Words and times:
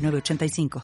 906985. 0.00 0.82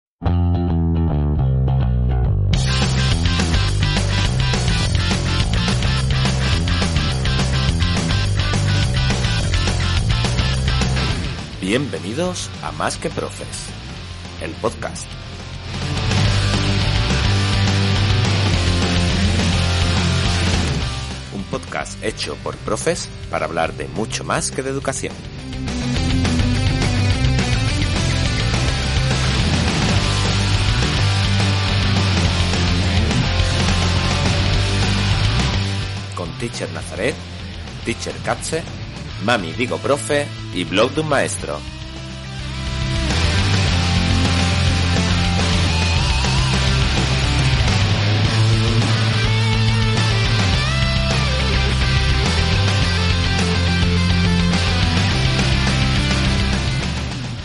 Bienvenidos 11.60 12.48
a 12.62 12.70
Más 12.72 12.96
que 12.96 13.10
Profes, 13.10 13.66
el 14.40 14.52
podcast. 14.52 15.04
Un 21.34 21.42
podcast 21.50 22.02
hecho 22.04 22.36
por 22.36 22.56
profes 22.58 23.08
para 23.30 23.46
hablar 23.46 23.72
de 23.74 23.88
mucho 23.88 24.22
más 24.22 24.52
que 24.52 24.62
de 24.62 24.70
educación. 24.70 25.12
Teacher 36.38 36.70
Nazaret, 36.72 37.14
Teacher 37.84 38.14
Katze, 38.24 38.62
Mami 39.24 39.52
Digo 39.52 39.78
Profe 39.78 40.26
y 40.54 40.64
Blog 40.64 40.92
de 40.92 41.00
un 41.00 41.08
Maestro. 41.08 41.58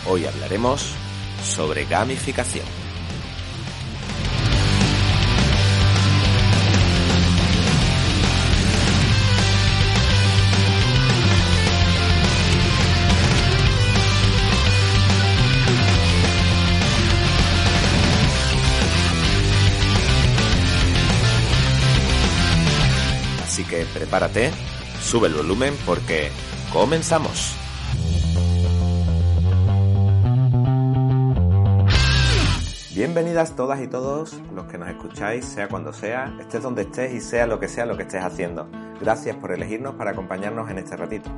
Hoy 0.06 0.26
hablaremos 0.26 0.94
sobre 1.42 1.86
gamificación. 1.86 2.81
Prepárate, 23.92 24.50
sube 25.00 25.28
el 25.28 25.34
volumen 25.34 25.74
porque 25.86 26.30
comenzamos. 26.72 27.56
Bienvenidas 32.94 33.56
todas 33.56 33.80
y 33.80 33.88
todos 33.88 34.40
los 34.54 34.66
que 34.66 34.78
nos 34.78 34.88
escucháis, 34.88 35.44
sea 35.44 35.68
cuando 35.68 35.92
sea, 35.92 36.36
estés 36.38 36.62
donde 36.62 36.82
estés 36.82 37.12
y 37.14 37.20
sea 37.20 37.46
lo 37.46 37.58
que 37.58 37.68
sea 37.68 37.86
lo 37.86 37.96
que 37.96 38.02
estés 38.02 38.22
haciendo. 38.22 38.68
Gracias 39.00 39.34
por 39.36 39.52
elegirnos 39.52 39.94
para 39.94 40.12
acompañarnos 40.12 40.70
en 40.70 40.78
este 40.78 40.96
ratito. 40.96 41.30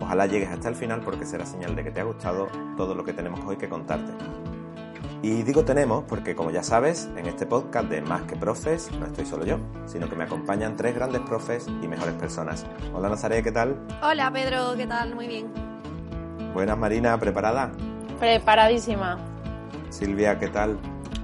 Ojalá 0.00 0.26
llegues 0.26 0.48
hasta 0.48 0.68
el 0.68 0.74
final 0.74 1.00
porque 1.00 1.26
será 1.26 1.46
señal 1.46 1.76
de 1.76 1.84
que 1.84 1.90
te 1.90 2.00
ha 2.00 2.04
gustado 2.04 2.48
todo 2.76 2.94
lo 2.94 3.04
que 3.04 3.12
tenemos 3.12 3.40
hoy 3.46 3.56
que 3.56 3.68
contarte. 3.68 4.12
Y 5.22 5.44
digo 5.44 5.64
tenemos 5.64 6.02
porque, 6.08 6.34
como 6.34 6.50
ya 6.50 6.64
sabes, 6.64 7.08
en 7.16 7.26
este 7.26 7.46
podcast 7.46 7.88
de 7.88 8.02
Más 8.02 8.22
que 8.22 8.34
Profes 8.34 8.90
no 8.98 9.06
estoy 9.06 9.24
solo 9.24 9.46
yo, 9.46 9.56
sino 9.86 10.08
que 10.08 10.16
me 10.16 10.24
acompañan 10.24 10.76
tres 10.76 10.96
grandes 10.96 11.20
profes 11.20 11.68
y 11.80 11.86
mejores 11.86 12.14
personas. 12.14 12.66
Hola 12.92 13.08
Nazaret, 13.08 13.44
¿qué 13.44 13.52
tal? 13.52 13.76
Hola 14.02 14.32
Pedro, 14.32 14.74
¿qué 14.76 14.84
tal? 14.84 15.14
Muy 15.14 15.28
bien. 15.28 15.46
Buenas 16.52 16.76
Marina, 16.76 17.16
¿preparada? 17.18 17.70
Preparadísima. 18.18 19.16
Silvia, 19.90 20.40
¿qué 20.40 20.48
tal? 20.48 20.76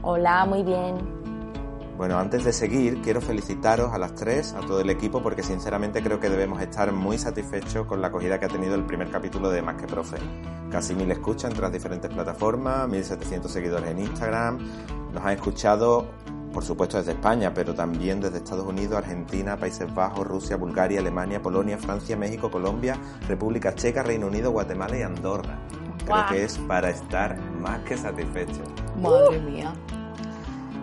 Hola, 0.02 0.46
muy 0.46 0.62
bien. 0.62 1.17
Bueno, 1.98 2.16
antes 2.16 2.44
de 2.44 2.52
seguir, 2.52 3.02
quiero 3.02 3.20
felicitaros 3.20 3.92
a 3.92 3.98
las 3.98 4.14
tres, 4.14 4.52
a 4.52 4.60
todo 4.60 4.80
el 4.80 4.88
equipo, 4.88 5.20
porque 5.20 5.42
sinceramente 5.42 6.00
creo 6.00 6.20
que 6.20 6.30
debemos 6.30 6.62
estar 6.62 6.92
muy 6.92 7.18
satisfechos 7.18 7.88
con 7.88 8.00
la 8.00 8.06
acogida 8.06 8.38
que 8.38 8.46
ha 8.46 8.48
tenido 8.48 8.76
el 8.76 8.84
primer 8.84 9.10
capítulo 9.10 9.50
de 9.50 9.62
Más 9.62 9.74
que 9.74 9.88
Profe. 9.88 10.16
Casi 10.70 10.94
mil 10.94 11.10
escuchas 11.10 11.50
entre 11.50 11.62
las 11.62 11.72
diferentes 11.72 12.08
plataformas, 12.08 12.88
1700 12.88 13.50
seguidores 13.50 13.90
en 13.90 13.98
Instagram. 13.98 14.58
Nos 15.12 15.24
han 15.24 15.32
escuchado, 15.32 16.06
por 16.52 16.62
supuesto, 16.62 16.98
desde 16.98 17.12
España, 17.12 17.52
pero 17.52 17.74
también 17.74 18.20
desde 18.20 18.36
Estados 18.36 18.64
Unidos, 18.64 18.98
Argentina, 18.98 19.56
Países 19.56 19.92
Bajos, 19.92 20.24
Rusia, 20.24 20.56
Bulgaria, 20.56 21.00
Alemania, 21.00 21.42
Polonia, 21.42 21.78
Francia, 21.78 22.16
México, 22.16 22.48
Colombia, 22.48 22.96
República 23.26 23.74
Checa, 23.74 24.04
Reino 24.04 24.28
Unido, 24.28 24.52
Guatemala 24.52 24.96
y 24.96 25.02
Andorra. 25.02 25.58
Creo 26.04 26.26
que 26.30 26.44
es 26.44 26.58
para 26.58 26.90
estar 26.90 27.36
más 27.60 27.80
que 27.80 27.96
satisfechos. 27.96 28.68
Madre 29.02 29.40
mía. 29.40 29.74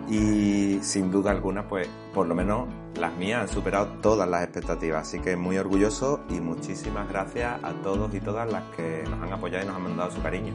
Y 0.08 0.78
sin 0.82 1.10
duda 1.10 1.32
alguna, 1.32 1.66
pues 1.66 1.88
por 2.14 2.26
lo 2.28 2.34
menos 2.34 2.68
las 2.96 3.12
mías 3.16 3.42
han 3.42 3.48
superado 3.48 3.88
todas 4.00 4.28
las 4.28 4.44
expectativas. 4.44 5.08
Así 5.08 5.18
que 5.20 5.36
muy 5.36 5.58
orgulloso 5.58 6.20
y 6.28 6.40
muchísimas 6.40 7.08
gracias 7.08 7.58
a 7.62 7.72
todos 7.82 8.14
y 8.14 8.20
todas 8.20 8.50
las 8.50 8.62
que 8.76 9.02
nos 9.10 9.20
han 9.22 9.32
apoyado 9.32 9.64
y 9.64 9.66
nos 9.66 9.76
han 9.76 9.82
mandado 9.82 10.10
su 10.12 10.22
cariño. 10.22 10.54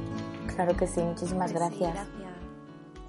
Claro 0.56 0.76
que 0.78 0.88
sí, 0.88 1.02
muchísimas 1.02 1.50
Sí, 1.52 1.56
gracias. 1.58 1.98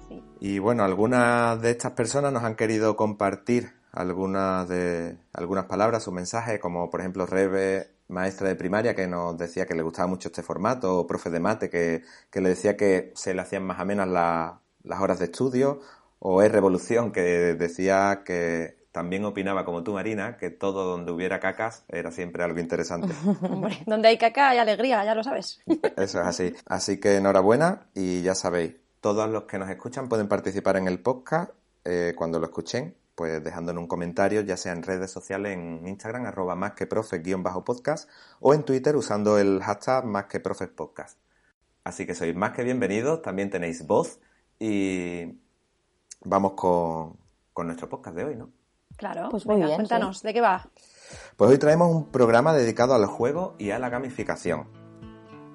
Sí. 0.09 0.21
Y 0.41 0.59
bueno, 0.59 0.83
algunas 0.83 1.61
de 1.61 1.71
estas 1.71 1.93
personas 1.93 2.33
nos 2.33 2.43
han 2.43 2.55
querido 2.55 2.97
compartir 2.97 3.71
algunas 3.93 4.67
de 4.67 5.17
algunas 5.33 5.65
palabras, 5.65 6.03
sus 6.03 6.13
mensajes, 6.13 6.59
como 6.59 6.89
por 6.89 6.99
ejemplo 6.99 7.25
Rebe, 7.25 7.91
maestra 8.09 8.49
de 8.49 8.55
primaria, 8.55 8.95
que 8.95 9.07
nos 9.07 9.37
decía 9.37 9.65
que 9.65 9.75
le 9.75 9.83
gustaba 9.83 10.07
mucho 10.07 10.27
este 10.27 10.43
formato, 10.43 10.97
o 10.99 11.07
profe 11.07 11.29
de 11.29 11.39
mate, 11.39 11.69
que, 11.69 12.03
que 12.29 12.41
le 12.41 12.49
decía 12.49 12.75
que 12.75 13.13
se 13.15 13.33
le 13.33 13.41
hacían 13.41 13.63
más 13.65 13.79
amenas 13.79 14.07
la- 14.09 14.59
las 14.83 14.99
horas 14.99 15.19
de 15.19 15.25
estudio, 15.25 15.79
o 16.25 16.41
es 16.41 16.49
Revolución, 16.49 17.11
que 17.11 17.53
decía 17.53 18.21
que 18.23 18.77
también 18.93 19.25
opinaba 19.25 19.65
como 19.65 19.83
tú, 19.83 19.91
Marina, 19.91 20.37
que 20.37 20.51
todo 20.51 20.85
donde 20.85 21.11
hubiera 21.11 21.41
cacas 21.41 21.83
era 21.89 22.11
siempre 22.11 22.45
algo 22.45 22.61
interesante. 22.61 23.13
Hombre, 23.41 23.83
donde 23.85 24.07
hay 24.07 24.17
caca 24.17 24.51
hay 24.51 24.57
alegría, 24.57 25.03
ya 25.03 25.15
lo 25.15 25.23
sabes. 25.23 25.59
Eso 25.97 26.21
es 26.21 26.25
así. 26.25 26.53
Así 26.65 26.97
que 26.97 27.17
enhorabuena 27.17 27.87
y 27.93 28.21
ya 28.21 28.35
sabéis, 28.35 28.75
todos 29.01 29.29
los 29.29 29.43
que 29.43 29.59
nos 29.59 29.69
escuchan 29.69 30.07
pueden 30.07 30.29
participar 30.29 30.77
en 30.77 30.87
el 30.87 31.01
podcast 31.01 31.51
eh, 31.83 32.13
cuando 32.15 32.39
lo 32.39 32.45
escuchen, 32.45 32.95
pues 33.15 33.43
dejándonos 33.43 33.81
un 33.81 33.87
comentario, 33.89 34.39
ya 34.41 34.55
sea 34.55 34.71
en 34.71 34.83
redes 34.83 35.11
sociales, 35.11 35.51
en 35.51 35.85
Instagram, 35.85 36.25
arroba 36.25 36.55
más 36.55 36.71
que 36.71 36.87
profe 36.87 37.19
guion 37.19 37.43
bajo 37.43 37.65
podcast, 37.65 38.09
o 38.39 38.53
en 38.53 38.63
Twitter 38.63 38.95
usando 38.95 39.37
el 39.37 39.61
hashtag 39.61 40.05
más 40.05 40.27
que 40.27 40.39
profes 40.39 40.69
podcast. 40.69 41.19
Así 41.83 42.05
que 42.05 42.15
sois 42.15 42.33
más 42.33 42.53
que 42.53 42.63
bienvenidos, 42.63 43.21
también 43.21 43.49
tenéis 43.49 43.85
voz 43.85 44.21
y 44.57 45.42
vamos 46.25 46.53
con, 46.53 47.17
con 47.53 47.67
nuestro 47.67 47.89
podcast 47.89 48.15
de 48.15 48.23
hoy, 48.25 48.35
¿no? 48.35 48.49
Claro. 48.97 49.29
Pues 49.29 49.45
muy 49.45 49.55
Venga, 49.55 49.67
bien, 49.67 49.77
Cuéntanos, 49.77 50.21
¿de 50.21 50.33
qué 50.33 50.41
va? 50.41 50.67
Pues 51.35 51.49
hoy 51.49 51.57
traemos 51.57 51.91
un 51.91 52.11
programa 52.11 52.53
dedicado 52.53 52.93
al 52.93 53.05
juego 53.05 53.55
y 53.57 53.71
a 53.71 53.79
la 53.79 53.89
gamificación. 53.89 54.67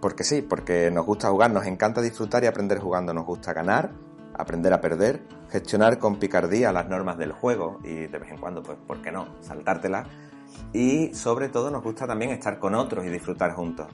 Porque 0.01 0.25
sí, 0.25 0.43
porque 0.43 0.91
nos 0.91 1.07
gusta 1.07 1.31
jugar, 1.31 1.51
nos 1.51 1.67
encanta 1.67 2.01
disfrutar 2.01 2.45
y 2.45 2.47
aprender 2.47 2.79
jugando, 2.79 3.13
nos 3.13 3.27
gusta 3.27 3.53
ganar, 3.53 3.91
aprender 4.35 4.73
a 4.73 4.81
perder, 4.81 5.23
gestionar 5.51 5.99
con 5.99 6.19
picardía 6.19 6.73
las 6.73 6.89
normas 6.89 7.19
del 7.19 7.33
juego 7.33 7.81
y 7.83 8.07
de 8.07 8.19
vez 8.19 8.31
en 8.31 8.39
cuando, 8.39 8.63
pues, 8.63 8.79
¿por 8.87 9.03
qué 9.03 9.11
no?, 9.11 9.27
saltártelas. 9.41 10.07
Y 10.73 11.15
sobre 11.15 11.49
todo 11.49 11.71
nos 11.71 11.83
gusta 11.83 12.07
también 12.07 12.31
estar 12.31 12.59
con 12.59 12.75
otros 12.75 13.05
y 13.05 13.09
disfrutar 13.09 13.53
juntos. 13.53 13.89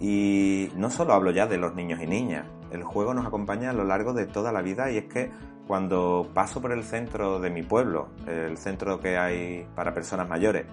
Y 0.00 0.70
no 0.74 0.90
solo 0.90 1.14
hablo 1.14 1.30
ya 1.30 1.46
de 1.46 1.58
los 1.58 1.74
niños 1.74 2.00
y 2.02 2.06
niñas, 2.06 2.46
el 2.70 2.82
juego 2.82 3.14
nos 3.14 3.26
acompaña 3.26 3.70
a 3.70 3.72
lo 3.72 3.84
largo 3.84 4.12
de 4.12 4.26
toda 4.26 4.52
la 4.52 4.62
vida 4.62 4.90
y 4.90 4.98
es 4.98 5.04
que 5.04 5.30
cuando 5.66 6.30
paso 6.32 6.60
por 6.60 6.72
el 6.72 6.84
centro 6.84 7.40
de 7.40 7.50
mi 7.50 7.62
pueblo, 7.62 8.08
el 8.26 8.56
centro 8.56 9.00
que 9.00 9.18
hay 9.18 9.66
para 9.74 9.92
personas 9.92 10.28
mayores, 10.28 10.66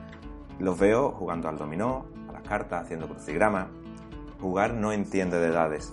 los 0.59 0.77
veo 0.77 1.11
jugando 1.11 1.49
al 1.49 1.57
dominó, 1.57 2.05
a 2.29 2.33
las 2.33 2.43
cartas, 2.43 2.83
haciendo 2.83 3.07
crucigramas. 3.07 3.67
Jugar 4.39 4.73
no 4.73 4.91
entiende 4.91 5.39
de 5.39 5.47
edades. 5.47 5.91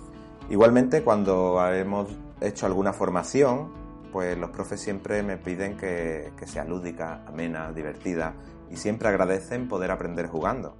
Igualmente, 0.49 1.03
cuando 1.03 1.65
hemos 1.73 2.09
hecho 2.41 2.65
alguna 2.65 2.93
formación, 2.93 3.71
pues 4.11 4.37
los 4.37 4.49
profes 4.51 4.81
siempre 4.81 5.23
me 5.23 5.37
piden 5.37 5.77
que, 5.77 6.33
que 6.37 6.45
sea 6.45 6.65
lúdica, 6.65 7.23
amena, 7.25 7.71
divertida 7.71 8.33
y 8.69 8.75
siempre 8.75 9.07
agradecen 9.07 9.67
poder 9.67 9.91
aprender 9.91 10.27
jugando. 10.27 10.75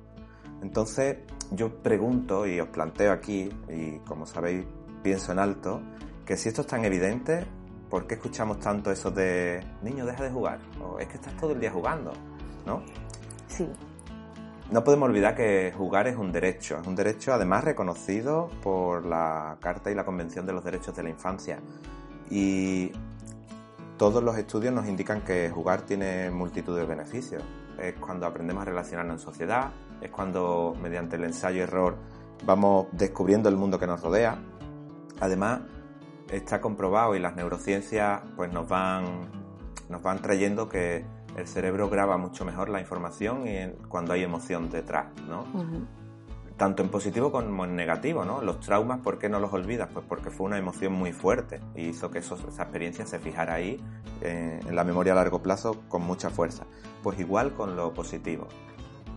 Entonces, 0.61 1.17
yo 1.51 1.81
pregunto 1.81 2.45
y 2.45 2.59
os 2.59 2.67
planteo 2.67 3.11
aquí, 3.11 3.49
y 3.69 3.97
como 3.99 4.25
sabéis, 4.25 4.65
pienso 5.01 5.31
en 5.31 5.39
alto, 5.39 5.81
que 6.25 6.37
si 6.37 6.49
esto 6.49 6.61
es 6.61 6.67
tan 6.67 6.85
evidente, 6.85 7.45
¿por 7.91 8.07
qué 8.07 8.15
escuchamos 8.15 8.59
tanto 8.61 8.89
eso 8.89 9.11
de 9.11 9.61
niño, 9.83 10.05
deja 10.05 10.23
de 10.23 10.31
jugar? 10.31 10.59
O 10.81 10.97
es 10.97 11.07
que 11.07 11.17
estás 11.17 11.35
todo 11.35 11.51
el 11.51 11.59
día 11.59 11.71
jugando, 11.71 12.13
¿no? 12.65 12.81
Sí. 13.47 13.67
No 14.71 14.81
podemos 14.85 15.09
olvidar 15.09 15.35
que 15.35 15.73
jugar 15.77 16.07
es 16.07 16.15
un 16.15 16.31
derecho, 16.31 16.79
es 16.79 16.87
un 16.87 16.95
derecho 16.95 17.33
además 17.33 17.65
reconocido 17.65 18.49
por 18.63 19.05
la 19.05 19.57
Carta 19.59 19.91
y 19.91 19.95
la 19.95 20.05
Convención 20.05 20.45
de 20.45 20.53
los 20.53 20.63
Derechos 20.63 20.95
de 20.95 21.03
la 21.03 21.09
Infancia. 21.09 21.59
Y 22.29 22.93
todos 23.97 24.23
los 24.23 24.37
estudios 24.37 24.73
nos 24.73 24.87
indican 24.87 25.21
que 25.21 25.49
jugar 25.49 25.81
tiene 25.81 26.31
multitud 26.31 26.77
de 26.77 26.85
beneficios. 26.85 27.43
Es 27.77 27.95
cuando 27.95 28.25
aprendemos 28.25 28.61
a 28.61 28.65
relacionarnos 28.65 29.15
en 29.15 29.19
sociedad, 29.19 29.71
es 29.99 30.09
cuando 30.09 30.73
mediante 30.81 31.17
el 31.17 31.25
ensayo 31.25 31.57
y 31.57 31.61
error 31.63 31.97
vamos 32.45 32.87
descubriendo 32.93 33.49
el 33.49 33.57
mundo 33.57 33.77
que 33.77 33.85
nos 33.85 34.01
rodea. 34.01 34.37
Además, 35.19 35.59
está 36.31 36.61
comprobado 36.61 37.15
y 37.15 37.19
las 37.19 37.35
neurociencias 37.35 38.21
pues 38.35 38.51
nos 38.51 38.67
van, 38.67 39.29
nos 39.89 40.01
van 40.01 40.21
trayendo 40.21 40.69
que 40.69 41.05
el 41.35 41.47
cerebro 41.47 41.89
graba 41.89 42.17
mucho 42.17 42.45
mejor 42.45 42.69
la 42.69 42.79
información 42.79 43.47
y 43.47 43.57
cuando 43.87 44.13
hay 44.13 44.23
emoción 44.23 44.69
detrás, 44.69 45.07
¿no? 45.27 45.45
Tanto 46.57 46.83
en 46.83 46.89
positivo 46.89 47.31
como 47.31 47.65
en 47.65 47.75
negativo, 47.75 48.23
¿no? 48.23 48.41
Los 48.41 48.59
traumas, 48.59 48.99
¿por 48.99 49.17
qué 49.17 49.29
no 49.29 49.39
los 49.39 49.51
olvidas? 49.51 49.89
Pues 49.91 50.05
porque 50.07 50.29
fue 50.29 50.45
una 50.45 50.57
emoción 50.57 50.93
muy 50.93 51.11
fuerte 51.11 51.59
y 51.75 51.87
hizo 51.87 52.11
que 52.11 52.19
esa 52.19 52.35
experiencia 52.35 53.05
se 53.05 53.19
fijara 53.19 53.55
ahí 53.55 53.81
eh, 54.21 54.59
en 54.67 54.75
la 54.75 54.83
memoria 54.83 55.13
a 55.13 55.15
largo 55.15 55.41
plazo 55.41 55.81
con 55.89 56.03
mucha 56.03 56.29
fuerza. 56.29 56.65
Pues 57.01 57.19
igual 57.19 57.53
con 57.53 57.75
lo 57.75 57.93
positivo. 57.93 58.47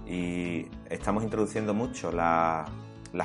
Y 0.07 0.69
estamos 0.89 1.23
introduciendo 1.23 1.75
mucho 1.75 2.13
las 2.13 2.67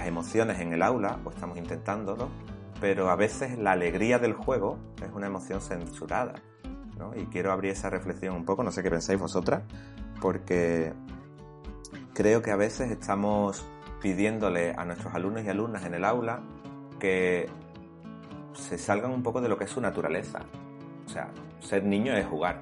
emociones 0.06 0.60
en 0.60 0.74
el 0.74 0.82
aula, 0.82 1.20
o 1.24 1.30
estamos 1.30 1.58
intentándolo, 1.58 2.30
pero 2.80 3.10
a 3.10 3.16
veces 3.16 3.58
la 3.58 3.72
alegría 3.72 4.20
del 4.20 4.34
juego 4.34 4.78
es 5.04 5.12
una 5.14 5.28
emoción 5.28 5.62
censurada. 5.62 6.36
Y 7.16 7.26
quiero 7.28 7.52
abrir 7.52 7.72
esa 7.72 7.90
reflexión 7.90 8.36
un 8.36 8.46
poco, 8.46 8.64
no 8.64 8.72
sé 8.72 8.84
qué 8.84 8.90
pensáis 8.90 9.20
vosotras, 9.20 9.64
porque 10.22 10.94
creo 12.14 12.42
que 12.42 12.52
a 12.52 12.58
veces 12.58 12.92
estamos 12.92 13.66
pidiéndole 14.02 14.74
a 14.78 14.84
nuestros 14.86 15.14
alumnos 15.14 15.44
y 15.44 15.50
alumnas 15.50 15.86
en 15.86 15.94
el 15.94 16.04
aula 16.04 16.42
que 17.00 17.48
se 18.54 18.78
salgan 18.78 19.12
un 19.12 19.24
poco 19.24 19.40
de 19.40 19.48
lo 19.48 19.58
que 19.58 19.64
es 19.64 19.70
su 19.70 19.80
naturaleza. 19.80 20.40
O 21.06 21.10
sea, 21.10 21.30
ser 21.60 21.84
niño 21.84 22.14
es 22.14 22.26
jugar. 22.26 22.62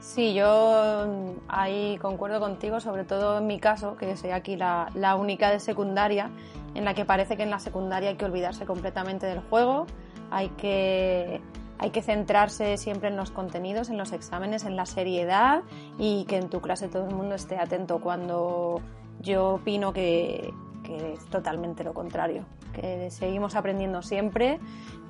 Sí, 0.00 0.34
yo 0.34 1.34
ahí 1.48 1.98
concuerdo 2.00 2.38
contigo, 2.38 2.78
sobre 2.80 3.04
todo 3.04 3.38
en 3.38 3.46
mi 3.46 3.58
caso, 3.58 3.96
que 3.96 4.16
soy 4.16 4.30
aquí 4.30 4.56
la, 4.56 4.90
la 4.94 5.16
única 5.16 5.50
de 5.50 5.58
secundaria, 5.58 6.30
en 6.76 6.84
la 6.84 6.94
que 6.94 7.04
parece 7.04 7.36
que 7.36 7.42
en 7.42 7.50
la 7.50 7.58
secundaria 7.58 8.10
hay 8.10 8.16
que 8.16 8.24
olvidarse 8.24 8.66
completamente 8.66 9.26
del 9.26 9.40
juego, 9.40 9.86
hay 10.30 10.50
que 10.50 11.40
hay 11.78 11.90
que 11.90 12.02
centrarse 12.02 12.76
siempre 12.78 13.08
en 13.08 13.16
los 13.16 13.30
contenidos, 13.30 13.90
en 13.90 13.98
los 13.98 14.12
exámenes, 14.12 14.64
en 14.64 14.76
la 14.76 14.86
seriedad 14.86 15.62
y 15.98 16.24
que 16.24 16.38
en 16.38 16.48
tu 16.48 16.60
clase 16.60 16.88
todo 16.88 17.06
el 17.06 17.14
mundo 17.14 17.34
esté 17.34 17.58
atento 17.58 18.00
cuando 18.00 18.80
yo 19.20 19.54
opino 19.54 19.92
que, 19.92 20.52
es 20.88 21.26
totalmente 21.26 21.84
lo 21.84 21.92
contrario, 21.92 22.44
que 22.72 23.10
seguimos 23.10 23.56
aprendiendo 23.56 24.02
siempre, 24.02 24.58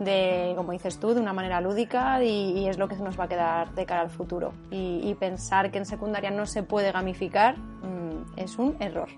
de, 0.00 0.54
como 0.56 0.72
dices 0.72 0.98
tú, 0.98 1.14
de 1.14 1.20
una 1.20 1.32
manera 1.32 1.60
lúdica 1.60 2.22
y, 2.22 2.66
es 2.66 2.78
lo 2.78 2.88
que 2.88 2.96
nos 2.96 3.18
va 3.18 3.24
a 3.24 3.28
quedar 3.28 3.74
de 3.74 3.86
cara 3.86 4.00
al 4.00 4.10
futuro. 4.10 4.52
Y, 4.70 5.14
pensar 5.20 5.70
que 5.70 5.78
en 5.78 5.86
secundaria 5.86 6.30
no 6.30 6.46
se 6.46 6.62
puede 6.62 6.92
gamificar 6.92 7.56
mm, 7.58 8.38
es 8.38 8.58
un 8.58 8.76
error. 8.80 9.08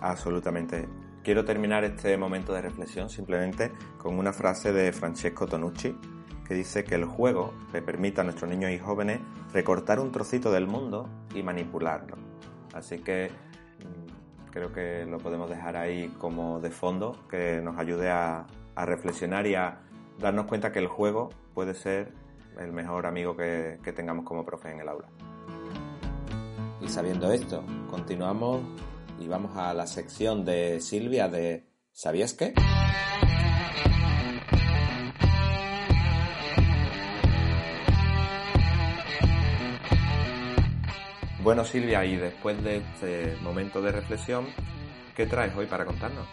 Absolutamente. 0.00 0.86
Quiero 1.22 1.44
terminar 1.44 1.84
este 1.84 2.16
momento 2.16 2.52
de 2.52 2.62
reflexión 2.62 3.08
simplemente 3.08 3.70
con 3.96 4.18
una 4.18 4.32
frase 4.32 4.72
de 4.72 4.92
Francesco 4.92 5.46
Tonucci, 5.46 5.96
que 6.44 6.52
dice 6.52 6.82
que 6.82 6.96
el 6.96 7.04
juego 7.04 7.54
le 7.72 7.80
permite 7.80 8.20
a 8.20 8.24
nuestros 8.24 8.50
niños 8.50 8.72
y 8.72 8.78
jóvenes 8.80 9.20
recortar 9.52 10.00
un 10.00 10.10
trocito 10.10 10.50
del 10.50 10.66
mundo 10.66 11.08
y 11.32 11.44
manipularlo. 11.44 12.16
Así 12.74 12.98
que 12.98 13.30
mm, 13.30 14.50
creo 14.50 14.72
que 14.72 15.06
lo 15.06 15.18
podemos 15.18 15.48
dejar 15.48 15.76
ahí 15.76 16.08
como 16.18 16.58
de 16.58 16.72
fondo, 16.72 17.16
que 17.30 17.60
nos 17.62 17.78
ayude 17.78 18.10
a, 18.10 18.46
reflexionar 18.74 19.46
y 19.46 19.54
a 19.54 19.78
darnos 20.18 20.46
cuenta 20.46 20.72
que 20.72 20.80
el 20.80 20.88
juego 20.88 21.28
puede 21.54 21.74
ser 21.74 22.12
el 22.58 22.72
mejor 22.72 23.06
amigo 23.06 23.36
que, 23.36 23.78
que 23.84 23.92
tengamos 23.92 24.24
como 24.24 24.44
profe 24.44 24.72
en 24.72 24.80
el 24.80 24.88
aula. 24.88 25.06
Y 26.80 26.88
sabiendo 26.88 27.30
esto, 27.30 27.62
continuamos 27.88 28.62
y 29.22 29.28
vamos 29.28 29.56
a 29.56 29.72
la 29.72 29.86
sección 29.86 30.44
de 30.44 30.80
Silvia 30.80 31.28
de 31.28 31.64
¿Sabías 31.92 32.34
qué? 32.34 32.54
Bueno, 41.42 41.64
Silvia, 41.64 42.04
y 42.04 42.16
después 42.16 42.62
de 42.62 42.78
este 42.78 43.36
momento 43.42 43.82
de 43.82 43.92
reflexión, 43.92 44.46
¿qué 45.16 45.26
traes 45.26 45.54
hoy 45.56 45.66
para 45.66 45.84
contarnos? 45.84 46.26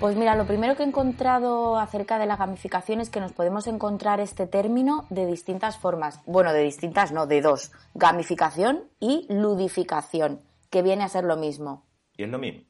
Pues 0.00 0.16
mira, 0.16 0.34
lo 0.34 0.46
primero 0.46 0.76
que 0.76 0.82
he 0.82 0.86
encontrado 0.86 1.78
acerca 1.78 2.18
de 2.18 2.26
la 2.26 2.36
gamificación 2.36 3.00
es 3.00 3.10
que 3.10 3.20
nos 3.20 3.32
podemos 3.32 3.66
encontrar 3.66 4.18
este 4.20 4.46
término 4.46 5.06
de 5.10 5.26
distintas 5.26 5.78
formas. 5.78 6.20
Bueno, 6.26 6.52
de 6.52 6.62
distintas 6.62 7.12
no, 7.12 7.26
de 7.26 7.42
dos. 7.42 7.70
Gamificación 7.94 8.84
y 8.98 9.26
ludificación, 9.28 10.40
que 10.70 10.82
viene 10.82 11.04
a 11.04 11.08
ser 11.08 11.24
lo 11.24 11.36
mismo. 11.36 11.89
¿Y 12.20 12.24
es 12.24 12.28
lo 12.28 12.38
mismo? 12.38 12.60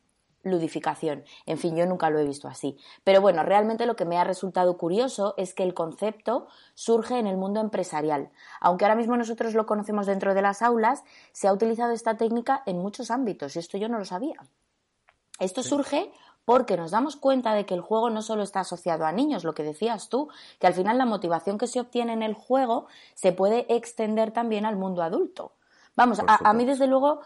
ludificación. 0.43 1.25
En 1.45 1.59
fin, 1.59 1.77
yo 1.77 1.85
nunca 1.85 2.09
lo 2.09 2.19
he 2.19 2.25
visto 2.25 2.49
así. 2.49 2.79
Pero 3.05 3.21
bueno, 3.21 3.43
realmente 3.43 3.85
lo 3.85 3.95
que 3.95 4.07
me 4.07 4.17
ha 4.17 4.25
resultado 4.25 4.79
curioso 4.79 5.35
es 5.37 5.53
que 5.53 5.65
el 5.65 5.75
concepto 5.75 6.47
surge 6.73 7.19
en 7.19 7.27
el 7.27 7.37
mundo 7.37 7.61
empresarial. 7.61 8.31
Aunque 8.59 8.87
ahora 8.87 8.95
mismo 8.95 9.19
nosotros 9.19 9.53
lo 9.53 9.67
conocemos 9.67 10.07
dentro 10.07 10.33
de 10.33 10.41
las 10.41 10.63
aulas, 10.63 11.05
se 11.33 11.47
ha 11.47 11.53
utilizado 11.53 11.93
esta 11.93 12.17
técnica 12.17 12.63
en 12.65 12.79
muchos 12.79 13.11
ámbitos 13.11 13.55
y 13.55 13.59
esto 13.59 13.77
yo 13.77 13.91
no 13.91 13.99
lo 13.99 14.07
sabía. 14.07 14.39
Esto 15.41 15.63
surge 15.63 16.11
porque 16.47 16.79
nos 16.79 16.91
damos 16.91 17.17
cuenta 17.17 17.53
de 17.53 17.67
que 17.67 17.75
el 17.75 17.83
juego 17.83 18.09
no 18.09 18.23
solo 18.23 18.43
está 18.43 18.61
asociado 18.61 19.05
a 19.05 19.13
niños, 19.13 19.45
lo 19.45 19.53
que 19.53 19.63
decías 19.63 20.09
tú, 20.09 20.31
que 20.59 20.67
al 20.67 20.73
final 20.73 20.97
la 20.97 21.05
motivación 21.05 21.59
que 21.59 21.67
se 21.67 21.81
obtiene 21.81 22.15
en 22.15 22.23
el 22.23 22.33
juego 22.33 22.87
se 23.13 23.33
puede 23.33 23.67
extender 23.69 24.31
también 24.31 24.65
al 24.65 24.77
mundo 24.77 25.03
adulto. 25.03 25.53
Vamos, 25.97 26.21
a, 26.27 26.53
mí 26.55 26.65
desde 26.65 26.87
luego 26.87 27.21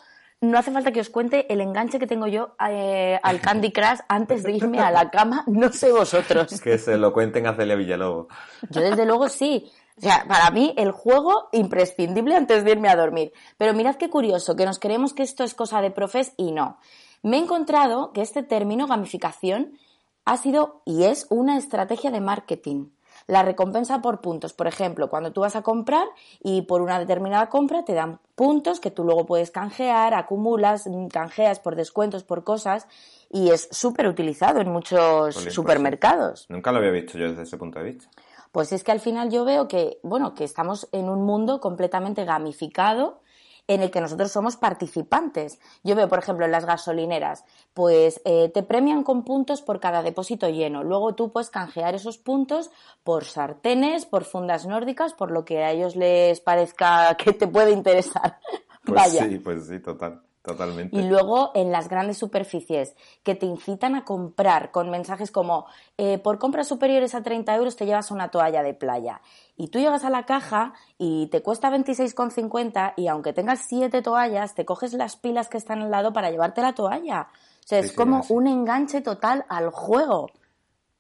no 0.51 0.59
hace 0.59 0.71
falta 0.71 0.93
que 0.93 1.01
os 1.01 1.11
cuente 1.11 1.53
el 1.53 1.61
enganche 1.61 1.99
que 1.99 2.07
tengo 2.07 2.27
yo 2.27 2.55
eh, 2.69 3.19
al 3.23 3.41
Candy 3.41 3.73
Crush 3.73 4.01
antes 4.09 4.43
de 4.43 4.53
irme 4.53 4.81
a 4.81 4.91
la 4.91 5.11
cama, 5.11 5.45
no 5.47 5.73
sé 5.73 5.93
vosotros. 5.93 6.61
Que 6.65 6.79
se 6.79 6.97
lo 6.97 7.13
cuenten 7.13 7.47
a 7.47 7.55
Celia 7.55 7.75
Villalobos. 7.75 8.29
Yo 8.71 8.81
desde 8.81 9.05
luego 9.05 9.29
sí. 9.29 9.71
O 9.97 10.01
sea, 10.01 10.25
para 10.27 10.51
mí 10.51 10.75
el 10.77 10.91
juego 10.91 11.49
imprescindible 11.53 12.35
antes 12.35 12.65
de 12.65 12.73
irme 12.73 12.89
a 12.89 12.97
dormir. 12.97 13.33
Pero 13.59 13.75
mirad 13.75 13.97
qué 13.97 14.11
curioso, 14.11 14.57
que 14.57 14.65
nos 14.65 14.79
creemos 14.79 15.13
que 15.13 15.23
esto 15.23 15.45
es 15.45 15.55
cosa 15.55 15.81
de 15.81 15.91
profes 15.91 16.33
y 16.37 16.53
no. 16.53 16.79
Me 17.23 17.37
he 17.37 17.41
encontrado 17.41 18.13
que 18.13 18.23
este 18.23 18.43
término 18.43 18.87
gamificación 18.87 19.79
ha 20.25 20.37
sido 20.37 20.83
y 20.85 21.05
es 21.05 21.27
una 21.31 21.57
estrategia 21.59 22.11
de 22.11 22.21
marketing. 22.21 22.87
La 23.27 23.43
recompensa 23.43 24.03
por 24.03 24.21
puntos, 24.21 24.53
por 24.53 24.67
ejemplo, 24.67 25.09
cuando 25.09 25.33
tú 25.33 25.41
vas 25.41 25.57
a 25.57 25.63
comprar 25.63 26.07
y 26.43 26.63
por 26.63 26.83
una 26.83 26.99
determinada 26.99 27.49
compra 27.49 27.85
te 27.85 27.95
dan 27.95 28.21
puntos 28.35 28.81
que 28.81 28.91
tú 28.91 29.05
luego 29.05 29.25
puedes 29.25 29.51
canjear, 29.51 30.15
acumulas, 30.15 30.89
canjeas 31.11 31.59
por 31.61 31.75
descuentos, 31.75 32.23
por 32.23 32.45
cosas 32.45 32.87
y 33.31 33.51
es 33.51 33.69
súper 33.71 34.07
utilizado 34.07 34.61
en 34.61 34.71
muchos 34.71 35.35
pues 35.35 35.55
supermercados. 35.55 36.47
Nunca 36.51 36.71
lo 36.71 36.79
había 36.79 36.91
visto 36.91 37.19
yo 37.19 37.29
desde 37.29 37.43
ese 37.43 37.57
punto 37.57 37.79
de 37.79 37.87
vista. 37.87 38.09
Pues 38.53 38.73
es 38.73 38.85
que 38.85 38.93
al 38.93 39.01
final 39.01 39.31
yo 39.31 39.45
veo 39.45 39.67
que, 39.67 39.99
bueno, 40.03 40.35
que 40.35 40.45
estamos 40.45 40.89
en 40.93 41.09
un 41.09 41.25
mundo 41.25 41.61
completamente 41.61 42.25
gamificado 42.25 43.21
en 43.67 43.83
el 43.83 43.91
que 43.91 44.01
nosotros 44.01 44.31
somos 44.31 44.57
participantes. 44.57 45.59
Yo 45.83 45.95
veo, 45.95 46.09
por 46.09 46.19
ejemplo, 46.19 46.45
en 46.45 46.53
las 46.53 46.67
gasolineras, 46.67 47.45
pues 47.73 48.21
eh, 48.25 48.51
te 48.53 48.63
premian 48.63 49.03
con 49.03 49.25
puntos 49.25 49.63
por 49.63 49.81
cada 49.81 50.03
depósito 50.03 50.49
lleno. 50.49 50.85
Luego 50.85 51.15
tú 51.15 51.33
puedes 51.33 51.51
canjear 51.51 51.95
esos 51.95 52.19
puntos 52.19 52.71
por 53.03 53.25
sartenes, 53.25 54.07
por 54.07 54.25
fundas 54.25 54.67
nórdicas, 54.67 55.15
por 55.15 55.31
lo 55.31 55.45
que 55.45 55.63
a 55.63 55.73
ellos 55.73 55.97
les 55.97 56.41
parezca 56.41 57.17
que 57.19 57.33
te 57.33 57.47
puede 57.47 57.71
interesar. 57.73 58.39
Pues 58.85 59.13
sí, 59.13 59.39
pues 59.39 59.67
sí, 59.67 59.81
total. 59.81 60.23
Totalmente. 60.45 60.95
Y 60.95 61.09
luego 61.09 61.53
en 61.55 61.73
las 61.73 61.89
grandes 61.89 62.19
superficies 62.19 62.95
que 63.23 63.35
te 63.35 63.47
incitan 63.47 63.95
a 63.95 64.05
comprar 64.05 64.73
con 64.73 64.91
mensajes 64.91 65.31
como 65.31 65.65
eh, 65.97 66.19
por 66.19 66.39
compras 66.39 66.69
superiores 66.69 67.15
a 67.15 67.23
30 67.23 67.57
euros 67.57 67.77
te 67.77 67.87
llevas 67.87 68.11
una 68.11 68.31
toalla 68.31 68.63
de 68.63 68.75
playa. 68.75 69.23
Y 69.57 69.69
tú 69.69 69.79
llegas 69.79 70.05
a 70.05 70.11
la 70.11 70.27
caja 70.27 70.75
y 70.99 71.29
te 71.29 71.41
cuesta 71.41 71.71
26,50 71.71 72.93
y 72.99 73.09
aunque 73.09 73.33
tengas 73.33 73.61
siete 73.67 74.03
toallas 74.03 74.55
te 74.55 74.67
coges 74.67 74.93
las 74.93 75.17
pilas 75.17 75.49
que 75.49 75.57
están 75.57 75.81
al 75.81 75.91
lado 75.91 76.13
para 76.13 76.31
llevarte 76.31 76.61
la 76.61 76.75
toalla. 76.75 77.29
O 77.61 77.67
sea, 77.67 77.79
es 77.79 77.93
como 77.93 78.23
un 78.29 78.47
enganche 78.47 79.01
total 79.01 79.47
al 79.49 79.71
juego. 79.71 80.29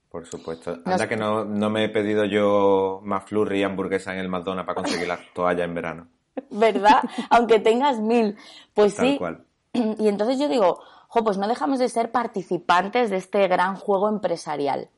Por 0.08 0.24
supuesto. 0.24 0.78
Anda 0.86 1.06
que 1.06 1.18
no, 1.18 1.44
no, 1.44 1.68
me 1.68 1.84
he 1.84 1.88
pedido 1.90 2.24
yo 2.24 3.00
más 3.02 3.24
flurry 3.24 3.60
y 3.60 3.62
hamburguesa 3.64 4.14
en 4.14 4.20
el 4.20 4.30
McDonald's 4.30 4.66
para 4.66 4.76
conseguir 4.76 5.06
la 5.06 5.18
toalla 5.34 5.64
en 5.64 5.74
verano. 5.74 6.13
¿verdad? 6.50 7.02
Aunque 7.30 7.60
tengas 7.60 7.98
mil. 8.00 8.36
Pues 8.74 8.94
sí. 8.94 9.18
Y 9.74 10.06
entonces 10.06 10.38
yo 10.38 10.48
digo, 10.48 10.78
jo, 11.08 11.24
pues 11.24 11.36
no 11.36 11.48
dejamos 11.48 11.80
de 11.80 11.88
ser 11.88 12.12
participantes 12.12 13.10
de 13.10 13.16
este 13.16 13.48
gran 13.48 13.74
juego 13.74 14.08
empresarial. 14.08 14.88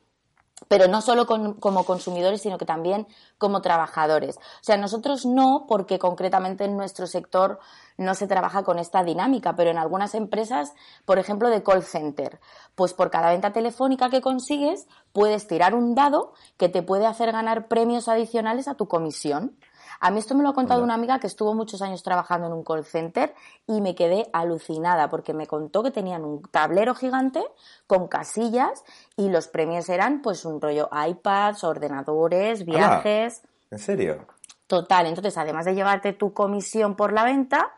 pero 0.67 0.87
no 0.87 1.01
solo 1.01 1.25
como 1.27 1.83
consumidores, 1.85 2.41
sino 2.41 2.57
que 2.57 2.65
también 2.65 3.07
como 3.37 3.61
trabajadores. 3.61 4.37
O 4.37 4.63
sea, 4.63 4.75
nosotros 4.77 5.25
no, 5.25 5.65
porque 5.67 5.99
concretamente 5.99 6.65
en 6.65 6.75
nuestro 6.75 7.05
sector 7.07 7.59
no 7.97 8.15
se 8.15 8.27
trabaja 8.27 8.63
con 8.63 8.79
esta 8.79 9.03
dinámica, 9.03 9.55
pero 9.55 9.69
en 9.69 9.77
algunas 9.77 10.15
empresas, 10.15 10.73
por 11.05 11.19
ejemplo, 11.19 11.49
de 11.49 11.63
call 11.63 11.83
center, 11.83 12.39
pues 12.75 12.93
por 12.93 13.11
cada 13.11 13.31
venta 13.31 13.53
telefónica 13.53 14.09
que 14.09 14.21
consigues, 14.21 14.87
puedes 15.13 15.47
tirar 15.47 15.75
un 15.75 15.95
dado 15.95 16.33
que 16.57 16.69
te 16.69 16.81
puede 16.81 17.05
hacer 17.05 17.31
ganar 17.31 17.67
premios 17.67 18.07
adicionales 18.07 18.67
a 18.67 18.75
tu 18.75 18.87
comisión. 18.87 19.57
A 19.99 20.11
mí 20.11 20.19
esto 20.19 20.35
me 20.35 20.43
lo 20.43 20.49
ha 20.49 20.53
contado 20.53 20.83
una 20.83 20.93
amiga 20.93 21.19
que 21.19 21.27
estuvo 21.27 21.53
muchos 21.53 21.81
años 21.81 22.03
trabajando 22.03 22.47
en 22.47 22.53
un 22.53 22.63
call 22.63 22.85
center 22.85 23.33
y 23.65 23.81
me 23.81 23.95
quedé 23.95 24.29
alucinada 24.33 25.09
porque 25.09 25.33
me 25.33 25.47
contó 25.47 25.83
que 25.83 25.91
tenían 25.91 26.23
un 26.23 26.41
tablero 26.43 26.93
gigante 26.93 27.43
con 27.87 28.07
casillas 28.07 28.83
y 29.15 29.29
los 29.29 29.47
premios 29.47 29.89
eran 29.89 30.21
pues 30.21 30.45
un 30.45 30.61
rollo 30.61 30.89
iPads, 30.91 31.63
ordenadores, 31.63 32.65
viajes. 32.65 33.43
¿En 33.71 33.79
serio? 33.79 34.25
Total, 34.67 35.05
entonces 35.05 35.37
además 35.37 35.65
de 35.65 35.75
llevarte 35.75 36.13
tu 36.13 36.33
comisión 36.33 36.95
por 36.95 37.13
la 37.13 37.23
venta, 37.23 37.71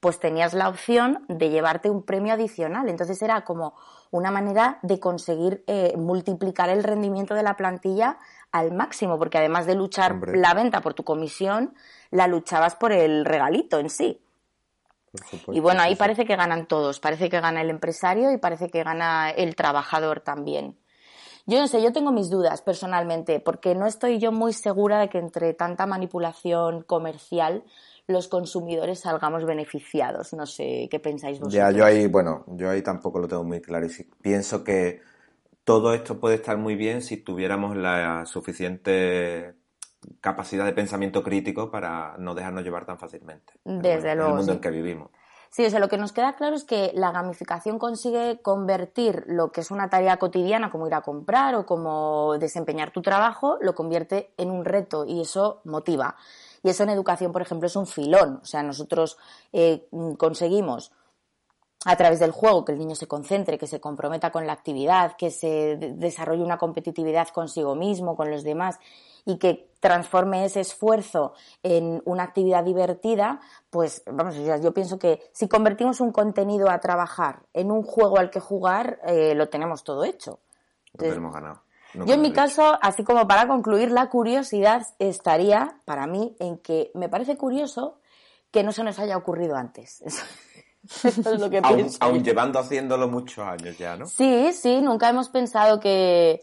pues 0.00 0.18
tenías 0.18 0.52
la 0.52 0.68
opción 0.68 1.24
de 1.28 1.48
llevarte 1.48 1.88
un 1.88 2.02
premio 2.02 2.34
adicional. 2.34 2.88
Entonces 2.88 3.22
era 3.22 3.44
como 3.44 3.74
una 4.10 4.30
manera 4.30 4.78
de 4.82 5.00
conseguir 5.00 5.64
eh, 5.66 5.94
multiplicar 5.96 6.68
el 6.68 6.84
rendimiento 6.84 7.34
de 7.34 7.42
la 7.42 7.56
plantilla 7.56 8.18
al 8.54 8.70
máximo, 8.72 9.18
porque 9.18 9.38
además 9.38 9.66
de 9.66 9.74
luchar 9.74 10.28
la 10.28 10.54
venta 10.54 10.80
por 10.80 10.94
tu 10.94 11.02
comisión, 11.02 11.74
la 12.12 12.28
luchabas 12.28 12.76
por 12.76 12.92
el 12.92 13.24
regalito 13.24 13.80
en 13.80 13.90
sí. 13.90 14.20
y 15.48 15.58
bueno, 15.58 15.82
ahí 15.82 15.96
parece 15.96 16.24
que 16.24 16.36
ganan 16.36 16.66
todos, 16.66 17.00
parece 17.00 17.28
que 17.28 17.40
gana 17.40 17.62
el 17.62 17.70
empresario 17.70 18.30
y 18.30 18.38
parece 18.38 18.70
que 18.70 18.84
gana 18.84 19.30
el 19.30 19.56
trabajador 19.56 20.20
también. 20.20 20.78
Yo 21.46 21.58
no 21.58 21.66
sé, 21.66 21.82
yo 21.82 21.92
tengo 21.92 22.12
mis 22.12 22.30
dudas 22.30 22.62
personalmente, 22.62 23.40
porque 23.40 23.74
no 23.74 23.86
estoy 23.86 24.20
yo 24.20 24.30
muy 24.30 24.52
segura 24.52 25.00
de 25.00 25.08
que 25.08 25.18
entre 25.18 25.52
tanta 25.52 25.84
manipulación 25.86 26.84
comercial 26.84 27.64
los 28.06 28.28
consumidores 28.28 29.00
salgamos 29.00 29.44
beneficiados. 29.44 30.32
No 30.32 30.46
sé 30.46 30.86
qué 30.92 31.00
pensáis 31.00 31.40
vosotros. 31.40 31.54
Ya, 31.54 31.72
yo 31.72 31.84
ahí, 31.84 32.06
bueno, 32.06 32.44
yo 32.46 32.70
ahí 32.70 32.82
tampoco 32.82 33.18
lo 33.18 33.26
tengo 33.26 33.42
muy 33.42 33.60
claro. 33.60 33.84
Y 33.86 33.90
pienso 34.22 34.62
que 34.62 35.00
todo 35.64 35.94
esto 35.94 36.20
puede 36.20 36.36
estar 36.36 36.56
muy 36.58 36.76
bien 36.76 37.02
si 37.02 37.16
tuviéramos 37.16 37.76
la 37.76 38.26
suficiente 38.26 39.54
capacidad 40.20 40.66
de 40.66 40.72
pensamiento 40.72 41.22
crítico 41.22 41.70
para 41.70 42.16
no 42.18 42.34
dejarnos 42.34 42.62
llevar 42.62 42.84
tan 42.84 42.98
fácilmente. 42.98 43.54
Desde 43.64 44.14
luego. 44.14 44.30
En 44.30 44.32
el 44.32 44.36
mundo 44.36 44.52
en 44.52 44.60
que 44.60 44.70
vivimos. 44.70 45.10
Sí, 45.54 45.64
o 45.64 45.70
sea, 45.70 45.78
lo 45.78 45.88
que 45.88 45.98
nos 45.98 46.12
queda 46.12 46.34
claro 46.34 46.56
es 46.56 46.64
que 46.64 46.90
la 46.94 47.12
gamificación 47.12 47.78
consigue 47.78 48.40
convertir 48.42 49.22
lo 49.28 49.52
que 49.52 49.60
es 49.60 49.70
una 49.70 49.88
tarea 49.88 50.16
cotidiana, 50.16 50.68
como 50.68 50.88
ir 50.88 50.94
a 50.94 51.02
comprar 51.02 51.54
o 51.54 51.64
como 51.64 52.36
desempeñar 52.38 52.90
tu 52.90 53.02
trabajo, 53.02 53.56
lo 53.60 53.76
convierte 53.76 54.32
en 54.36 54.50
un 54.50 54.64
reto 54.64 55.04
y 55.06 55.20
eso 55.20 55.60
motiva. 55.64 56.16
Y 56.64 56.70
eso 56.70 56.82
en 56.82 56.90
educación, 56.90 57.30
por 57.30 57.40
ejemplo, 57.40 57.68
es 57.68 57.76
un 57.76 57.86
filón. 57.86 58.40
O 58.42 58.44
sea, 58.44 58.64
nosotros 58.64 59.16
eh, 59.52 59.86
conseguimos 60.18 60.90
a 61.84 61.96
través 61.96 62.18
del 62.18 62.30
juego, 62.30 62.64
que 62.64 62.72
el 62.72 62.78
niño 62.78 62.94
se 62.94 63.06
concentre, 63.06 63.58
que 63.58 63.66
se 63.66 63.80
comprometa 63.80 64.30
con 64.30 64.46
la 64.46 64.52
actividad, 64.52 65.16
que 65.16 65.30
se 65.30 65.76
desarrolle 65.76 66.42
una 66.42 66.58
competitividad 66.58 67.28
consigo 67.28 67.74
mismo, 67.74 68.16
con 68.16 68.30
los 68.30 68.42
demás 68.42 68.78
y 69.26 69.38
que 69.38 69.70
transforme 69.80 70.44
ese 70.44 70.60
esfuerzo 70.60 71.34
en 71.62 72.02
una 72.04 72.24
actividad 72.24 72.64
divertida, 72.64 73.40
pues 73.70 74.02
vamos, 74.06 74.34
yo 74.36 74.74
pienso 74.74 74.98
que 74.98 75.22
si 75.32 75.48
convertimos 75.48 76.00
un 76.00 76.12
contenido 76.12 76.70
a 76.70 76.78
trabajar 76.80 77.42
en 77.52 77.70
un 77.70 77.82
juego 77.82 78.18
al 78.18 78.30
que 78.30 78.40
jugar, 78.40 79.00
eh, 79.06 79.34
lo 79.34 79.48
tenemos 79.48 79.84
todo 79.84 80.04
hecho. 80.04 80.40
lo 80.92 81.08
tenemos 81.08 81.32
ganado. 81.32 81.62
yo 81.94 82.14
en 82.14 82.20
mi 82.20 82.32
caso, 82.32 82.78
así 82.82 83.04
como 83.04 83.26
para 83.26 83.46
concluir, 83.46 83.90
la 83.90 84.08
curiosidad 84.08 84.86
estaría 84.98 85.80
para 85.84 86.06
mí 86.06 86.36
en 86.38 86.58
que 86.58 86.90
me 86.94 87.08
parece 87.08 87.36
curioso 87.36 87.98
que 88.50 88.62
no 88.62 88.72
se 88.72 88.84
nos 88.84 88.98
haya 88.98 89.16
ocurrido 89.16 89.56
antes. 89.56 90.02
Es 91.04 91.40
lo 91.40 91.50
que 91.50 91.62
pienso. 91.74 91.98
Aún, 92.00 92.22
llevando 92.22 92.58
haciéndolo 92.58 93.08
muchos 93.08 93.46
años 93.46 93.76
ya, 93.78 93.96
¿no? 93.96 94.06
Sí, 94.06 94.52
sí, 94.52 94.80
nunca 94.80 95.08
hemos 95.08 95.28
pensado 95.28 95.80
que, 95.80 96.40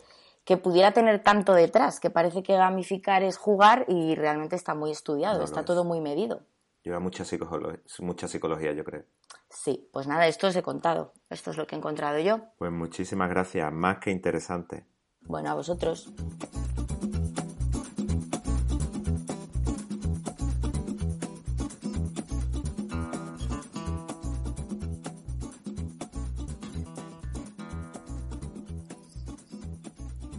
pudiera 0.62 0.92
tener 0.92 1.24
tanto 1.24 1.54
detrás, 1.54 2.00
que 2.00 2.10
parece 2.10 2.44
que 2.44 2.54
gamificar 2.56 3.24
es 3.24 3.38
jugar 3.38 3.86
y 3.88 4.16
realmente 4.16 4.58
está 4.58 4.76
muy 4.76 4.92
estudiado, 4.92 5.44
está 5.44 5.64
todo 5.64 5.86
muy 5.86 6.02
medido. 6.02 6.42
Lleva 6.84 7.00
mucha 7.00 7.24
psicología, 7.24 7.80
mucha 8.00 8.28
psicología, 8.28 8.74
yo 8.74 8.84
creo. 8.84 9.04
Sí, 9.50 9.88
pues 9.94 10.08
nada, 10.08 10.28
esto 10.28 10.48
os 10.48 10.56
he 10.56 10.64
contado. 10.64 11.14
Esto 11.30 11.52
es 11.52 11.58
lo 11.58 11.68
que 11.68 11.76
he 11.76 11.78
encontrado 11.78 12.20
yo. 12.20 12.40
Pues 12.58 12.72
muchísimas 12.72 13.30
gracias, 13.30 13.72
más 13.72 14.00
que 14.00 14.12
interesante. 14.12 14.86
Bueno, 15.22 15.52
a 15.52 15.54
vosotros. 15.54 16.12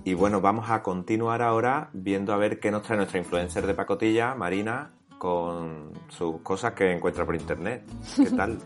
Y 0.04 0.14
bueno, 0.14 0.40
vamos 0.40 0.68
a 0.68 0.82
continuar 0.82 1.42
ahora 1.42 1.90
viendo 1.92 2.32
a 2.32 2.37
ver 2.37 2.59
qué 2.59 2.73
nos 2.73 2.82
trae 2.82 2.97
nuestra 2.97 3.18
influencer 3.18 3.66
de 3.66 3.75
pacotilla, 3.75 4.35
Marina, 4.35 4.90
con 5.16 5.92
sus 6.09 6.40
cosas 6.40 6.73
que 6.73 6.90
encuentra 6.90 7.25
por 7.25 7.37
internet. 7.37 7.85
¿Qué 8.16 8.30
tal? 8.37 8.59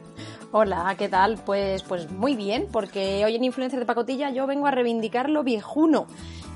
Hola, 0.53 0.95
¿qué 0.97 1.11
tal? 1.11 1.39
Pues, 1.45 1.83
pues 1.83 2.11
muy 2.11 2.37
bien, 2.37 2.69
porque 2.73 3.23
hoy 3.27 3.37
en 3.37 3.45
Influencer 3.45 3.79
de 3.79 3.85
Pacotilla 3.85 4.31
yo 4.31 4.47
vengo 4.47 4.67
a 4.67 4.71
reivindicar 4.71 5.29
lo 5.29 5.45
viejuno 5.45 6.07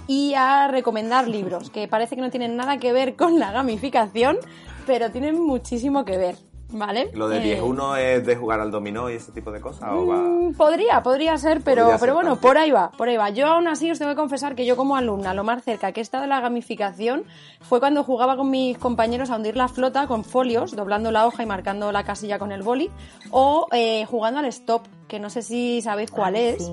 y 0.07 0.33
a 0.35 0.69
recomendar 0.69 1.29
libros, 1.29 1.69
que 1.69 1.87
parece 1.87 2.17
que 2.17 2.23
no 2.23 2.31
tienen 2.31 2.57
nada 2.57 2.79
que 2.79 2.95
ver 2.95 3.17
con 3.17 3.39
la 3.39 3.53
gamificación, 3.53 4.39
pero 4.87 5.11
tienen 5.11 5.39
muchísimo 5.39 6.07
que 6.07 6.17
ver. 6.17 6.37
¿Vale? 6.73 7.11
¿Lo 7.15 7.29
de 7.29 7.61
10-1 7.61 7.99
eh, 7.99 8.15
es 8.17 8.27
de 8.27 8.37
jugar 8.37 8.61
al 8.61 8.71
dominó 8.71 9.11
y 9.11 9.15
ese 9.15 9.33
tipo 9.33 9.51
de 9.51 9.61
cosas? 9.61 9.91
Mm, 9.93 10.53
podría, 10.53 11.03
podría 11.03 11.37
ser, 11.37 11.63
pero, 11.63 11.97
pero 11.99 12.15
bueno, 12.15 12.37
por 12.41 12.59
ahí 12.59 12.71
va, 12.71 12.91
por 12.91 13.09
ahí 13.09 13.17
va. 13.17 13.31
Yo 13.31 13.47
aún 13.47 13.67
así 13.69 13.91
os 13.91 13.99
tengo 13.99 14.13
que 14.13 14.17
confesar 14.17 14.55
que 14.55 14.65
yo 14.65 14.77
como 14.77 14.97
alumna, 14.97 15.35
lo 15.35 15.45
más 15.45 15.65
cerca 15.65 15.93
que 15.93 16.01
he 16.01 16.03
estado 16.03 16.23
de 16.23 16.29
la 16.29 16.41
gamificación 16.41 17.25
fue 17.61 17.81
cuando 17.81 18.05
jugaba 18.05 18.37
con 18.37 18.51
mis 18.51 18.79
compañeros 18.79 19.31
a 19.31 19.37
hundir 19.37 19.57
la 19.57 19.69
flota 19.69 20.07
con 20.07 20.25
folios, 20.25 20.75
doblando 20.77 21.11
la 21.11 21.27
hoja 21.27 21.43
y 21.43 21.47
marcando 21.47 21.93
la 21.93 22.05
casilla 22.05 22.39
con 22.39 22.53
el 22.53 22.63
boli, 22.63 22.91
o 23.31 23.67
eh, 23.73 24.07
jugando 24.07 24.41
al 24.41 24.47
stop, 24.47 24.83
que 25.09 25.19
no 25.19 25.31
sé 25.31 25.43
si 25.43 25.83
sabéis 25.83 26.11
cuál 26.11 26.37
es. 26.37 26.71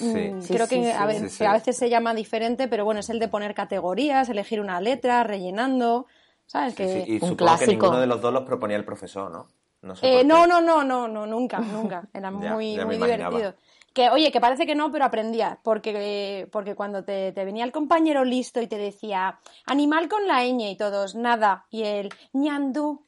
Mm, 0.00 0.40
creo 0.46 0.68
que 0.68 0.92
a 0.92 1.06
veces 1.06 1.76
se 1.76 1.90
llama 1.90 2.14
diferente, 2.14 2.68
pero 2.68 2.84
bueno, 2.84 3.00
es 3.00 3.10
el 3.10 3.18
de 3.18 3.28
poner 3.28 3.54
categorías, 3.54 4.28
elegir 4.28 4.60
una 4.60 4.80
letra, 4.80 5.22
rellenando. 5.22 6.06
¿Sabes? 6.52 6.74
Que 6.74 7.04
y 7.08 7.18
supongo 7.18 7.58
que 7.58 7.66
ninguno 7.66 7.98
de 7.98 8.06
los 8.06 8.20
dos 8.20 8.30
los 8.30 8.42
proponía 8.42 8.76
el 8.76 8.84
profesor, 8.84 9.30
¿no? 9.30 9.48
No, 9.80 9.94
eh, 10.02 10.22
no, 10.22 10.46
no, 10.46 10.60
no, 10.60 10.84
no, 10.84 11.08
no, 11.08 11.24
nunca, 11.24 11.60
nunca. 11.60 12.10
Era 12.12 12.30
muy, 12.30 12.76
muy 12.84 12.98
divertido. 12.98 13.54
Que, 13.94 14.10
oye, 14.10 14.30
que 14.30 14.38
parece 14.38 14.66
que 14.66 14.74
no, 14.74 14.92
pero 14.92 15.06
aprendía. 15.06 15.58
Porque, 15.62 16.46
porque 16.52 16.74
cuando 16.74 17.04
te, 17.04 17.32
te, 17.32 17.46
venía 17.46 17.64
el 17.64 17.72
compañero 17.72 18.22
listo 18.26 18.60
y 18.60 18.66
te 18.66 18.76
decía 18.76 19.38
animal 19.64 20.10
con 20.10 20.26
la 20.26 20.44
ñ 20.44 20.72
y 20.72 20.76
todos, 20.76 21.14
nada. 21.14 21.64
Y 21.70 21.84
el 21.84 22.10
ñandú, 22.34 23.06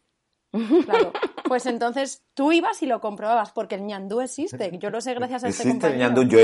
Claro. 0.84 1.12
Pues 1.44 1.66
entonces 1.66 2.24
tú 2.32 2.52
ibas 2.52 2.82
y 2.82 2.86
lo 2.86 3.00
comprobabas, 3.00 3.50
porque 3.50 3.74
el 3.74 3.82
ñandú 3.82 4.20
existe. 4.20 4.70
Yo 4.78 4.90
lo 4.90 5.00
sé 5.00 5.14
gracias 5.14 5.44
a 5.44 5.48
este 5.48 5.62
Existe 5.64 5.88
el 5.88 5.98
ñandú, 5.98 6.22
yo 6.22 6.38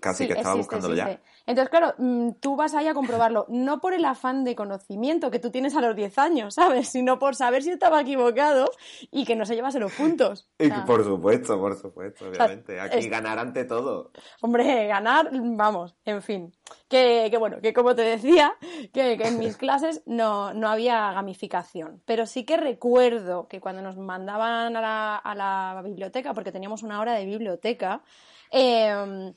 casi 0.00 0.26
que 0.26 0.34
estaba 0.34 0.54
buscándolo 0.54 0.94
ya. 0.94 1.20
Entonces, 1.46 1.70
claro, 1.70 1.94
mm, 1.98 2.32
tú 2.40 2.54
vas 2.54 2.74
ahí 2.74 2.86
a 2.86 2.94
comprobarlo, 2.94 3.46
no 3.48 3.80
por 3.80 3.92
el 3.94 4.04
afán 4.04 4.44
de 4.44 4.54
conocimiento 4.54 5.30
que 5.30 5.38
tú 5.38 5.50
tienes 5.50 5.74
a 5.74 5.80
los 5.80 5.96
10 5.96 6.18
años, 6.18 6.54
¿sabes? 6.54 6.88
Sino 6.88 7.18
por 7.18 7.34
saber 7.34 7.62
si 7.62 7.70
estaba 7.70 8.00
equivocado 8.00 8.70
y 9.10 9.24
que 9.24 9.34
no 9.34 9.44
se 9.44 9.54
llevase 9.54 9.80
los 9.80 9.92
puntos. 9.92 10.48
Y 10.58 10.70
por 10.86 11.04
supuesto, 11.04 11.58
por 11.58 11.76
supuesto, 11.76 12.28
obviamente. 12.28 12.80
Aquí 12.80 13.08
ganar 13.08 13.38
ante 13.38 13.64
todo. 13.64 14.12
Hombre, 14.40 14.86
ganar, 14.86 15.30
vamos, 15.32 15.96
en 16.04 16.22
fin. 16.22 16.52
Que, 16.88 17.34
bueno, 17.38 17.60
que 17.60 17.72
como 17.72 17.94
te 17.94 18.02
decía, 18.02 18.54
que, 18.92 19.14
en 19.14 19.38
mis 19.38 19.56
clases 19.56 20.02
no, 20.06 20.54
no 20.54 20.68
había 20.68 21.12
gamificación. 21.12 22.02
Pero 22.04 22.26
sí 22.26 22.44
que 22.44 22.56
recuerdo 22.56 22.99
que 23.48 23.60
cuando 23.60 23.82
nos 23.82 23.96
mandaban 23.96 24.76
a 24.76 25.34
la, 25.34 25.82
biblioteca, 25.84 26.34
porque 26.34 26.52
teníamos 26.52 26.82
una 26.82 27.00
hora 27.00 27.14
de 27.14 27.24
biblioteca, 27.24 28.02
eh, 28.50 29.32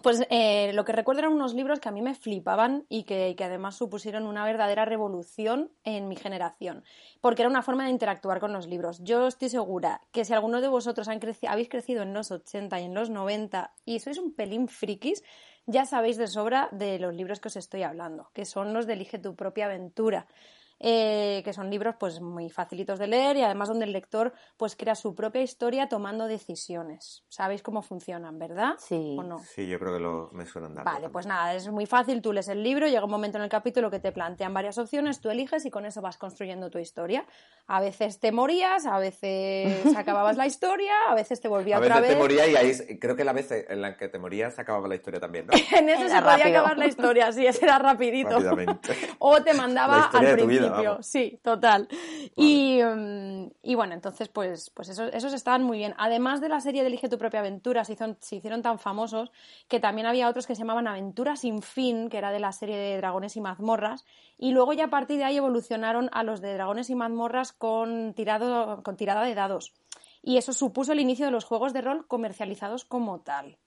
pues 0.00 0.26
eh, 0.30 0.72
lo 0.72 0.84
que 0.84 0.92
recuerdo 0.92 1.20
eran 1.20 1.32
unos 1.32 1.54
libros 1.54 1.78
que 1.78 1.88
a 1.88 1.92
mí 1.92 2.00
me 2.00 2.14
flipaban 2.14 2.86
y 2.88 3.04
que, 3.04 3.36
además 3.38 3.76
supusieron 3.76 4.26
una 4.26 4.44
verdadera 4.44 4.84
revolución 4.84 5.70
en 5.84 6.08
mi 6.08 6.16
generación, 6.16 6.82
porque 7.20 7.42
era 7.42 7.50
una 7.50 7.62
forma 7.62 7.84
de 7.84 7.90
interactuar 7.90 8.40
con 8.40 8.52
los 8.52 8.66
libros. 8.66 9.00
Yo 9.02 9.26
estoy 9.26 9.50
segura 9.50 10.00
que 10.10 10.24
si 10.24 10.32
alguno 10.32 10.60
de 10.60 10.68
vosotros 10.68 11.08
han 11.08 11.20
habéis 11.46 11.68
crecido 11.68 12.02
en 12.02 12.14
los 12.14 12.30
80 12.30 12.80
y 12.80 12.84
en 12.84 12.94
los 12.94 13.10
90 13.10 13.72
y 13.84 14.00
sois 14.00 14.18
un 14.18 14.34
pelín 14.34 14.66
frikis, 14.66 15.22
ya 15.66 15.84
sabéis 15.84 16.16
de 16.16 16.26
sobra 16.26 16.68
de 16.72 16.98
los 16.98 17.14
libros 17.14 17.38
que 17.38 17.48
os 17.48 17.56
estoy 17.56 17.82
hablando, 17.82 18.30
que 18.32 18.44
son 18.44 18.72
los 18.72 18.86
de 18.86 18.94
Elige 18.94 19.18
tu 19.18 19.36
propia 19.36 19.66
aventura. 19.66 20.26
Eh, 20.84 21.42
que 21.44 21.52
son 21.52 21.70
libros 21.70 21.94
pues 21.98 22.20
muy 22.20 22.50
facilitos 22.50 22.98
de 22.98 23.06
leer 23.06 23.36
y 23.36 23.42
además 23.42 23.68
donde 23.68 23.84
el 23.84 23.92
lector 23.92 24.32
pues 24.56 24.74
crea 24.74 24.96
su 24.96 25.14
propia 25.14 25.40
historia 25.40 25.88
tomando 25.88 26.26
decisiones. 26.26 27.24
Sabéis 27.28 27.62
cómo 27.62 27.82
funcionan, 27.82 28.38
¿verdad? 28.38 28.74
Sí. 28.78 29.16
¿O 29.18 29.22
no? 29.22 29.38
Sí, 29.38 29.68
yo 29.68 29.78
creo 29.78 29.94
que 29.94 30.00
lo, 30.00 30.28
me 30.32 30.44
suenan 30.44 30.74
dar. 30.74 30.84
Vale, 30.84 31.08
pues 31.08 31.24
nada, 31.26 31.54
es 31.54 31.68
muy 31.68 31.86
fácil, 31.86 32.20
tú 32.20 32.32
lees 32.32 32.48
el 32.48 32.62
libro, 32.64 32.88
llega 32.88 33.04
un 33.04 33.10
momento 33.10 33.38
en 33.38 33.44
el 33.44 33.48
capítulo 33.50 33.90
que 33.90 34.00
te 34.00 34.10
plantean 34.10 34.52
varias 34.52 34.76
opciones, 34.76 35.20
tú 35.20 35.30
eliges 35.30 35.64
y 35.64 35.70
con 35.70 35.86
eso 35.86 36.00
vas 36.02 36.18
construyendo 36.18 36.68
tu 36.68 36.78
historia. 36.78 37.24
A 37.68 37.80
veces 37.80 38.18
te 38.18 38.32
morías, 38.32 38.84
a 38.86 38.98
veces 38.98 39.84
acababas 39.96 40.36
la 40.36 40.46
historia, 40.46 40.92
a 41.08 41.14
veces 41.14 41.40
te 41.40 41.46
volvía 41.46 41.76
A 41.76 41.78
otra 41.78 42.00
veces 42.00 42.08
vez. 42.08 42.16
te 42.16 42.22
moría 42.22 42.46
y 42.48 42.56
ahí 42.56 42.98
creo 42.98 43.14
que 43.14 43.24
la 43.24 43.32
vez 43.32 43.50
en 43.52 43.80
la 43.80 43.96
que 43.96 44.08
te 44.08 44.18
morías 44.18 44.54
se 44.54 44.60
acababa 44.62 44.88
la 44.88 44.96
historia 44.96 45.20
también, 45.20 45.46
¿no? 45.46 45.52
En 45.78 45.88
eso 45.88 46.02
Era 46.06 46.08
se 46.16 46.22
podía 46.22 46.36
rápido. 46.38 46.58
acabar 46.58 46.78
la 46.78 46.86
historia, 46.86 47.32
sí, 47.32 47.46
ese 47.46 47.64
era 47.64 47.78
rapidito. 47.78 48.30
Rápidamente. 48.30 48.94
O 49.20 49.40
te 49.42 49.54
mandaba 49.54 50.06
al 50.12 50.24
de 50.24 50.36
vamos. 50.72 51.06
sí, 51.06 51.38
total. 51.42 51.88
Y, 52.36 52.80
mm, 52.82 53.50
y 53.62 53.74
bueno, 53.74 53.94
entonces 53.94 54.28
pues, 54.28 54.70
pues 54.70 54.88
esos, 54.88 55.10
esos 55.12 55.32
estaban 55.32 55.62
muy 55.62 55.78
bien. 55.78 55.94
Además 55.98 56.40
de 56.40 56.48
la 56.48 56.60
serie 56.60 56.82
de 56.82 56.88
Elige 56.88 57.08
tu 57.08 57.18
propia 57.18 57.40
aventura, 57.40 57.84
se, 57.84 57.92
hizo- 57.94 58.16
se 58.20 58.36
hicieron 58.36 58.62
tan 58.62 58.78
famosos 58.78 59.30
que 59.68 59.80
también 59.80 60.06
había 60.06 60.28
otros 60.28 60.46
que 60.46 60.54
se 60.54 60.60
llamaban 60.60 60.86
Aventura 60.86 61.36
sin 61.36 61.62
fin, 61.62 62.08
que 62.08 62.18
era 62.18 62.30
de 62.32 62.40
la 62.40 62.52
serie 62.52 62.76
de 62.76 62.96
Dragones 62.96 63.36
y 63.36 63.40
Mazmorras. 63.40 64.04
Y 64.38 64.52
luego 64.52 64.72
ya 64.72 64.84
a 64.84 64.90
partir 64.90 65.18
de 65.18 65.24
ahí 65.24 65.36
evolucionaron 65.36 66.08
a 66.12 66.22
los 66.22 66.40
de 66.40 66.54
Dragones 66.54 66.90
y 66.90 66.94
Mazmorras 66.94 67.52
con, 67.52 68.14
tirado, 68.14 68.82
con 68.82 68.96
tirada 68.96 69.22
de 69.22 69.34
dados. 69.34 69.72
Y 70.22 70.36
eso 70.36 70.52
supuso 70.52 70.92
el 70.92 71.00
inicio 71.00 71.24
de 71.26 71.32
los 71.32 71.44
juegos 71.44 71.72
de 71.72 71.80
rol 71.82 72.06
comercializados 72.06 72.84
como 72.84 73.20
tal. 73.20 73.58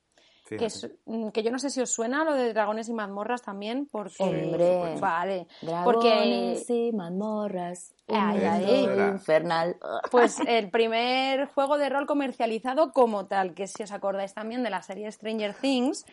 Que, 0.47 0.67
mm, 1.05 1.29
que 1.29 1.41
yo 1.41 1.49
no 1.49 1.57
sé 1.57 1.71
si 1.71 1.81
os 1.81 1.89
suena 1.89 2.23
lo 2.23 2.33
de 2.35 2.53
dragones 2.53 2.87
y 2.87 2.93
mazmorras 2.93 3.41
también, 3.41 3.87
porque... 3.91 4.15
Hombre. 4.19 4.95
Vale, 4.99 5.47
Dragones 5.61 5.83
porque 5.83 6.73
y 6.73 6.91
mazmorras. 6.91 7.95
Un 8.07 8.15
Ay, 8.15 8.43
ay. 8.43 8.87
Infernal. 9.11 9.77
pues 10.11 10.37
el 10.47 10.69
primer 10.69 11.47
juego 11.47 11.79
de 11.79 11.89
rol 11.89 12.05
comercializado 12.05 12.91
como 12.91 13.25
tal, 13.25 13.55
que 13.55 13.65
si 13.65 13.81
os 13.81 13.91
acordáis 13.91 14.35
también 14.35 14.63
de 14.63 14.69
la 14.69 14.83
serie 14.83 15.11
Stranger 15.11 15.55
Things, 15.55 16.05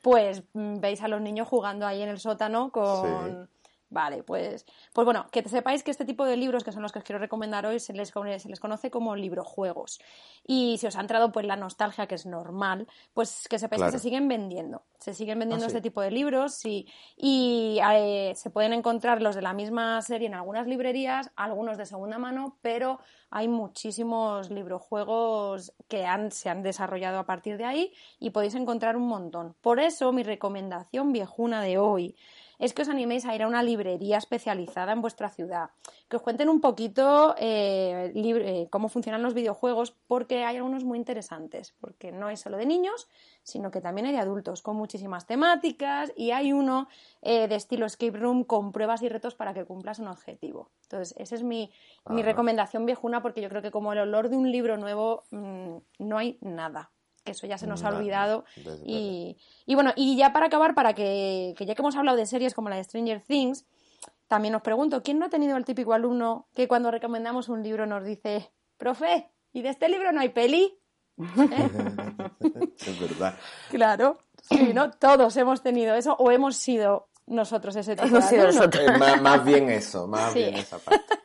pues 0.00 0.42
mm, 0.54 0.80
veis 0.80 1.02
a 1.02 1.08
los 1.08 1.20
niños 1.20 1.46
jugando 1.46 1.86
ahí 1.86 2.02
en 2.02 2.08
el 2.08 2.20
sótano 2.20 2.70
con... 2.70 3.50
Vale, 3.94 4.24
pues, 4.24 4.66
pues 4.92 5.04
bueno, 5.04 5.26
que 5.30 5.48
sepáis 5.48 5.84
que 5.84 5.92
este 5.92 6.04
tipo 6.04 6.24
de 6.24 6.36
libros, 6.36 6.64
que 6.64 6.72
son 6.72 6.82
los 6.82 6.90
que 6.90 6.98
os 6.98 7.04
quiero 7.04 7.20
recomendar 7.20 7.64
hoy, 7.64 7.78
se 7.78 7.92
les, 7.92 8.08
se 8.38 8.48
les 8.48 8.58
conoce 8.58 8.90
como 8.90 9.14
librojuegos. 9.14 10.00
Y 10.44 10.78
si 10.78 10.88
os 10.88 10.96
ha 10.96 11.00
entrado 11.00 11.30
pues 11.30 11.46
la 11.46 11.54
nostalgia, 11.54 12.08
que 12.08 12.16
es 12.16 12.26
normal, 12.26 12.88
pues 13.14 13.46
que 13.48 13.56
sepáis 13.60 13.78
Claro. 13.78 13.92
que 13.92 13.98
se 13.98 14.02
siguen 14.02 14.26
vendiendo. 14.26 14.82
Se 14.98 15.14
siguen 15.14 15.38
vendiendo 15.38 15.66
Ah, 15.66 15.68
sí. 15.68 15.76
este 15.76 15.82
tipo 15.88 16.00
de 16.02 16.10
libros 16.10 16.54
sí. 16.54 16.88
y 17.16 17.78
eh, 17.88 18.32
se 18.34 18.50
pueden 18.50 18.72
encontrar 18.72 19.22
los 19.22 19.36
de 19.36 19.42
la 19.42 19.52
misma 19.52 20.02
serie 20.02 20.26
en 20.26 20.34
algunas 20.34 20.66
librerías, 20.66 21.30
algunos 21.36 21.78
de 21.78 21.86
segunda 21.86 22.18
mano, 22.18 22.58
pero 22.62 22.98
hay 23.30 23.46
muchísimos 23.46 24.50
librojuegos 24.50 25.72
que 25.86 26.04
han, 26.04 26.32
se 26.32 26.48
han 26.50 26.62
desarrollado 26.64 27.18
a 27.20 27.26
partir 27.26 27.58
de 27.58 27.64
ahí 27.64 27.92
y 28.18 28.30
podéis 28.30 28.56
encontrar 28.56 28.96
un 28.96 29.06
montón. 29.06 29.54
Por 29.60 29.78
eso 29.78 30.10
mi 30.12 30.24
recomendación 30.24 31.12
viejuna 31.12 31.62
de 31.62 31.78
hoy 31.78 32.16
es 32.58 32.72
que 32.72 32.82
os 32.82 32.88
animéis 32.88 33.24
a 33.26 33.34
ir 33.34 33.42
a 33.42 33.48
una 33.48 33.62
librería 33.62 34.18
especializada 34.18 34.92
en 34.92 35.00
vuestra 35.00 35.28
ciudad, 35.28 35.70
que 36.08 36.16
os 36.16 36.22
cuenten 36.22 36.48
un 36.48 36.60
poquito 36.60 37.34
eh, 37.38 38.12
libre- 38.14 38.62
eh, 38.62 38.68
cómo 38.70 38.88
funcionan 38.88 39.22
los 39.22 39.34
videojuegos, 39.34 39.96
porque 40.06 40.44
hay 40.44 40.56
algunos 40.56 40.84
muy 40.84 40.98
interesantes, 40.98 41.74
porque 41.80 42.12
no 42.12 42.30
es 42.30 42.40
solo 42.40 42.56
de 42.56 42.66
niños, 42.66 43.08
sino 43.42 43.70
que 43.70 43.80
también 43.80 44.06
hay 44.06 44.12
de 44.12 44.18
adultos, 44.18 44.62
con 44.62 44.76
muchísimas 44.76 45.26
temáticas, 45.26 46.12
y 46.16 46.30
hay 46.30 46.52
uno 46.52 46.88
eh, 47.22 47.48
de 47.48 47.54
estilo 47.54 47.86
escape 47.86 48.18
room 48.18 48.44
con 48.44 48.72
pruebas 48.72 49.02
y 49.02 49.08
retos 49.08 49.34
para 49.34 49.54
que 49.54 49.64
cumplas 49.64 49.98
un 49.98 50.08
objetivo. 50.08 50.70
Entonces, 50.82 51.14
esa 51.18 51.34
es 51.34 51.42
mi, 51.42 51.70
recomendación 52.06 52.86
viejuna, 52.86 53.22
porque 53.22 53.40
yo 53.40 53.48
creo 53.48 53.62
que 53.62 53.70
como 53.70 53.92
el 53.92 53.98
olor 53.98 54.28
de 54.28 54.36
un 54.36 54.50
libro 54.50 54.76
nuevo, 54.76 55.24
mm, 55.30 55.76
no 55.98 56.18
hay 56.18 56.38
nada. 56.40 56.90
Que 57.24 57.32
eso 57.32 57.46
ya 57.46 57.56
se 57.58 57.66
nos 57.66 57.82
ha 57.84 57.88
olvidado. 57.88 58.44
desde 58.56 58.82
Y, 58.84 59.38
y 59.66 59.74
bueno, 59.74 59.92
y 59.96 60.16
ya 60.16 60.32
para 60.32 60.46
acabar, 60.46 60.74
para 60.74 60.92
que, 60.94 61.54
que 61.56 61.64
ya 61.66 61.74
que 61.74 61.82
hemos 61.82 61.96
hablado 61.96 62.16
de 62.18 62.26
series 62.26 62.52
como 62.54 62.68
la 62.68 62.76
de 62.76 62.84
Stranger 62.84 63.22
Things, 63.22 63.64
también 64.28 64.54
os 64.54 64.62
pregunto, 64.62 65.02
¿quién 65.02 65.18
no 65.18 65.26
ha 65.26 65.30
tenido 65.30 65.56
el 65.56 65.64
típico 65.64 65.92
alumno 65.94 66.48
que 66.54 66.68
cuando 66.68 66.90
recomendamos 66.90 67.48
un 67.48 67.62
libro 67.62 67.86
nos 67.86 68.04
dice, 68.04 68.52
profe, 68.76 69.30
¿y 69.52 69.62
de 69.62 69.70
este 69.70 69.88
libro 69.88 70.12
no 70.12 70.20
hay 70.20 70.28
peli? 70.30 70.78
es 71.18 73.00
verdad. 73.00 73.34
Claro, 73.70 74.18
sí, 74.42 74.72
¿no? 74.74 74.90
Todos 74.90 75.36
hemos 75.36 75.62
tenido 75.62 75.94
eso 75.94 76.14
o 76.18 76.30
hemos 76.30 76.56
sido 76.56 77.08
nosotros 77.26 77.74
ese 77.76 77.96
tipo 77.96 78.18
de 78.18 78.38
alumnos. 78.38 78.68
Eh, 78.74 78.98
más, 78.98 79.22
más 79.22 79.44
bien 79.44 79.70
eso, 79.70 80.06
más 80.06 80.32
Sí. 80.32 80.40
bien 80.40 80.56
esa 80.56 80.78
parte. 80.78 81.04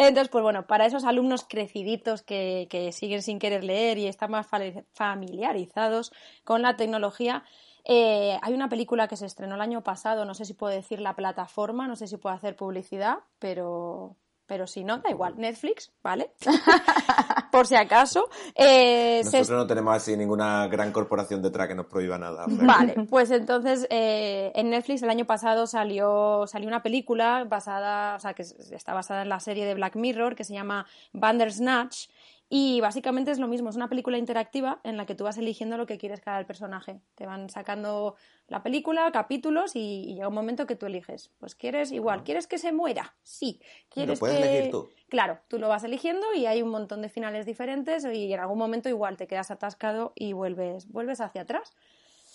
Entonces, 0.00 0.28
pues 0.28 0.42
bueno, 0.42 0.64
para 0.68 0.86
esos 0.86 1.02
alumnos 1.02 1.44
creciditos 1.44 2.22
que, 2.22 2.68
que 2.70 2.92
siguen 2.92 3.20
sin 3.20 3.40
querer 3.40 3.64
leer 3.64 3.98
y 3.98 4.06
están 4.06 4.30
más 4.30 4.46
familiarizados 4.92 6.12
con 6.44 6.62
la 6.62 6.76
tecnología, 6.76 7.42
eh, 7.84 8.38
hay 8.40 8.54
una 8.54 8.68
película 8.68 9.08
que 9.08 9.16
se 9.16 9.26
estrenó 9.26 9.56
el 9.56 9.60
año 9.60 9.82
pasado, 9.82 10.24
no 10.24 10.34
sé 10.34 10.44
si 10.44 10.54
puedo 10.54 10.72
decir 10.72 11.00
la 11.00 11.16
plataforma, 11.16 11.88
no 11.88 11.96
sé 11.96 12.06
si 12.06 12.16
puedo 12.16 12.32
hacer 12.32 12.54
publicidad, 12.54 13.18
pero, 13.40 14.14
pero 14.48 14.66
si 14.66 14.82
no, 14.82 14.98
da 14.98 15.10
igual, 15.10 15.34
Netflix, 15.36 15.92
¿vale? 16.02 16.32
Por 17.52 17.66
si 17.66 17.76
acaso. 17.76 18.28
Eh, 18.54 19.20
se 19.24 19.38
Nosotros 19.38 19.58
no 19.60 19.66
tenemos 19.66 19.94
así 19.94 20.16
ninguna 20.16 20.66
gran 20.68 20.90
corporación 20.90 21.40
detrás 21.42 21.68
que 21.68 21.74
nos 21.74 21.86
prohíba 21.86 22.18
nada. 22.18 22.46
Vale, 22.48 22.94
pues 23.10 23.30
entonces 23.30 23.86
eh, 23.90 24.50
en 24.54 24.70
Netflix 24.70 25.02
el 25.02 25.10
año 25.10 25.26
pasado 25.26 25.66
salió, 25.66 26.46
salió 26.46 26.66
una 26.66 26.82
película 26.82 27.44
basada, 27.48 28.16
o 28.16 28.18
sea, 28.20 28.34
que 28.34 28.42
es- 28.42 28.72
está 28.72 28.94
basada 28.94 29.22
en 29.22 29.28
la 29.28 29.38
serie 29.40 29.66
de 29.66 29.74
Black 29.74 29.96
Mirror 29.96 30.34
que 30.34 30.44
se 30.44 30.54
llama 30.54 30.86
Bandersnatch 31.12 32.08
y 32.50 32.80
básicamente 32.80 33.30
es 33.30 33.38
lo 33.38 33.46
mismo, 33.46 33.68
es 33.68 33.76
una 33.76 33.88
película 33.88 34.16
interactiva 34.16 34.80
en 34.82 34.96
la 34.96 35.04
que 35.04 35.14
tú 35.14 35.24
vas 35.24 35.36
eligiendo 35.36 35.76
lo 35.76 35.84
que 35.86 35.98
quieres 35.98 36.20
cada 36.20 36.42
personaje. 36.46 37.00
Te 37.14 37.26
van 37.26 37.50
sacando 37.50 38.16
la 38.46 38.62
película, 38.62 39.10
capítulos 39.12 39.76
y, 39.76 40.04
y 40.08 40.14
llega 40.14 40.28
un 40.28 40.34
momento 40.34 40.66
que 40.66 40.74
tú 40.74 40.86
eliges. 40.86 41.30
Pues 41.38 41.54
quieres 41.54 41.92
igual, 41.92 42.24
¿quieres 42.24 42.46
que 42.46 42.56
se 42.56 42.72
muera? 42.72 43.14
Sí. 43.22 43.60
¿Quieres 43.90 44.18
puedes 44.18 44.38
que... 44.38 44.42
elegir 44.42 44.70
tú. 44.70 44.88
Claro, 45.08 45.40
tú 45.48 45.58
lo 45.58 45.68
vas 45.68 45.84
eligiendo 45.84 46.26
y 46.34 46.46
hay 46.46 46.62
un 46.62 46.70
montón 46.70 47.02
de 47.02 47.10
finales 47.10 47.44
diferentes 47.44 48.04
y 48.06 48.32
en 48.32 48.40
algún 48.40 48.58
momento 48.58 48.88
igual 48.88 49.16
te 49.18 49.26
quedas 49.26 49.50
atascado 49.50 50.12
y 50.14 50.32
vuelves, 50.32 50.88
vuelves 50.88 51.20
hacia 51.20 51.42
atrás. 51.42 51.74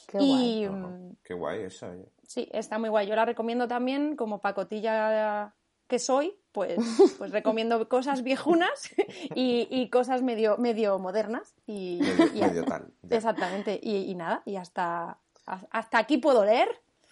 Qué 0.08 0.18
y 0.22 0.68
guay. 0.68 0.70
Mm, 0.70 1.16
Qué 1.24 1.34
guay 1.34 1.62
esa. 1.62 1.92
sí, 2.28 2.48
está 2.52 2.78
muy 2.78 2.90
guay. 2.90 3.08
Yo 3.08 3.16
la 3.16 3.26
recomiendo 3.26 3.68
también 3.68 4.16
como 4.16 4.42
pacotilla 4.42 5.56
que 5.88 6.00
soy, 6.00 6.36
pues, 6.52 6.78
pues 7.18 7.32
recomiendo 7.32 7.88
cosas 7.90 8.24
viejunas 8.24 8.90
y, 9.36 9.68
y 9.70 9.90
cosas 9.90 10.22
medio, 10.22 10.58
medio 10.58 10.98
modernas. 11.00 11.56
Y, 11.66 12.00
Medio, 12.02 12.26
y- 12.34 12.42
medio 12.42 12.64
tal. 12.66 12.94
Exactamente. 13.10 13.80
Y, 13.82 14.10
y 14.10 14.16
nada, 14.16 14.42
y 14.46 14.56
hasta, 14.56 15.20
hasta 15.46 15.98
aquí 15.98 16.18
puedo 16.18 16.46
leer. 16.46 16.70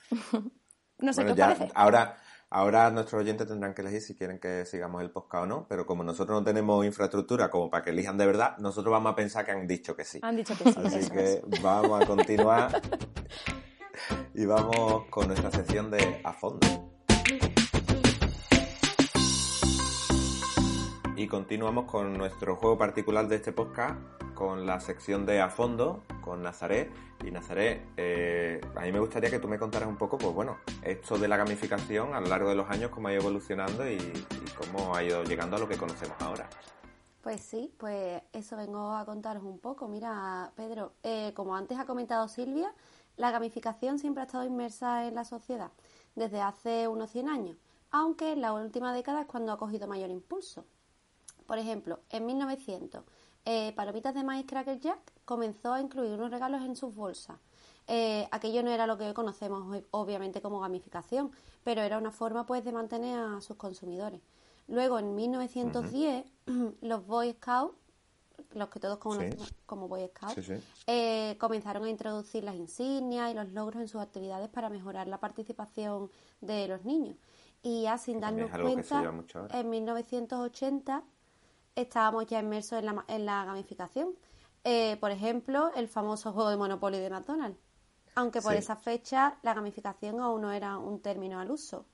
No 1.03 1.13
sé 1.13 1.23
Bueno, 1.23 1.35
qué 1.35 1.41
os 1.41 1.47
ya, 1.49 1.55
parece. 1.55 1.71
ahora, 1.73 2.17
ahora 2.51 2.91
nuestros 2.91 3.21
oyentes 3.23 3.47
tendrán 3.47 3.73
que 3.73 3.81
elegir 3.81 4.01
si 4.01 4.15
quieren 4.15 4.37
que 4.37 4.65
sigamos 4.67 5.01
el 5.01 5.09
podcast 5.09 5.45
o 5.45 5.47
no, 5.47 5.65
pero 5.67 5.87
como 5.87 6.03
nosotros 6.03 6.39
no 6.39 6.43
tenemos 6.45 6.85
infraestructura 6.85 7.49
como 7.49 7.71
para 7.71 7.83
que 7.83 7.89
elijan 7.89 8.19
de 8.19 8.27
verdad, 8.27 8.55
nosotros 8.59 8.91
vamos 8.91 9.13
a 9.13 9.15
pensar 9.15 9.43
que 9.43 9.49
han 9.49 9.65
dicho 9.65 9.95
que 9.95 10.05
sí. 10.05 10.19
Han 10.21 10.35
dicho 10.35 10.55
que 10.55 10.65
sí. 10.71 10.79
Así 10.85 10.97
eso 10.99 11.11
que 11.11 11.41
vamos 11.63 12.03
a 12.03 12.05
continuar 12.05 12.79
y 14.35 14.45
vamos 14.45 15.05
con 15.09 15.27
nuestra 15.27 15.49
sección 15.49 15.89
de 15.89 16.21
a 16.23 16.33
fondo. 16.33 16.91
Y 21.21 21.27
continuamos 21.27 21.85
con 21.85 22.17
nuestro 22.17 22.55
juego 22.55 22.79
particular 22.79 23.27
de 23.27 23.35
este 23.35 23.51
podcast, 23.51 23.95
con 24.33 24.65
la 24.65 24.79
sección 24.79 25.23
de 25.23 25.39
a 25.39 25.51
fondo, 25.51 26.01
con 26.19 26.41
Nazaret. 26.41 26.91
Y 27.23 27.29
Nazaret, 27.29 27.85
eh, 27.95 28.59
a 28.75 28.81
mí 28.81 28.91
me 28.91 28.99
gustaría 28.99 29.29
que 29.29 29.37
tú 29.37 29.47
me 29.47 29.59
contaras 29.59 29.87
un 29.87 29.97
poco, 29.97 30.17
pues 30.17 30.33
bueno, 30.33 30.57
esto 30.81 31.19
de 31.19 31.27
la 31.27 31.37
gamificación 31.37 32.15
a 32.15 32.21
lo 32.21 32.25
largo 32.25 32.49
de 32.49 32.55
los 32.55 32.67
años, 32.71 32.89
cómo 32.89 33.07
ha 33.07 33.11
ido 33.11 33.21
evolucionando 33.21 33.87
y, 33.87 33.99
cómo 34.57 34.95
ha 34.95 35.03
ido 35.03 35.23
llegando 35.23 35.57
a 35.57 35.59
lo 35.59 35.69
que 35.69 35.77
conocemos 35.77 36.19
ahora. 36.21 36.49
Pues 37.21 37.41
sí, 37.41 37.71
pues 37.77 38.23
eso 38.33 38.57
vengo 38.57 38.91
a 38.91 39.05
contaros 39.05 39.43
un 39.43 39.59
poco. 39.59 39.87
Mira, 39.87 40.51
Pedro, 40.55 40.93
eh, 41.03 41.33
como 41.35 41.55
antes 41.55 41.77
ha 41.77 41.85
comentado 41.85 42.27
Silvia, 42.29 42.73
la 43.15 43.29
gamificación 43.29 43.99
siempre 43.99 44.23
ha 44.23 44.25
estado 44.25 44.43
inmersa 44.43 45.05
en 45.07 45.13
la 45.13 45.23
sociedad 45.23 45.69
desde 46.15 46.41
hace 46.41 46.87
unos 46.87 47.11
100 47.11 47.29
años, 47.29 47.57
aunque 47.91 48.31
en 48.31 48.41
la 48.41 48.53
última 48.53 48.91
década 48.91 49.21
es 49.21 49.27
cuando 49.27 49.51
ha 49.51 49.59
cogido 49.59 49.85
mayor 49.85 50.09
impulso. 50.09 50.65
Por 51.51 51.59
ejemplo, 51.59 51.99
en 52.09 52.25
1900, 52.25 53.03
eh, 53.43 53.73
Palomitas 53.75 54.13
de 54.13 54.23
Maíz 54.23 54.45
Cracker 54.47 54.79
Jack 54.79 55.11
comenzó 55.25 55.73
a 55.73 55.81
incluir 55.81 56.13
unos 56.13 56.31
regalos 56.31 56.61
en 56.61 56.77
sus 56.77 56.95
bolsas. 56.95 57.35
Eh, 57.87 58.25
aquello 58.31 58.63
no 58.63 58.71
era 58.71 58.87
lo 58.87 58.97
que 58.97 59.03
hoy 59.03 59.13
conocemos 59.13 59.67
hoy, 59.69 59.85
obviamente 59.91 60.41
como 60.41 60.61
gamificación, 60.61 61.29
pero 61.65 61.81
era 61.81 61.97
una 61.97 62.11
forma 62.11 62.45
pues 62.45 62.63
de 62.63 62.71
mantener 62.71 63.19
a 63.19 63.41
sus 63.41 63.57
consumidores. 63.57 64.21
Luego, 64.69 64.97
en 64.97 65.13
1910, 65.13 66.23
los 66.83 67.05
Boy 67.05 67.33
Scouts, 67.33 67.75
los 68.53 68.69
que 68.69 68.79
todos 68.79 68.97
conocemos 68.99 69.53
como 69.65 69.89
Boy 69.89 70.07
Scouts, 70.07 70.35
Sí, 70.35 70.43
sí. 70.43 70.63
eh, 70.87 71.35
comenzaron 71.37 71.83
a 71.83 71.89
introducir 71.89 72.45
las 72.45 72.55
insignias 72.55 73.29
y 73.29 73.33
los 73.33 73.51
logros 73.51 73.81
en 73.81 73.89
sus 73.89 73.99
actividades 73.99 74.47
para 74.47 74.69
mejorar 74.69 75.09
la 75.09 75.19
participación 75.19 76.09
de 76.39 76.69
los 76.69 76.85
niños. 76.85 77.17
Y 77.61 77.81
ya 77.81 77.97
sin 77.97 78.21
darnos 78.21 78.49
cuenta, 78.51 79.03
en 79.51 79.69
1980 79.69 81.03
estábamos 81.75 82.25
ya 82.27 82.39
inmersos 82.39 82.79
en 82.79 82.85
la, 82.85 83.05
en 83.07 83.25
la 83.25 83.45
gamificación. 83.45 84.13
Eh, 84.63 84.97
por 84.99 85.11
ejemplo, 85.11 85.71
el 85.75 85.87
famoso 85.87 86.31
juego 86.33 86.49
de 86.49 86.57
Monopoly 86.57 86.99
de 86.99 87.09
McDonald's. 87.09 87.59
Aunque 88.15 88.41
por 88.41 88.51
Sí. 88.53 88.59
esa 88.59 88.75
fecha 88.75 89.37
la 89.41 89.53
gamificación 89.53 90.19
aún 90.19 90.41
no 90.41 90.51
era 90.51 90.77
un 90.77 91.01
término 91.01 91.39
al 91.39 91.49
uso. 91.49 91.85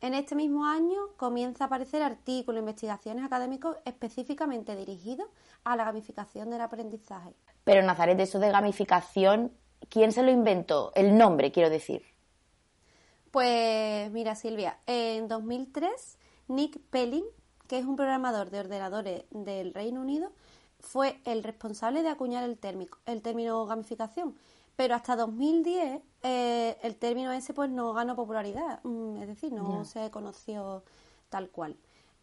En 0.00 0.12
este 0.12 0.34
mismo 0.34 0.66
año 0.66 0.98
comienza 1.16 1.64
a 1.64 1.66
aparecer 1.68 2.02
artículos, 2.02 2.58
investigaciones 2.60 3.24
académicos 3.24 3.76
específicamente 3.86 4.76
dirigidos 4.76 5.28
a 5.62 5.76
la 5.76 5.84
gamificación 5.84 6.50
del 6.50 6.60
aprendizaje. 6.60 7.34
Pero 7.62 7.80
Nazaret, 7.82 8.18
eso 8.20 8.38
de 8.38 8.50
gamificación, 8.50 9.52
¿quién 9.88 10.12
se 10.12 10.22
lo 10.22 10.30
inventó? 10.30 10.92
El 10.94 11.16
nombre, 11.16 11.52
quiero 11.52 11.70
decir. 11.70 12.02
Pues 13.30 14.10
mira, 14.12 14.34
Silvia, 14.34 14.78
en 14.86 15.26
2003 15.28 16.18
Nick 16.48 16.78
Pelling, 16.90 17.24
que 17.68 17.78
es 17.78 17.84
un 17.84 17.96
programador 17.96 18.50
de 18.50 18.60
ordenadores 18.60 19.24
del 19.30 19.74
Reino 19.74 20.00
Unido, 20.00 20.30
fue 20.80 21.20
el 21.24 21.42
responsable 21.42 22.02
de 22.02 22.08
acuñar 22.10 22.44
el, 22.44 22.58
térmico- 22.58 22.98
el 23.06 23.22
término 23.22 23.64
gamificación. 23.66 24.34
Pero 24.76 24.94
hasta 24.96 25.14
2010 25.16 26.02
eh, 26.22 26.76
el 26.82 26.96
término 26.96 27.30
ese 27.32 27.54
pues 27.54 27.70
no 27.70 27.92
ganó 27.92 28.16
popularidad, 28.16 28.80
mm, 28.84 29.16
es 29.22 29.28
decir, 29.28 29.52
no 29.52 29.84
se 29.84 30.10
conoció 30.10 30.82
tal 31.28 31.48
cual. 31.50 31.76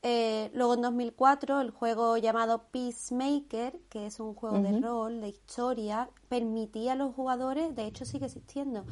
Eh, 0.04 0.50
luego 0.56 0.74
en 0.74 0.82
2004 0.82 1.62
el 1.62 1.70
juego 1.70 2.18
llamado 2.18 2.64
Peacemaker, 2.72 3.80
que 3.90 4.08
es 4.08 4.20
un 4.20 4.34
juego 4.34 4.58
de 4.60 4.72
rol, 4.82 5.22
de 5.22 5.30
historia, 5.30 6.10
permitía 6.28 6.94
a 6.94 6.96
los 6.96 7.14
jugadores, 7.14 7.76
de 7.76 7.86
hecho 7.86 8.04
sigue 8.06 8.26
existiendo, 8.26 8.84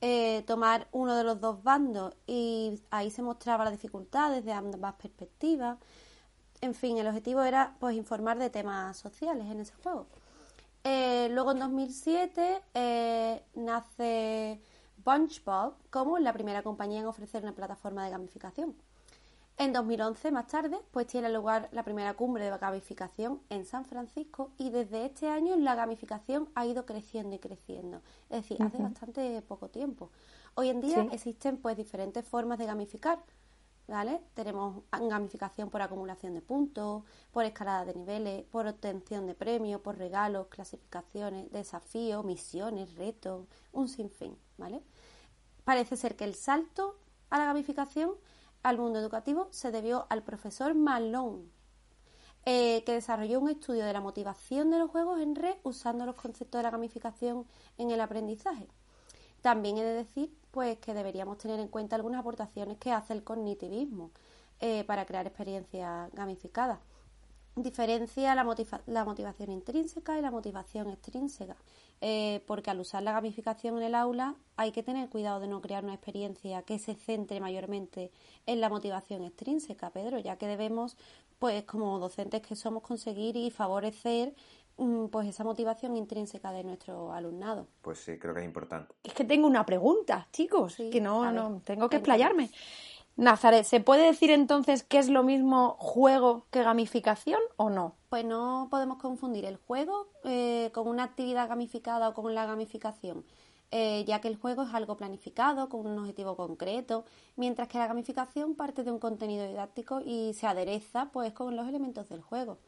eh, 0.00 0.44
tomar 0.46 0.86
uno 0.92 1.16
de 1.16 1.24
los 1.24 1.40
dos 1.40 1.62
bandos 1.62 2.14
y 2.26 2.80
ahí 2.90 3.10
se 3.10 3.22
mostraba 3.22 3.64
la 3.64 3.70
dificultad 3.70 4.30
desde 4.30 4.52
ambas 4.52 4.94
perspectivas. 4.94 5.78
En 6.60 6.74
fin, 6.74 6.98
el 6.98 7.06
objetivo 7.06 7.42
era 7.42 7.74
pues 7.78 7.96
informar 7.96 8.38
de 8.38 8.50
temas 8.50 8.96
sociales 8.96 9.46
en 9.50 9.60
ese 9.60 9.74
juego. 9.74 10.06
Eh, 10.84 11.28
luego 11.32 11.52
en 11.52 11.58
2007 11.60 12.62
eh, 12.74 13.42
nace 13.54 14.60
Bunchball 15.04 15.74
como 15.90 16.18
la 16.18 16.32
primera 16.32 16.62
compañía 16.62 17.00
en 17.00 17.06
ofrecer 17.06 17.42
una 17.42 17.52
plataforma 17.52 18.04
de 18.04 18.10
gamificación. 18.10 18.74
En 19.56 19.72
2011, 19.72 20.30
más 20.30 20.46
tarde, 20.46 20.78
pues 20.92 21.08
tiene 21.08 21.28
lugar 21.30 21.68
la 21.72 21.82
primera 21.82 22.14
cumbre 22.14 22.48
de 22.48 22.56
gamificación 22.58 23.40
en 23.50 23.64
San 23.64 23.84
Francisco 23.84 24.52
y 24.56 24.70
desde 24.70 25.04
este 25.04 25.28
año 25.28 25.56
la 25.56 25.74
gamificación 25.74 26.48
ha 26.54 26.64
ido 26.64 26.86
creciendo 26.86 27.34
y 27.34 27.40
creciendo. 27.40 28.00
Es 28.30 28.42
decir, 28.42 28.62
hace 28.62 28.78
bastante 28.78 29.42
poco 29.42 29.68
tiempo. 29.68 30.10
Hoy 30.54 30.68
en 30.68 30.80
día 30.80 31.02
Sí. 31.02 31.08
existen 31.12 31.56
pues 31.56 31.76
diferentes 31.76 32.24
formas 32.24 32.58
de 32.58 32.66
gamificar. 32.66 33.18
¿Vale? 33.88 34.20
Tenemos 34.34 34.82
gamificación 34.92 35.70
por 35.70 35.80
acumulación 35.80 36.34
de 36.34 36.42
puntos, 36.42 37.04
por 37.32 37.46
escalada 37.46 37.86
de 37.86 37.94
niveles, 37.94 38.44
por 38.44 38.66
obtención 38.66 39.26
de 39.26 39.34
premios, 39.34 39.80
por 39.80 39.96
regalos, 39.96 40.48
clasificaciones, 40.48 41.50
desafíos, 41.50 42.22
misiones, 42.22 42.94
retos, 42.96 43.46
un 43.72 43.88
sinfín, 43.88 44.36
¿vale? 44.58 44.82
Parece 45.64 45.96
ser 45.96 46.16
que 46.16 46.24
el 46.24 46.34
salto 46.34 46.98
a 47.30 47.38
la 47.38 47.46
gamificación 47.46 48.12
al 48.62 48.76
mundo 48.76 48.98
educativo 48.98 49.48
se 49.52 49.70
debió 49.70 50.06
al 50.10 50.22
profesor 50.22 50.74
Malone, 50.74 51.48
eh, 52.44 52.84
que 52.84 52.92
desarrolló 52.92 53.40
un 53.40 53.48
estudio 53.48 53.84
de 53.86 53.92
la 53.92 54.00
motivación 54.00 54.70
de 54.70 54.78
los 54.78 54.90
juegos 54.90 55.20
en 55.20 55.34
red 55.34 55.56
usando 55.62 56.04
los 56.06 56.14
conceptos 56.14 56.58
de 56.58 56.62
la 56.62 56.70
gamificación 56.70 57.46
en 57.78 57.90
el 57.90 58.00
aprendizaje. 58.00 58.68
También 59.42 59.78
he 59.78 59.84
de 59.84 59.94
decir 59.94 60.32
pues 60.50 60.78
que 60.78 60.94
deberíamos 60.94 61.38
tener 61.38 61.60
en 61.60 61.68
cuenta 61.68 61.96
algunas 61.96 62.20
aportaciones 62.20 62.78
que 62.78 62.92
hace 62.92 63.12
el 63.12 63.22
cognitivismo 63.22 64.10
eh, 64.60 64.84
para 64.84 65.06
crear 65.06 65.26
experiencias 65.26 66.10
gamificadas. 66.12 66.80
Diferencia 67.54 68.34
la, 68.36 68.44
motiva- 68.44 68.82
la 68.86 69.04
motivación 69.04 69.50
intrínseca 69.50 70.16
y 70.16 70.22
la 70.22 70.30
motivación 70.30 70.90
extrínseca, 70.90 71.56
eh, 72.00 72.40
porque 72.46 72.70
al 72.70 72.78
usar 72.78 73.02
la 73.02 73.10
gamificación 73.12 73.76
en 73.78 73.82
el 73.82 73.94
aula 73.96 74.36
hay 74.56 74.70
que 74.70 74.84
tener 74.84 75.08
cuidado 75.08 75.40
de 75.40 75.48
no 75.48 75.60
crear 75.60 75.82
una 75.82 75.94
experiencia 75.94 76.62
que 76.62 76.78
se 76.78 76.94
centre 76.94 77.40
mayormente 77.40 78.12
en 78.46 78.60
la 78.60 78.68
motivación 78.68 79.24
extrínseca, 79.24 79.90
Pedro, 79.90 80.20
ya 80.20 80.36
que 80.36 80.46
debemos, 80.46 80.96
pues 81.40 81.64
como 81.64 81.98
docentes 81.98 82.42
que 82.42 82.54
somos, 82.54 82.84
conseguir 82.84 83.36
y 83.36 83.50
favorecer 83.50 84.36
pues 85.10 85.28
esa 85.28 85.44
motivación 85.44 85.96
intrínseca 85.96 86.52
de 86.52 86.64
nuestro 86.64 87.12
alumnado. 87.12 87.66
Pues 87.82 87.98
sí, 87.98 88.18
creo 88.18 88.34
que 88.34 88.40
es 88.40 88.46
importante. 88.46 88.94
Es 89.02 89.12
que 89.12 89.24
tengo 89.24 89.46
una 89.46 89.66
pregunta, 89.66 90.28
chicos, 90.32 90.74
Sí, 90.74 90.90
que 90.90 91.00
no, 91.00 91.20
ver, 91.20 91.34
no 91.34 91.60
tengo 91.64 91.88
que 91.88 91.96
explayarme. 91.96 92.50
Nazaret, 93.16 93.64
¿se 93.64 93.80
puede 93.80 94.04
decir 94.04 94.30
entonces 94.30 94.84
que 94.84 94.98
es 94.98 95.08
lo 95.08 95.24
mismo 95.24 95.74
juego 95.80 96.46
que 96.52 96.62
gamificación 96.62 97.40
o 97.56 97.68
no? 97.68 97.96
Pues 98.10 98.24
no 98.24 98.68
podemos 98.70 98.98
confundir 98.98 99.44
el 99.44 99.56
juego 99.56 100.06
eh, 100.22 100.70
con 100.72 100.86
una 100.86 101.02
actividad 101.02 101.48
gamificada 101.48 102.10
o 102.10 102.14
con 102.14 102.32
la 102.32 102.46
gamificación, 102.46 103.24
eh, 103.72 104.04
ya 104.06 104.20
que 104.20 104.28
el 104.28 104.36
juego 104.36 104.62
es 104.62 104.72
algo 104.72 104.96
planificado 104.96 105.68
con 105.68 105.88
un 105.88 105.98
objetivo 105.98 106.36
concreto, 106.36 107.04
mientras 107.34 107.66
que 107.66 107.78
la 107.78 107.88
gamificación 107.88 108.54
parte 108.54 108.84
de 108.84 108.92
un 108.92 109.00
contenido 109.00 109.48
didáctico 109.48 110.00
y 110.00 110.32
se 110.34 110.46
adereza 110.46 111.10
pues 111.12 111.32
con 111.32 111.56
los 111.56 111.66
elementos 111.66 112.08
del 112.08 112.22
juego. 112.22 112.58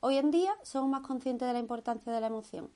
Hoy 0.00 0.18
en 0.18 0.30
día 0.30 0.52
somos 0.62 0.90
más 0.90 1.00
conscientes 1.00 1.48
de 1.48 1.54
la 1.54 1.58
importancia 1.58 2.12
de 2.12 2.20
la 2.20 2.26
emoción, 2.26 2.70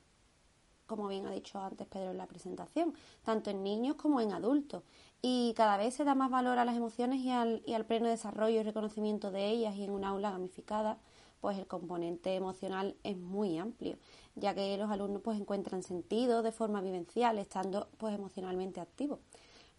como 0.87 1.07
bien 1.07 1.27
ha 1.27 1.31
dicho 1.31 1.61
antes 1.61 1.87
Pedro 1.87 2.13
en 2.13 2.17
la 2.17 2.27
presentación, 2.27 2.95
tanto 3.23 3.51
en 3.51 3.63
niños 3.63 3.97
como 3.97 4.23
en 4.23 4.33
adultos. 4.33 4.83
Y 5.21 5.53
cada 5.55 5.77
vez 5.77 5.95
se 5.95 6.05
da 6.05 6.15
más 6.15 6.31
valor 6.31 6.59
a 6.59 6.65
las 6.65 6.77
emociones 6.77 7.21
y 7.21 7.31
al, 7.31 7.63
y 7.67 7.75
al 7.75 7.85
pleno 7.85 8.09
desarrollo 8.09 8.61
y 8.61 8.63
reconocimiento 8.63 9.31
de 9.31 9.49
ellas 9.49 9.77
y 9.77 9.85
en 9.85 9.91
un 9.91 10.05
aula 10.05 10.31
gamificada, 10.31 10.99
pues 11.43 11.59
el 11.59 11.67
componente 11.67 12.35
emocional 12.35 12.97
es 13.05 13.19
muy 13.19 13.59
amplio, 13.59 13.99
ya 14.35 14.55
que 14.55 14.79
los 14.79 14.91
alumnos 14.91 15.21
pues 15.23 15.39
encuentran 15.39 15.83
sentido 15.83 16.43
de 16.43 16.53
forma 16.53 16.81
vivencial, 16.81 17.39
estando 17.39 17.89
pues 17.99 18.15
emocionalmente 18.15 18.81
activos. 18.81 19.19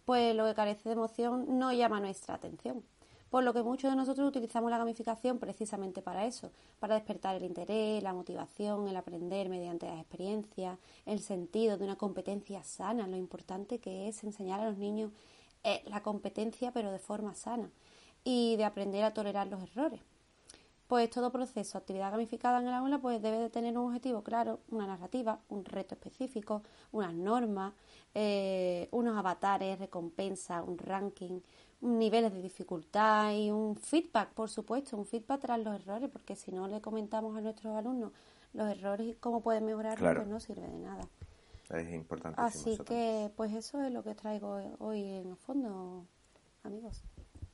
Pues 0.04 0.34
lo 0.36 0.46
que 0.46 0.54
carece 0.54 0.88
de 0.88 0.94
emoción 0.94 1.58
no 1.58 1.72
llama 1.72 2.00
nuestra 2.00 2.36
atención. 2.36 2.84
Por 3.32 3.44
lo 3.44 3.54
que 3.54 3.62
muchos 3.62 3.90
de 3.90 3.96
nosotros 3.96 4.28
utilizamos 4.28 4.70
la 4.70 4.76
gamificación 4.76 5.38
precisamente 5.38 6.02
para 6.02 6.26
eso, 6.26 6.52
para 6.78 6.96
despertar 6.96 7.34
el 7.34 7.44
interés, 7.44 8.02
la 8.02 8.12
motivación, 8.12 8.86
el 8.88 8.94
aprender 8.94 9.48
mediante 9.48 9.86
las 9.86 9.98
experiencias, 9.98 10.78
el 11.06 11.18
sentido 11.18 11.78
de 11.78 11.84
una 11.84 11.96
competencia 11.96 12.62
sana, 12.62 13.06
lo 13.06 13.16
importante 13.16 13.78
que 13.78 14.06
es 14.06 14.22
enseñar 14.22 14.60
a 14.60 14.66
los 14.66 14.76
niños 14.76 15.12
eh, 15.64 15.82
la 15.86 16.02
competencia 16.02 16.72
pero 16.72 16.92
de 16.92 16.98
forma 16.98 17.34
sana 17.34 17.70
y 18.22 18.56
de 18.56 18.66
aprender 18.66 19.02
a 19.02 19.14
tolerar 19.14 19.46
los 19.46 19.62
errores. 19.62 20.02
Pues 20.86 21.08
todo 21.08 21.32
proceso, 21.32 21.78
actividad 21.78 22.10
gamificada 22.10 22.60
en 22.60 22.68
el 22.68 22.74
aula, 22.74 22.98
pues 22.98 23.22
debe 23.22 23.38
de 23.38 23.48
tener 23.48 23.78
un 23.78 23.86
objetivo 23.86 24.22
claro, 24.22 24.60
una 24.68 24.86
narrativa, 24.86 25.40
un 25.48 25.64
reto 25.64 25.94
específico, 25.94 26.62
unas 26.90 27.14
normas, 27.14 27.72
eh, 28.14 28.88
unos 28.90 29.16
avatares, 29.16 29.78
recompensa, 29.78 30.62
un 30.62 30.76
ranking, 30.76 31.40
niveles 31.82 32.32
de 32.32 32.40
dificultad 32.40 33.32
y 33.32 33.50
un 33.50 33.76
feedback, 33.76 34.30
por 34.30 34.48
supuesto, 34.48 34.96
un 34.96 35.04
feedback 35.04 35.40
tras 35.40 35.58
los 35.60 35.74
errores, 35.80 36.08
porque 36.10 36.36
si 36.36 36.52
no 36.52 36.68
le 36.68 36.80
comentamos 36.80 37.36
a 37.36 37.40
nuestros 37.40 37.76
alumnos 37.76 38.12
los 38.54 38.68
errores 38.70 39.06
y 39.08 39.14
cómo 39.14 39.42
pueden 39.42 39.66
mejorar, 39.66 39.98
Claro. 39.98 40.20
pues 40.20 40.28
no 40.28 40.40
sirve 40.40 40.66
de 40.68 40.78
nada. 40.78 41.08
Es 41.70 41.90
importante. 41.92 42.40
Así 42.40 42.78
que, 42.86 43.30
pues 43.36 43.52
eso 43.52 43.82
es 43.82 43.92
lo 43.92 44.02
que 44.04 44.14
traigo 44.14 44.60
hoy 44.78 45.02
en 45.02 45.30
el 45.30 45.36
fondo, 45.36 46.06
amigos. 46.62 47.02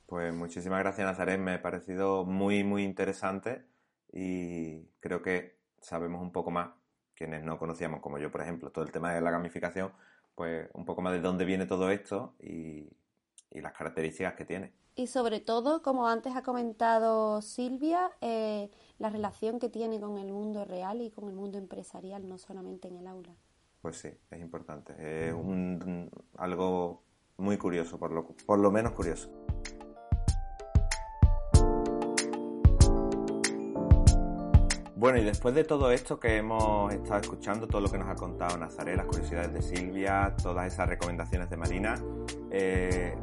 Pues 0.05 0.33
muchísimas 0.33 0.79
gracias, 0.79 1.05
Nazaret. 1.07 1.39
Me 1.39 1.53
ha 1.53 1.61
parecido 1.61 2.25
muy, 2.25 2.63
muy 2.63 2.83
interesante 2.83 3.63
y 4.11 4.81
creo 4.99 5.21
que 5.21 5.57
sabemos 5.79 6.21
un 6.21 6.31
poco 6.31 6.51
más, 6.51 6.69
quienes 7.15 7.43
no 7.43 7.57
conocíamos, 7.57 8.01
como 8.01 8.17
yo, 8.17 8.29
por 8.31 8.41
ejemplo, 8.41 8.71
todo 8.71 8.83
el 8.83 8.91
tema 8.91 9.13
de 9.13 9.21
la 9.21 9.31
gamificación, 9.31 9.91
pues 10.35 10.69
un 10.73 10.85
poco 10.85 11.01
más 11.01 11.13
de 11.13 11.21
dónde 11.21 11.45
viene 11.45 11.65
todo 11.65 11.89
esto 11.89 12.35
y, 12.39 12.89
y 13.51 13.61
las 13.61 13.73
características 13.73 14.35
que 14.35 14.45
tiene. 14.45 14.73
Y 14.95 15.07
sobre 15.07 15.39
todo, 15.39 15.81
como 15.81 16.07
antes 16.07 16.35
ha 16.35 16.43
comentado 16.43 17.41
Silvia, 17.41 18.11
eh, 18.21 18.69
la 18.97 19.09
relación 19.09 19.59
que 19.59 19.69
tiene 19.69 19.99
con 19.99 20.17
el 20.17 20.31
mundo 20.31 20.65
real 20.65 21.01
y 21.01 21.09
con 21.09 21.29
el 21.29 21.35
mundo 21.35 21.57
empresarial, 21.57 22.27
no 22.27 22.37
solamente 22.37 22.89
en 22.89 22.97
el 22.97 23.07
aula. 23.07 23.33
Pues 23.81 23.97
sí, 23.97 24.09
es 24.29 24.41
importante. 24.41 24.93
Es 24.99 25.33
un, 25.33 26.11
algo 26.37 27.01
muy 27.37 27.57
curioso, 27.57 27.97
por 27.97 28.11
lo, 28.11 28.27
por 28.45 28.59
lo 28.59 28.71
menos 28.71 28.91
curioso. 28.91 29.29
Bueno, 34.99 35.17
y 35.17 35.23
después 35.23 35.55
de 35.55 35.63
todo 35.63 35.91
esto 35.93 36.19
que 36.19 36.35
hemos 36.35 36.91
estado 36.91 37.21
escuchando, 37.21 37.67
todo 37.67 37.79
lo 37.79 37.89
que 37.89 37.97
nos 37.97 38.09
ha 38.09 38.15
contado 38.15 38.57
Nazaret, 38.57 38.97
las 38.97 39.05
curiosidades 39.05 39.53
de 39.53 39.61
Silvia, 39.61 40.35
todas 40.43 40.73
esas 40.73 40.89
recomendaciones 40.89 41.49
de 41.49 41.55
Marina, 41.55 41.95
eh, 42.51 43.15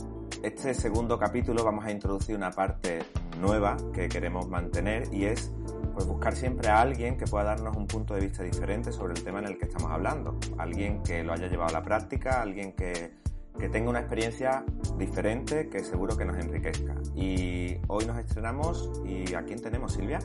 este 0.43 0.75
segundo 0.75 1.19
capítulo 1.19 1.65
vamos 1.65 1.85
a 1.85 1.91
introducir 1.91 2.37
una 2.37 2.51
parte 2.51 3.01
nueva 3.41 3.77
que 3.93 4.09
queremos 4.09 4.49
mantener 4.49 5.13
y 5.13 5.25
es 5.25 5.51
pues, 5.95 6.07
buscar 6.07 6.35
siempre 6.35 6.69
a 6.69 6.81
alguien 6.81 7.17
que 7.17 7.27
pueda 7.27 7.45
darnos 7.45 7.77
un 7.77 7.87
punto 7.87 8.15
de 8.15 8.21
vista 8.21 8.43
diferente 8.43 8.93
sobre 8.93 9.15
el 9.15 9.23
tema 9.23 9.39
en 9.39 9.47
el 9.47 9.59
que 9.59 9.67
estamos 9.67 9.91
hablando. 9.91 10.39
Alguien 10.59 11.03
que 11.03 11.23
lo 11.23 11.33
haya 11.33 11.49
llevado 11.49 11.71
a 11.71 11.73
la 11.73 11.83
práctica, 11.83 12.43
alguien 12.43 12.73
que, 12.73 13.13
que 13.59 13.69
tenga 13.69 13.91
una 13.91 14.01
experiencia 14.01 14.65
diferente 14.99 15.69
que 15.69 15.83
seguro 15.85 16.17
que 16.17 16.25
nos 16.25 16.37
enriquezca. 16.39 16.95
Y 17.15 17.79
hoy 17.89 18.07
nos 18.07 18.19
estrenamos 18.19 18.91
y 19.05 19.35
¿a 19.35 19.43
quién 19.45 19.61
tenemos, 19.61 19.95
Silvia? 19.95 20.19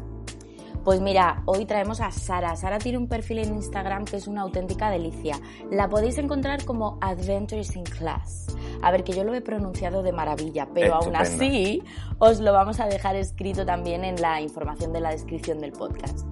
Pues 0.84 1.00
mira, 1.00 1.44
hoy 1.46 1.66
traemos 1.66 2.02
a 2.02 2.10
Sara. 2.12 2.56
Sara 2.56 2.80
tiene 2.80 2.98
un 2.98 3.08
perfil 3.08 3.38
en 3.38 3.54
Instagram 3.54 4.06
que 4.06 4.18
es 4.18 4.26
una 4.28 4.42
auténtica 4.42 4.90
delicia. 4.90 5.40
La 5.70 5.88
podéis 5.90 6.18
encontrar 6.18 6.66
como 6.66 6.98
Adventures 7.02 7.76
in 7.76 7.84
Class. 7.84 8.48
A 8.82 8.90
ver, 8.90 9.04
que 9.04 9.14
yo 9.14 9.24
lo 9.24 9.36
he 9.36 9.42
pronunciado 9.42 10.02
de 10.02 10.12
maravilla, 10.12 10.68
pero 10.74 10.96
aún 10.96 11.16
así 11.16 11.84
os 12.18 12.40
lo 12.40 12.52
vamos 12.52 12.80
a 12.80 12.88
dejar 12.88 13.16
escrito 13.16 13.64
también 13.64 14.04
en 14.04 14.20
la 14.20 14.42
información 14.42 14.92
de 14.92 15.02
la 15.02 15.12
descripción 15.12 15.60
del 15.60 15.72
podcast. 15.72 16.26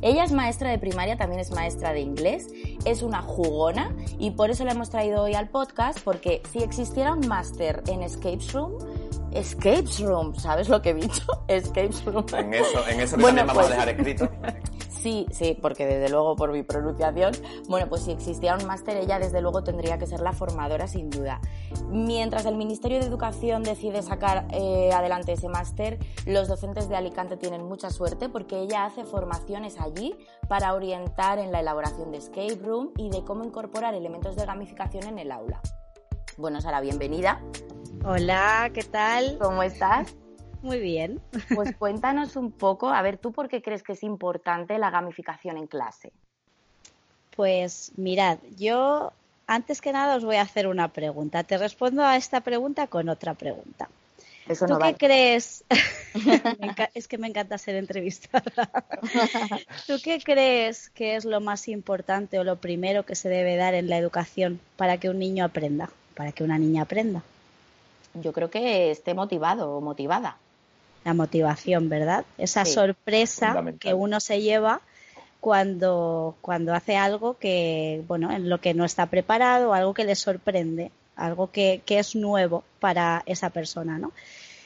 Ella 0.00 0.24
es 0.24 0.32
maestra 0.32 0.70
de 0.70 0.78
primaria, 0.78 1.18
también 1.18 1.40
es 1.40 1.50
maestra 1.50 1.92
de 1.92 2.00
inglés, 2.00 2.48
es 2.84 3.02
una 3.02 3.20
jugona 3.22 3.94
y 4.18 4.30
por 4.30 4.50
eso 4.50 4.64
la 4.64 4.72
hemos 4.72 4.88
traído 4.88 5.22
hoy 5.22 5.34
al 5.34 5.48
podcast, 5.48 6.00
porque 6.00 6.42
si 6.50 6.60
existiera 6.60 7.12
un 7.12 7.26
máster 7.28 7.82
en 7.88 8.02
Escape 8.02 8.40
Room, 8.52 8.74
Escape 9.32 9.84
Room, 10.00 10.34
¿sabes 10.36 10.68
lo 10.68 10.80
que 10.82 10.90
he 10.90 10.94
dicho? 10.94 11.22
Escape 11.48 11.90
Room. 12.04 12.26
En 12.36 12.54
eso, 12.54 12.88
en 12.88 13.00
eso 13.00 13.16
también 13.16 13.46
vamos 13.46 13.64
a 13.64 13.66
pues 13.66 13.70
dejar 13.70 13.88
escrito. 13.88 14.28
Sí, 15.06 15.24
sí, 15.30 15.56
porque 15.62 15.86
desde 15.86 16.08
luego 16.08 16.34
por 16.34 16.50
mi 16.50 16.64
pronunciación, 16.64 17.32
bueno, 17.68 17.88
pues 17.88 18.02
si 18.02 18.10
existiera 18.10 18.56
un 18.56 18.66
máster, 18.66 18.96
ella 18.96 19.20
desde 19.20 19.40
luego 19.40 19.62
tendría 19.62 19.98
que 19.98 20.06
ser 20.08 20.18
la 20.18 20.32
formadora 20.32 20.88
sin 20.88 21.10
duda. 21.10 21.40
Mientras 21.90 22.44
el 22.44 22.56
Ministerio 22.56 22.98
de 22.98 23.06
Educación 23.06 23.62
decide 23.62 24.02
sacar 24.02 24.48
eh, 24.50 24.90
adelante 24.92 25.32
ese 25.32 25.48
máster, 25.48 26.00
los 26.26 26.48
docentes 26.48 26.88
de 26.88 26.96
Alicante 26.96 27.36
tienen 27.36 27.62
mucha 27.62 27.90
suerte 27.90 28.28
porque 28.28 28.58
ella 28.58 28.84
hace 28.84 29.04
formaciones 29.04 29.78
allí 29.78 30.16
para 30.48 30.74
orientar 30.74 31.38
en 31.38 31.52
la 31.52 31.60
elaboración 31.60 32.10
de 32.10 32.18
escape 32.18 32.58
room 32.60 32.90
y 32.96 33.08
de 33.10 33.22
cómo 33.22 33.44
incorporar 33.44 33.94
elementos 33.94 34.34
de 34.34 34.44
gamificación 34.44 35.04
en 35.04 35.20
el 35.20 35.30
aula. 35.30 35.60
Bueno, 36.36 36.60
Sara, 36.60 36.80
bienvenida. 36.80 37.40
Hola, 38.04 38.70
¿qué 38.72 38.82
tal? 38.82 39.38
¿Cómo 39.40 39.62
estás? 39.62 40.14
Muy 40.62 40.80
bien. 40.80 41.20
Pues 41.54 41.74
cuéntanos 41.78 42.36
un 42.36 42.52
poco, 42.52 42.88
a 42.88 43.02
ver, 43.02 43.18
¿tú 43.18 43.32
por 43.32 43.48
qué 43.48 43.62
crees 43.62 43.82
que 43.82 43.92
es 43.92 44.02
importante 44.02 44.78
la 44.78 44.90
gamificación 44.90 45.56
en 45.56 45.66
clase? 45.66 46.12
Pues 47.34 47.92
mirad, 47.96 48.38
yo 48.56 49.12
antes 49.46 49.80
que 49.80 49.92
nada 49.92 50.16
os 50.16 50.24
voy 50.24 50.36
a 50.36 50.42
hacer 50.42 50.66
una 50.66 50.88
pregunta. 50.88 51.44
Te 51.44 51.58
respondo 51.58 52.04
a 52.04 52.16
esta 52.16 52.40
pregunta 52.40 52.86
con 52.86 53.08
otra 53.08 53.34
pregunta. 53.34 53.88
Eso 54.48 54.66
¿Tú 54.66 54.78
qué 54.78 54.94
crees? 54.94 55.64
es 56.94 57.08
que 57.08 57.18
me 57.18 57.28
encanta 57.28 57.58
ser 57.58 57.76
entrevistada. 57.76 58.84
¿Tú 59.86 60.00
qué 60.02 60.20
crees 60.20 60.90
que 60.90 61.16
es 61.16 61.24
lo 61.24 61.40
más 61.40 61.68
importante 61.68 62.38
o 62.38 62.44
lo 62.44 62.56
primero 62.56 63.04
que 63.04 63.14
se 63.14 63.28
debe 63.28 63.56
dar 63.56 63.74
en 63.74 63.88
la 63.88 63.98
educación 63.98 64.60
para 64.76 64.98
que 64.98 65.10
un 65.10 65.18
niño 65.18 65.44
aprenda, 65.44 65.90
para 66.14 66.32
que 66.32 66.44
una 66.44 66.58
niña 66.58 66.82
aprenda? 66.82 67.22
Yo 68.22 68.32
creo 68.32 68.50
que 68.50 68.90
esté 68.90 69.14
motivado 69.14 69.76
o 69.76 69.80
motivada 69.80 70.38
la 71.06 71.14
motivación, 71.14 71.88
¿verdad? 71.88 72.24
Esa 72.36 72.64
sorpresa 72.64 73.64
que 73.78 73.94
uno 73.94 74.18
se 74.18 74.42
lleva 74.42 74.80
cuando, 75.38 76.34
cuando 76.40 76.74
hace 76.74 76.96
algo 76.96 77.38
que, 77.38 78.02
bueno, 78.08 78.32
en 78.32 78.48
lo 78.48 78.60
que 78.60 78.74
no 78.74 78.84
está 78.84 79.06
preparado, 79.06 79.72
algo 79.72 79.94
que 79.94 80.04
le 80.04 80.16
sorprende, 80.16 80.90
algo 81.14 81.52
que, 81.52 81.80
que 81.86 82.00
es 82.00 82.16
nuevo 82.16 82.64
para 82.80 83.22
esa 83.26 83.50
persona, 83.50 83.98
¿no? 83.98 84.10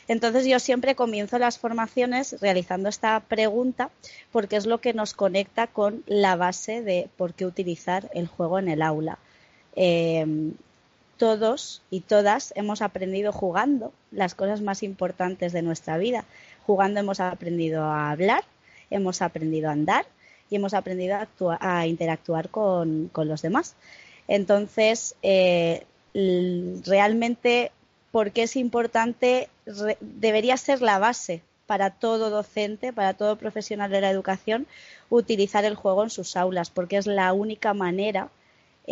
Entonces 0.08 0.46
yo 0.46 0.58
siempre 0.60 0.94
comienzo 0.94 1.38
las 1.38 1.58
formaciones 1.58 2.34
realizando 2.40 2.88
esta 2.88 3.20
pregunta 3.20 3.90
porque 4.32 4.56
es 4.56 4.64
lo 4.64 4.80
que 4.80 4.94
nos 4.94 5.12
conecta 5.12 5.66
con 5.66 6.02
la 6.06 6.36
base 6.36 6.80
de 6.80 7.10
por 7.18 7.34
qué 7.34 7.44
utilizar 7.44 8.10
el 8.14 8.26
juego 8.26 8.58
en 8.58 8.68
el 8.68 8.80
aula. 8.80 9.18
Eh, 9.76 10.24
todos 11.20 11.82
y 11.90 12.00
todas 12.00 12.54
hemos 12.56 12.80
aprendido 12.80 13.30
jugando 13.30 13.92
las 14.10 14.34
cosas 14.34 14.62
más 14.62 14.82
importantes 14.82 15.52
de 15.52 15.60
nuestra 15.60 15.98
vida. 15.98 16.24
Jugando 16.66 16.98
hemos 16.98 17.20
aprendido 17.20 17.84
a 17.84 18.10
hablar, 18.10 18.42
hemos 18.88 19.20
aprendido 19.20 19.68
a 19.68 19.72
andar 19.72 20.06
y 20.48 20.56
hemos 20.56 20.72
aprendido 20.72 21.18
a, 21.60 21.86
interactuar 21.86 22.48
con, 22.48 23.10
los 23.14 23.42
demás. 23.42 23.76
Entonces, 24.28 25.14
eh, 25.22 25.84
realmente, 26.14 27.70
¿por 28.10 28.32
qué 28.32 28.44
es 28.44 28.56
importante? 28.56 29.50
debería 30.00 30.56
ser 30.56 30.80
la 30.80 30.98
base 30.98 31.42
para 31.66 31.90
todo 31.90 32.30
docente, 32.30 32.94
para 32.94 33.12
todo 33.12 33.36
profesional 33.36 33.90
de 33.90 34.00
la 34.00 34.10
educación, 34.10 34.66
utilizar 35.10 35.66
el 35.66 35.74
juego 35.74 36.02
en 36.02 36.10
sus 36.10 36.34
aulas, 36.34 36.70
porque 36.70 36.96
es 36.96 37.06
la 37.06 37.34
única 37.34 37.74
manera 37.74 38.30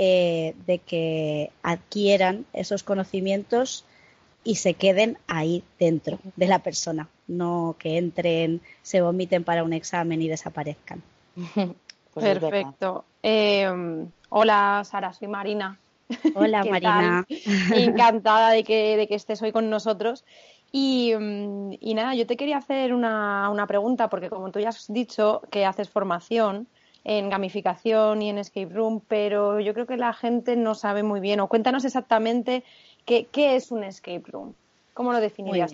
eh, 0.00 0.54
de 0.64 0.78
que 0.78 1.50
adquieran 1.64 2.46
esos 2.52 2.84
conocimientos 2.84 3.84
y 4.44 4.54
se 4.54 4.74
queden 4.74 5.18
ahí 5.26 5.64
dentro 5.80 6.20
de 6.36 6.46
la 6.46 6.60
persona, 6.60 7.08
no 7.26 7.74
que 7.80 7.98
entren, 7.98 8.60
se 8.82 9.00
vomiten 9.00 9.42
para 9.42 9.64
un 9.64 9.72
examen 9.72 10.22
y 10.22 10.28
desaparezcan. 10.28 11.02
Pues 12.14 12.38
Perfecto. 12.38 13.04
Eh, 13.22 13.68
hola 14.28 14.82
Sara, 14.84 15.12
soy 15.12 15.28
Marina. 15.28 15.78
Hola 16.34 16.64
Marina. 16.64 17.26
Encantada 17.74 18.50
de 18.50 18.64
que, 18.64 18.96
de 18.96 19.06
que 19.06 19.14
estés 19.14 19.40
hoy 19.42 19.52
con 19.52 19.70
nosotros. 19.70 20.24
Y, 20.72 21.14
mm, 21.14 21.74
y, 21.78 21.94
nada, 21.94 22.14
yo 22.14 22.26
te 22.26 22.36
quería 22.36 22.56
hacer 22.56 22.92
una, 22.92 23.50
una, 23.50 23.68
pregunta, 23.68 24.08
porque 24.08 24.30
como 24.30 24.50
tú 24.50 24.58
ya 24.58 24.70
has 24.70 24.92
dicho 24.92 25.42
que 25.50 25.64
haces 25.64 25.90
formación, 25.90 26.66
en 27.08 27.30
gamificación 27.30 28.20
y 28.20 28.28
en 28.28 28.36
escape 28.36 28.66
room, 28.66 29.00
pero 29.08 29.60
yo 29.60 29.72
creo 29.72 29.86
que 29.86 29.96
la 29.96 30.12
gente 30.12 30.56
no 30.56 30.74
sabe 30.74 31.02
muy 31.02 31.20
bien. 31.20 31.40
O 31.40 31.48
cuéntanos 31.48 31.86
exactamente 31.86 32.64
qué, 33.06 33.26
es 33.32 33.70
un 33.70 33.82
escape 33.82 34.24
room. 34.26 34.52
¿Cómo 34.92 35.14
lo 35.14 35.20
definirías? 35.20 35.72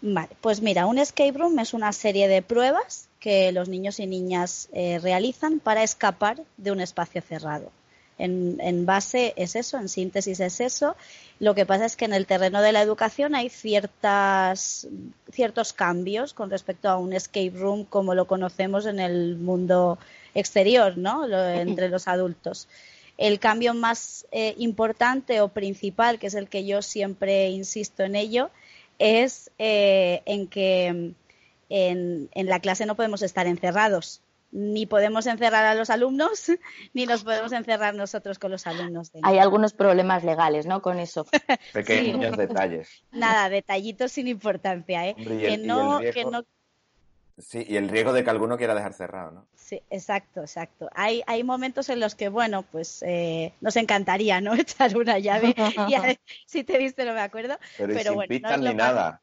Vale, 0.00 0.30
pues 0.40 0.62
mira, 0.62 0.86
un 0.86 0.96
escape 0.96 1.32
room 1.32 1.58
es 1.58 1.74
una 1.74 1.92
serie 1.92 2.26
de 2.26 2.40
pruebas 2.40 3.10
que 3.20 3.52
los 3.52 3.68
niños 3.68 4.00
y 4.00 4.06
niñas 4.06 4.70
eh, 4.72 4.98
realizan 5.02 5.60
para 5.60 5.82
escapar 5.82 6.42
de 6.56 6.72
un 6.72 6.80
espacio 6.80 7.20
cerrado. 7.20 7.70
En, 8.18 8.86
base 8.86 9.34
es 9.36 9.56
eso, 9.56 9.78
en 9.78 9.88
síntesis 9.88 10.40
es 10.40 10.60
eso. 10.60 10.96
Lo 11.38 11.54
que 11.54 11.66
pasa 11.66 11.84
es 11.84 11.96
que 11.96 12.06
en 12.06 12.14
el 12.14 12.26
terreno 12.26 12.62
de 12.62 12.72
la 12.72 12.80
educación 12.80 13.34
hay 13.34 13.50
ciertas, 13.50 14.88
ciertos 15.30 15.72
cambios 15.74 16.32
con 16.32 16.50
respecto 16.50 16.88
a 16.88 16.96
un 16.96 17.12
escape 17.12 17.52
room 17.54 17.84
como 17.84 18.14
lo 18.14 18.26
conocemos 18.26 18.86
en 18.86 19.00
el 19.00 19.36
mundo 19.36 19.98
exterior, 20.34 20.96
¿no? 20.96 21.26
entre 21.26 21.90
los 21.90 22.08
adultos. 22.08 22.68
El 23.18 23.38
cambio 23.38 23.74
más 23.74 24.26
eh, 24.30 24.54
importante 24.58 25.40
o 25.40 25.48
principal, 25.48 26.18
que 26.18 26.28
es 26.28 26.34
el 26.34 26.48
que 26.48 26.66
yo 26.66 26.82
siempre 26.82 27.48
insisto 27.50 28.02
en 28.02 28.16
ello, 28.16 28.50
es 28.98 29.50
eh, 29.58 30.22
en 30.24 30.46
que 30.48 31.12
en, 31.68 32.28
en 32.32 32.46
la 32.46 32.60
clase 32.60 32.86
no 32.86 32.94
podemos 32.94 33.22
estar 33.22 33.46
encerrados 33.46 34.22
ni 34.56 34.86
podemos 34.86 35.26
encerrar 35.26 35.66
a 35.66 35.74
los 35.74 35.90
alumnos, 35.90 36.50
ni 36.94 37.04
nos 37.04 37.24
podemos 37.24 37.52
encerrar 37.52 37.94
nosotros 37.94 38.38
con 38.38 38.50
los 38.50 38.66
alumnos. 38.66 39.12
Hay 39.22 39.38
algunos 39.38 39.74
problemas 39.74 40.24
legales, 40.24 40.66
¿no? 40.66 40.80
Con 40.80 40.98
eso. 40.98 41.26
Pequeños 41.74 42.36
detalles. 42.36 43.04
Nada, 43.12 43.50
detallitos 43.50 44.12
sin 44.12 44.28
importancia, 44.28 45.06
¿eh? 45.08 45.14
que 45.16 45.58
no, 45.58 46.00
que 46.00 46.24
no 46.24 46.44
Sí, 47.38 47.66
y 47.68 47.76
el 47.76 47.90
riesgo 47.90 48.14
de 48.14 48.24
que 48.24 48.30
alguno 48.30 48.56
quiera 48.56 48.74
dejar 48.74 48.94
cerrado, 48.94 49.30
¿no? 49.30 49.46
Sí, 49.54 49.82
exacto, 49.90 50.40
exacto. 50.40 50.88
Hay, 50.94 51.22
hay 51.26 51.44
momentos 51.44 51.90
en 51.90 52.00
los 52.00 52.14
que, 52.14 52.30
bueno, 52.30 52.62
pues 52.62 53.02
eh, 53.06 53.52
nos 53.60 53.76
encantaría, 53.76 54.40
¿no? 54.40 54.54
Echar 54.54 54.96
una 54.96 55.18
llave 55.18 55.54
y 55.86 56.18
si 56.46 56.64
te 56.64 56.78
viste 56.78 57.04
no 57.04 57.12
me 57.12 57.20
acuerdo. 57.20 57.58
Pero, 57.76 57.92
pero 57.92 58.12
sin 58.12 58.28
pistas 58.28 58.58
ni 58.58 58.72
nada. 58.72 59.20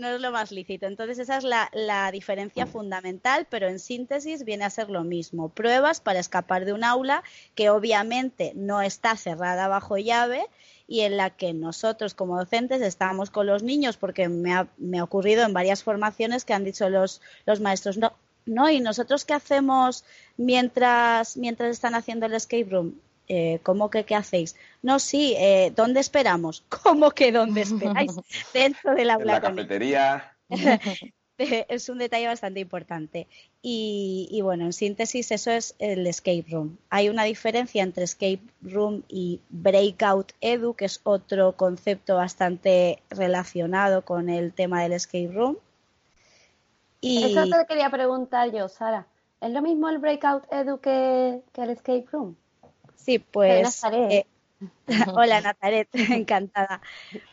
No 0.00 0.08
es 0.08 0.20
lo 0.20 0.32
más 0.32 0.50
lícito. 0.50 0.86
Entonces 0.86 1.18
esa 1.18 1.36
es 1.36 1.44
la, 1.44 1.70
la, 1.72 2.10
diferencia 2.10 2.66
fundamental, 2.66 3.46
pero 3.48 3.68
en 3.68 3.78
síntesis 3.78 4.44
viene 4.44 4.64
a 4.64 4.70
ser 4.70 4.90
lo 4.90 5.04
mismo. 5.04 5.50
Pruebas 5.50 6.00
para 6.00 6.18
escapar 6.18 6.64
de 6.64 6.72
un 6.72 6.82
aula 6.82 7.22
que 7.54 7.70
obviamente 7.70 8.52
no 8.56 8.82
está 8.82 9.16
cerrada 9.16 9.68
bajo 9.68 9.98
llave 9.98 10.46
y 10.88 11.02
en 11.02 11.16
la 11.16 11.30
que 11.30 11.52
nosotros 11.52 12.14
como 12.14 12.36
docentes 12.36 12.82
estamos 12.82 13.30
con 13.30 13.46
los 13.46 13.62
niños, 13.62 13.96
porque 13.96 14.28
me 14.28 14.52
ha, 14.52 14.66
me 14.76 14.98
ha 14.98 15.04
ocurrido 15.04 15.44
en 15.44 15.52
varias 15.52 15.84
formaciones 15.84 16.44
que 16.44 16.52
han 16.52 16.64
dicho 16.64 16.88
los, 16.90 17.20
los 17.46 17.60
maestros, 17.60 17.96
no, 17.96 18.12
no, 18.44 18.68
y 18.70 18.80
nosotros 18.80 19.24
qué 19.24 19.34
hacemos 19.34 20.04
mientras, 20.36 21.36
mientras 21.36 21.70
están 21.70 21.94
haciendo 21.94 22.26
el 22.26 22.34
escape 22.34 22.68
room. 22.68 23.00
Eh, 23.32 23.60
¿Cómo 23.62 23.90
que 23.90 24.04
qué 24.04 24.16
hacéis? 24.16 24.56
No, 24.82 24.98
sí, 24.98 25.36
eh, 25.38 25.72
¿dónde 25.76 26.00
esperamos? 26.00 26.64
¿Cómo 26.82 27.12
que 27.12 27.30
dónde 27.30 27.60
esperáis? 27.60 28.10
Dentro 28.52 28.96
del 28.96 29.08
aula. 29.08 29.36
En 29.36 29.42
la 29.42 29.48
cafetería. 29.48 30.36
es 31.38 31.88
un 31.88 31.98
detalle 31.98 32.26
bastante 32.26 32.58
importante. 32.58 33.28
Y, 33.62 34.40
bueno, 34.42 34.64
en 34.64 34.72
síntesis, 34.72 35.30
eso 35.30 35.52
es 35.52 35.76
el 35.78 36.08
escape 36.08 36.44
room. 36.50 36.76
Hay 36.90 37.08
una 37.08 37.22
diferencia 37.22 37.84
entre 37.84 38.02
escape 38.02 38.40
room 38.62 39.04
y 39.08 39.40
breakout 39.48 40.32
edu, 40.40 40.74
que 40.74 40.86
es 40.86 41.00
otro 41.04 41.56
concepto 41.56 42.16
bastante 42.16 43.00
relacionado 43.10 44.04
con 44.04 44.28
el 44.28 44.52
tema 44.52 44.82
del 44.82 44.92
escape 44.92 45.30
room. 45.32 45.56
Y... 47.00 47.30
Eso 47.30 47.44
te 47.44 47.66
quería 47.68 47.90
preguntar 47.90 48.50
yo, 48.50 48.68
Sara. 48.68 49.06
¿Es 49.40 49.50
lo 49.52 49.62
mismo 49.62 49.88
el 49.88 49.98
breakout 49.98 50.52
edu 50.52 50.80
que, 50.80 51.42
el 51.54 51.70
escape 51.70 52.06
room? 52.10 52.36
Sí, 53.04 53.18
pues. 53.18 53.82
Eh, 54.10 54.26
hola 55.14 55.40
Nataret, 55.40 55.88
encantada. 55.92 56.80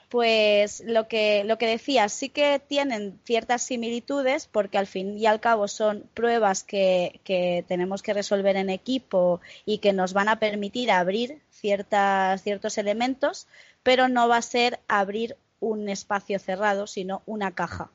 Pues 0.09 0.81
lo 0.85 1.09
que, 1.09 1.43
lo 1.43 1.57
que 1.57 1.67
decía, 1.67 2.07
sí 2.07 2.29
que 2.29 2.59
tienen 2.65 3.19
ciertas 3.25 3.61
similitudes 3.61 4.47
porque 4.47 4.77
al 4.77 4.87
fin 4.87 5.17
y 5.17 5.25
al 5.25 5.41
cabo 5.41 5.67
son 5.67 6.09
pruebas 6.13 6.63
que, 6.63 7.19
que 7.25 7.65
tenemos 7.67 8.01
que 8.01 8.13
resolver 8.13 8.55
en 8.55 8.69
equipo 8.69 9.41
y 9.65 9.79
que 9.79 9.91
nos 9.91 10.13
van 10.13 10.29
a 10.29 10.39
permitir 10.39 10.91
abrir 10.91 11.41
ciertas, 11.49 12.41
ciertos 12.41 12.77
elementos, 12.77 13.47
pero 13.83 14.07
no 14.07 14.29
va 14.29 14.37
a 14.37 14.41
ser 14.41 14.79
abrir 14.87 15.35
un 15.59 15.89
espacio 15.89 16.39
cerrado, 16.39 16.87
sino 16.87 17.21
una 17.25 17.53
caja. 17.53 17.91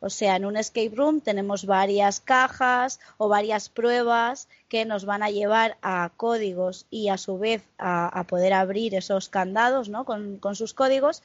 O 0.00 0.08
sea, 0.08 0.36
en 0.36 0.46
un 0.46 0.56
escape 0.56 0.92
room 0.94 1.20
tenemos 1.20 1.66
varias 1.66 2.20
cajas 2.20 3.00
o 3.18 3.28
varias 3.28 3.68
pruebas 3.68 4.48
que 4.68 4.86
nos 4.86 5.04
van 5.04 5.22
a 5.22 5.30
llevar 5.30 5.76
a 5.82 6.10
códigos 6.16 6.86
y 6.90 7.08
a 7.08 7.18
su 7.18 7.38
vez 7.38 7.62
a, 7.78 8.24
poder 8.26 8.54
abrir 8.54 8.94
esos 8.94 9.28
candados 9.28 9.88
¿no? 9.90 10.04
con, 10.04 10.40
sus 10.54 10.72
códigos 10.72 11.22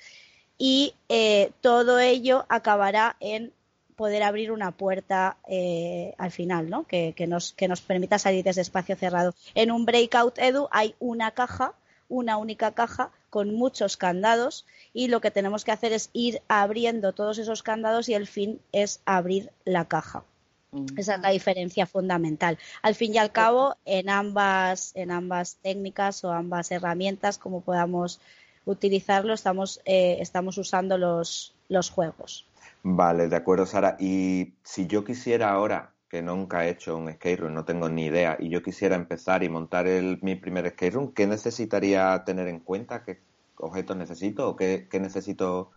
y 0.57 0.93
eh, 1.07 1.51
todo 1.61 1.99
ello 1.99 2.45
acabará 2.49 3.15
en 3.21 3.53
poder 3.95 4.23
abrir 4.23 4.51
una 4.51 4.71
puerta 4.71 5.37
eh, 5.47 6.13
al 6.17 6.31
final, 6.31 6.69
¿no? 6.69 6.85
Que, 6.85 7.13
que, 7.15 7.27
nos, 7.27 7.53
que 7.53 7.69
nos 7.69 7.79
permita 7.79 8.19
salir 8.19 8.43
de 8.43 8.49
ese 8.49 8.61
espacio 8.61 8.97
cerrado. 8.97 9.33
En 9.53 9.71
un 9.71 9.85
breakout 9.85 10.37
edu 10.37 10.67
hay 10.71 10.95
una 10.99 11.31
caja, 11.31 11.73
una 12.09 12.35
única 12.35 12.73
caja 12.73 13.11
con 13.35 13.53
muchos 13.53 13.97
candados 13.97 14.65
y 14.93 15.09
lo 15.09 15.19
que 15.19 15.29
tenemos 15.29 15.65
que 15.65 15.73
hacer 15.73 15.91
es 15.91 16.09
ir 16.13 16.41
abriendo 16.47 17.11
todos 17.11 17.37
esos 17.37 17.63
candados 17.63 18.07
y 18.07 18.13
el 18.13 18.27
fin 18.27 18.61
es 18.71 19.01
abrir 19.05 19.51
la 19.65 19.89
caja. 19.89 20.23
Mm. 20.71 20.85
Esa 20.95 21.15
es 21.15 21.21
la 21.21 21.31
diferencia 21.31 21.85
fundamental. 21.85 22.57
Al 22.81 22.95
fin 22.95 23.13
y 23.13 23.17
al 23.17 23.33
cabo, 23.33 23.75
en 23.83 24.09
ambas, 24.09 24.93
en 24.95 25.11
ambas 25.11 25.57
técnicas 25.57 26.23
o 26.23 26.31
ambas 26.31 26.71
herramientas, 26.71 27.37
como 27.37 27.59
podamos 27.59 28.21
utilizarlo, 28.63 29.33
estamos, 29.33 29.81
eh, 29.83 30.15
estamos 30.21 30.57
usando 30.57 30.97
los, 30.97 31.53
los 31.67 31.89
juegos. 31.89 32.47
Vale, 32.83 33.27
de 33.27 33.35
acuerdo, 33.35 33.65
Sara. 33.65 33.97
Y 33.99 34.53
si 34.63 34.87
yo 34.87 35.03
quisiera 35.03 35.51
ahora, 35.51 35.91
que 36.15 36.21
nunca 36.21 36.65
he 36.65 36.69
hecho 36.69 36.95
un 36.95 37.11
skate 37.11 37.41
room, 37.41 37.53
no 37.53 37.65
tengo 37.65 37.89
ni 37.89 38.05
idea, 38.05 38.37
y 38.39 38.47
yo 38.47 38.63
quisiera 38.63 38.95
empezar 38.95 39.43
y 39.43 39.49
montar 39.49 39.85
el, 39.85 40.17
mi 40.21 40.35
primer 40.35 40.69
skate 40.69 40.93
room, 40.93 41.13
¿qué 41.13 41.27
necesitaría 41.27 42.23
tener 42.25 42.47
en 42.47 42.61
cuenta? 42.61 43.03
¿Qué 43.03 43.17
objetos 43.57 43.97
necesito 43.97 44.47
o 44.47 44.55
qué, 44.55 44.87
qué 44.89 45.01
necesito 45.01 45.73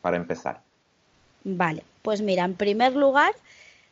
para 0.00 0.16
empezar? 0.16 0.62
Vale, 1.44 1.82
pues 2.00 2.22
mira, 2.22 2.46
en 2.46 2.54
primer 2.54 2.96
lugar, 2.96 3.34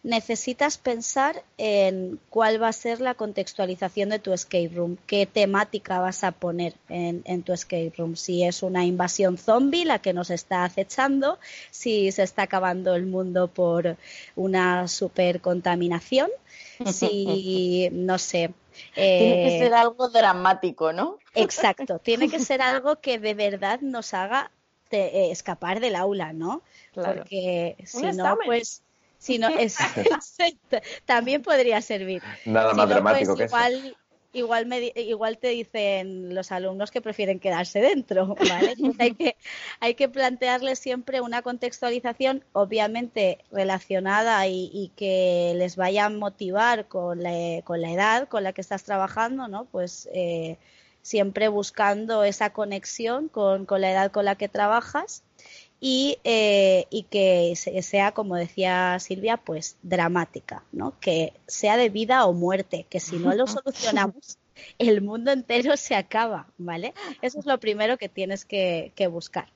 necesitas 0.02 0.78
pensar 0.78 1.42
en 1.58 2.18
cuál 2.30 2.62
va 2.62 2.68
a 2.68 2.72
ser 2.72 3.00
la 3.00 3.14
contextualización 3.14 4.08
de 4.08 4.18
tu 4.18 4.32
escape 4.32 4.70
room, 4.74 4.96
qué 5.06 5.26
temática 5.26 6.00
vas 6.00 6.24
a 6.24 6.32
poner 6.32 6.74
en, 6.88 7.42
tu 7.42 7.52
escape 7.52 7.92
room, 7.96 8.16
si 8.16 8.44
es 8.44 8.62
una 8.62 8.84
invasión 8.84 9.36
zombie 9.36 9.84
la 9.84 9.98
que 9.98 10.14
nos 10.14 10.30
está 10.30 10.64
acechando, 10.64 11.38
si 11.70 12.10
se 12.12 12.22
está 12.22 12.42
acabando 12.42 12.94
el 12.94 13.06
mundo 13.06 13.48
por 13.48 13.96
una 14.36 14.88
supercontaminación, 14.88 16.30
si, 16.86 17.88
no 17.92 18.16
sé. 18.16 18.54
tiene 18.94 19.34
que 19.34 19.56
eh, 19.56 19.58
ser 19.58 19.74
algo 19.74 20.08
dramático, 20.08 20.94
¿no? 20.94 21.18
Exacto, 21.34 21.98
tiene 21.98 22.30
que 22.30 22.38
ser 22.38 22.62
algo 22.62 22.96
que 23.00 23.18
de 23.18 23.34
verdad 23.34 23.80
nos 23.80 24.14
haga 24.14 24.50
eh, 24.90 25.28
escapar 25.30 25.78
del 25.80 25.94
aula, 25.94 26.32
¿no? 26.32 26.62
Porque 26.94 27.76
si 27.84 28.02
no, 28.12 28.38
pues 28.46 28.82
si 29.20 29.38
no, 29.38 29.48
es, 29.50 29.76
también 31.04 31.42
podría 31.42 31.82
servir. 31.82 32.22
Nada 32.46 32.72
más 32.72 32.88
dramático 32.88 33.36
que 33.36 33.44
igual, 33.44 33.74
eso. 33.74 33.96
Igual, 34.32 34.66
me, 34.66 34.92
igual 34.94 35.38
te 35.38 35.48
dicen 35.48 36.34
los 36.34 36.52
alumnos 36.52 36.90
que 36.90 37.02
prefieren 37.02 37.38
quedarse 37.38 37.80
dentro, 37.80 38.34
¿vale? 38.48 38.74
hay, 38.98 39.14
que, 39.14 39.36
hay 39.80 39.94
que 39.94 40.08
plantearles 40.08 40.78
siempre 40.78 41.20
una 41.20 41.42
contextualización, 41.42 42.44
obviamente 42.52 43.38
relacionada 43.52 44.46
y, 44.46 44.90
que 44.96 45.52
les 45.56 45.76
vaya 45.76 46.06
a 46.06 46.10
motivar 46.10 46.88
con 46.88 47.22
la, 47.22 47.60
con 47.62 47.82
la 47.82 47.90
edad 47.90 48.28
con 48.28 48.42
la 48.42 48.54
que 48.54 48.62
estás 48.62 48.84
trabajando, 48.84 49.48
¿no? 49.48 49.66
Pues 49.66 50.08
eh, 50.14 50.56
siempre 51.02 51.48
buscando 51.48 52.24
esa 52.24 52.54
conexión 52.54 53.28
con, 53.28 53.66
con 53.66 53.82
la 53.82 53.90
edad 53.90 54.10
con 54.12 54.24
la 54.24 54.36
que 54.36 54.48
trabajas 54.48 55.24
y, 55.80 56.18
eh, 56.24 56.86
y 56.90 57.04
que 57.04 57.54
sea, 57.56 58.12
como 58.12 58.36
decía 58.36 58.98
Silvia, 59.00 59.38
pues 59.38 59.76
dramática, 59.82 60.62
¿no? 60.72 60.98
Que 61.00 61.32
sea 61.46 61.78
de 61.78 61.88
vida 61.88 62.26
o 62.26 62.34
muerte, 62.34 62.86
que 62.90 63.00
si 63.00 63.16
no 63.16 63.34
lo 63.34 63.46
solucionamos, 63.46 64.38
el 64.78 65.00
mundo 65.00 65.32
entero 65.32 65.76
se 65.78 65.94
acaba, 65.94 66.46
¿vale? 66.58 66.92
Eso 67.22 67.38
es 67.40 67.46
lo 67.46 67.58
primero 67.58 67.96
que 67.96 68.10
tienes 68.10 68.44
que, 68.44 68.92
buscar. 69.10 69.48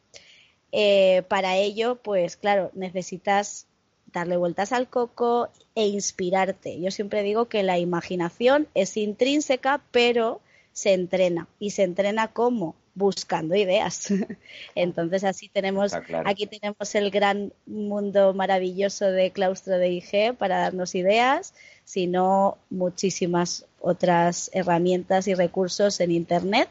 Eh, 0.72 1.22
para 1.28 1.56
ello, 1.56 1.96
pues 1.96 2.36
claro, 2.36 2.70
necesitas 2.74 3.66
darle 4.12 4.36
vueltas 4.36 4.72
al 4.72 4.88
coco 4.88 5.50
e 5.74 5.86
inspirarte. 5.86 6.80
Yo 6.80 6.90
siempre 6.90 7.22
digo 7.22 7.46
que 7.46 7.62
la 7.62 7.78
imaginación 7.78 8.68
es 8.74 8.96
intrínseca, 8.96 9.82
pero 9.90 10.40
se 10.72 10.94
entrena. 10.94 11.48
¿Y 11.58 11.70
se 11.70 11.82
entrena 11.82 12.28
cómo? 12.28 12.74
Buscando 12.94 13.54
ideas. 13.54 14.08
Entonces 14.74 15.24
así 15.24 15.48
tenemos, 15.48 15.92
aquí 16.24 16.46
tenemos 16.46 16.94
el 16.94 17.10
gran 17.10 17.52
mundo 17.66 18.34
maravilloso 18.34 19.06
de 19.06 19.30
claustro 19.30 19.78
de 19.78 19.90
IG 19.90 20.34
para 20.36 20.58
darnos 20.58 20.94
ideas, 20.94 21.54
sino 21.84 22.58
muchísimas 22.70 23.66
otras 23.80 24.50
herramientas 24.52 25.28
y 25.28 25.34
recursos 25.34 26.00
en 26.00 26.10
Internet 26.10 26.68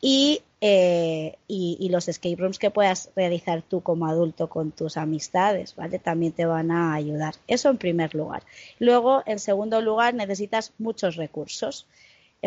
y, 0.00 0.42
eh, 0.60 1.36
y, 1.48 1.88
los 1.90 2.08
escape 2.08 2.36
rooms 2.36 2.58
que 2.58 2.70
puedas 2.70 3.10
realizar 3.16 3.62
tú 3.62 3.80
como 3.80 4.06
adulto 4.06 4.48
con 4.48 4.70
tus 4.70 4.96
amistades, 4.96 5.74
¿vale? 5.74 5.98
También 5.98 6.32
te 6.32 6.44
van 6.44 6.70
a 6.70 6.94
ayudar. 6.94 7.34
Eso 7.46 7.70
en 7.70 7.78
primer 7.78 8.14
lugar. 8.14 8.42
Luego, 8.78 9.22
en 9.26 9.38
segundo 9.38 9.80
lugar, 9.80 10.14
necesitas 10.14 10.72
muchos 10.78 11.16
recursos. 11.16 11.86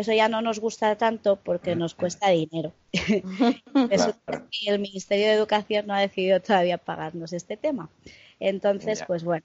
Eso 0.00 0.14
ya 0.14 0.30
no 0.30 0.40
nos 0.40 0.60
gusta 0.60 0.96
tanto 0.96 1.36
porque 1.36 1.76
nos 1.76 1.94
cuesta 1.94 2.30
dinero. 2.30 2.72
el 4.66 4.78
Ministerio 4.78 5.26
de 5.26 5.34
Educación 5.34 5.86
no 5.86 5.92
ha 5.92 6.00
decidido 6.00 6.40
todavía 6.40 6.78
pagarnos 6.78 7.34
este 7.34 7.58
tema. 7.58 7.90
Entonces, 8.38 9.04
pues 9.06 9.24
bueno, 9.24 9.44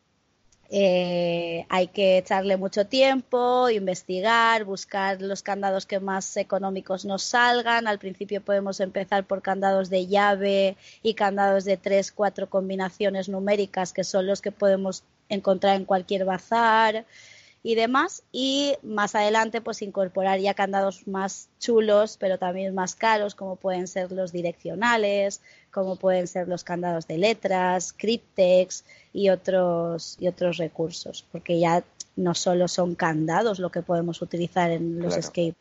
eh, 0.69 1.65
hay 1.67 1.87
que 1.89 2.19
echarle 2.19 2.55
mucho 2.55 2.87
tiempo, 2.87 3.69
investigar, 3.69 4.63
buscar 4.63 5.21
los 5.21 5.43
candados 5.43 5.85
que 5.85 5.99
más 5.99 6.37
económicos 6.37 7.03
nos 7.03 7.23
salgan. 7.23 7.85
Al 7.85 7.99
principio 7.99 8.39
podemos 8.39 8.79
empezar 8.79 9.25
por 9.25 9.41
candados 9.41 9.89
de 9.89 10.07
llave 10.07 10.77
y 11.03 11.15
candados 11.15 11.65
de 11.65 11.75
tres, 11.75 12.13
cuatro 12.13 12.49
combinaciones 12.49 13.27
numéricas 13.27 13.91
que 13.91 14.05
son 14.05 14.25
los 14.25 14.41
que 14.41 14.53
podemos 14.53 15.03
encontrar 15.27 15.75
en 15.75 15.83
cualquier 15.83 16.23
bazar 16.23 17.03
y 17.65 17.73
demás. 17.73 18.21
Y 18.31 18.75
más 18.83 19.15
adelante, 19.15 19.59
pues 19.59 19.81
incorporar 19.81 20.39
ya 20.39 20.53
candados 20.53 21.07
más 21.07 21.49
chulos, 21.59 22.15
pero 22.19 22.37
también 22.37 22.75
más 22.75 22.93
caros, 22.93 23.33
como 23.33 23.55
pueden 23.55 23.87
ser 23.87 24.11
los 24.11 24.31
direccionales, 24.31 25.41
como 25.71 25.95
pueden 25.95 26.27
ser 26.27 26.47
los 26.47 26.63
candados 26.63 27.07
de 27.07 27.17
letras, 27.17 27.91
cryptex 27.91 28.85
y 29.13 29.29
otros, 29.29 30.15
y 30.19 30.27
otros 30.27 30.57
recursos, 30.57 31.25
porque 31.31 31.59
ya 31.59 31.83
no 32.15 32.35
solo 32.35 32.67
son 32.67 32.93
candados 32.93 33.57
lo 33.57 33.71
que 33.71 33.81
podemos 33.81 34.21
utilizar 34.21 34.69
en 34.69 34.99
los 34.99 35.17
escape. 35.17 35.55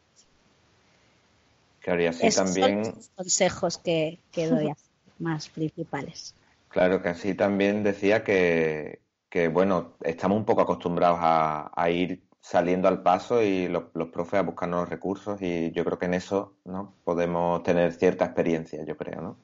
Claro, 1.80 2.02
y 2.02 2.06
así 2.06 2.28
también. 2.28 2.84
Son 2.84 2.94
los 2.96 3.08
consejos 3.16 3.78
que, 3.78 4.18
que 4.30 4.48
doy 4.48 4.70
más 5.18 5.48
principales. 5.48 6.34
Claro, 6.68 7.00
que 7.00 7.08
así 7.08 7.32
también 7.32 7.82
decía 7.82 8.24
que, 8.24 8.98
que 9.34 9.48
bueno, 9.48 9.94
estamos 10.04 10.38
un 10.38 10.44
poco 10.44 10.60
acostumbrados 10.60 11.18
a, 11.20 11.90
ir 11.90 12.22
saliendo 12.40 12.86
al 12.86 13.02
paso 13.02 13.42
y 13.42 13.66
los, 13.66 13.82
profes 14.12 14.34
a 14.34 14.42
buscar 14.42 14.68
nuevos 14.68 14.88
recursos 14.88 15.42
y 15.42 15.72
yo 15.72 15.84
creo 15.84 15.98
que 15.98 16.04
en 16.04 16.14
eso 16.14 16.52
¿no? 16.64 16.94
podemos 17.02 17.60
tener 17.64 17.92
cierta 17.94 18.26
experiencia, 18.26 18.84
yo 18.84 18.96
creo, 18.96 19.20
¿no? 19.20 19.36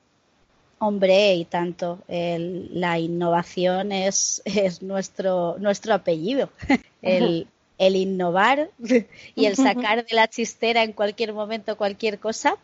Hombre, 0.79 1.35
y 1.35 1.45
tanto, 1.45 1.99
la 2.07 3.01
innovación 3.01 3.91
es, 3.91 4.43
es 4.45 4.81
nuestro, 4.81 5.57
nuestro 5.59 5.93
apellido. 5.93 6.51
El, 7.03 7.49
el 7.79 7.97
innovar 7.97 8.71
y 9.35 9.47
el 9.47 9.57
sacar 9.57 10.07
de 10.07 10.15
la 10.15 10.29
chistera 10.29 10.85
en 10.85 10.93
cualquier 10.93 11.33
momento 11.33 11.77
cualquier 11.77 12.21
cosa 12.21 12.59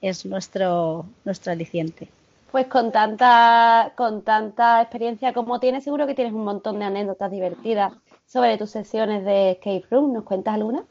es 0.00 0.26
nuestro, 0.26 1.06
nuestro 1.24 1.52
aliciente. 1.52 2.08
Pues 2.50 2.66
con 2.68 2.92
tanta, 2.92 3.92
con 3.96 4.22
tanta 4.22 4.80
experiencia 4.80 5.32
como 5.32 5.60
tienes, 5.60 5.84
seguro 5.84 6.06
que 6.06 6.14
tienes 6.14 6.32
un 6.32 6.44
montón 6.44 6.78
de 6.78 6.86
anécdotas 6.86 7.30
divertidas 7.30 7.92
sobre 8.26 8.56
tus 8.56 8.70
sesiones 8.70 9.24
de 9.24 9.52
escape 9.52 9.84
room. 9.90 10.12
¿Nos 10.12 10.24
cuentas 10.24 10.54
alguna? 10.54 10.84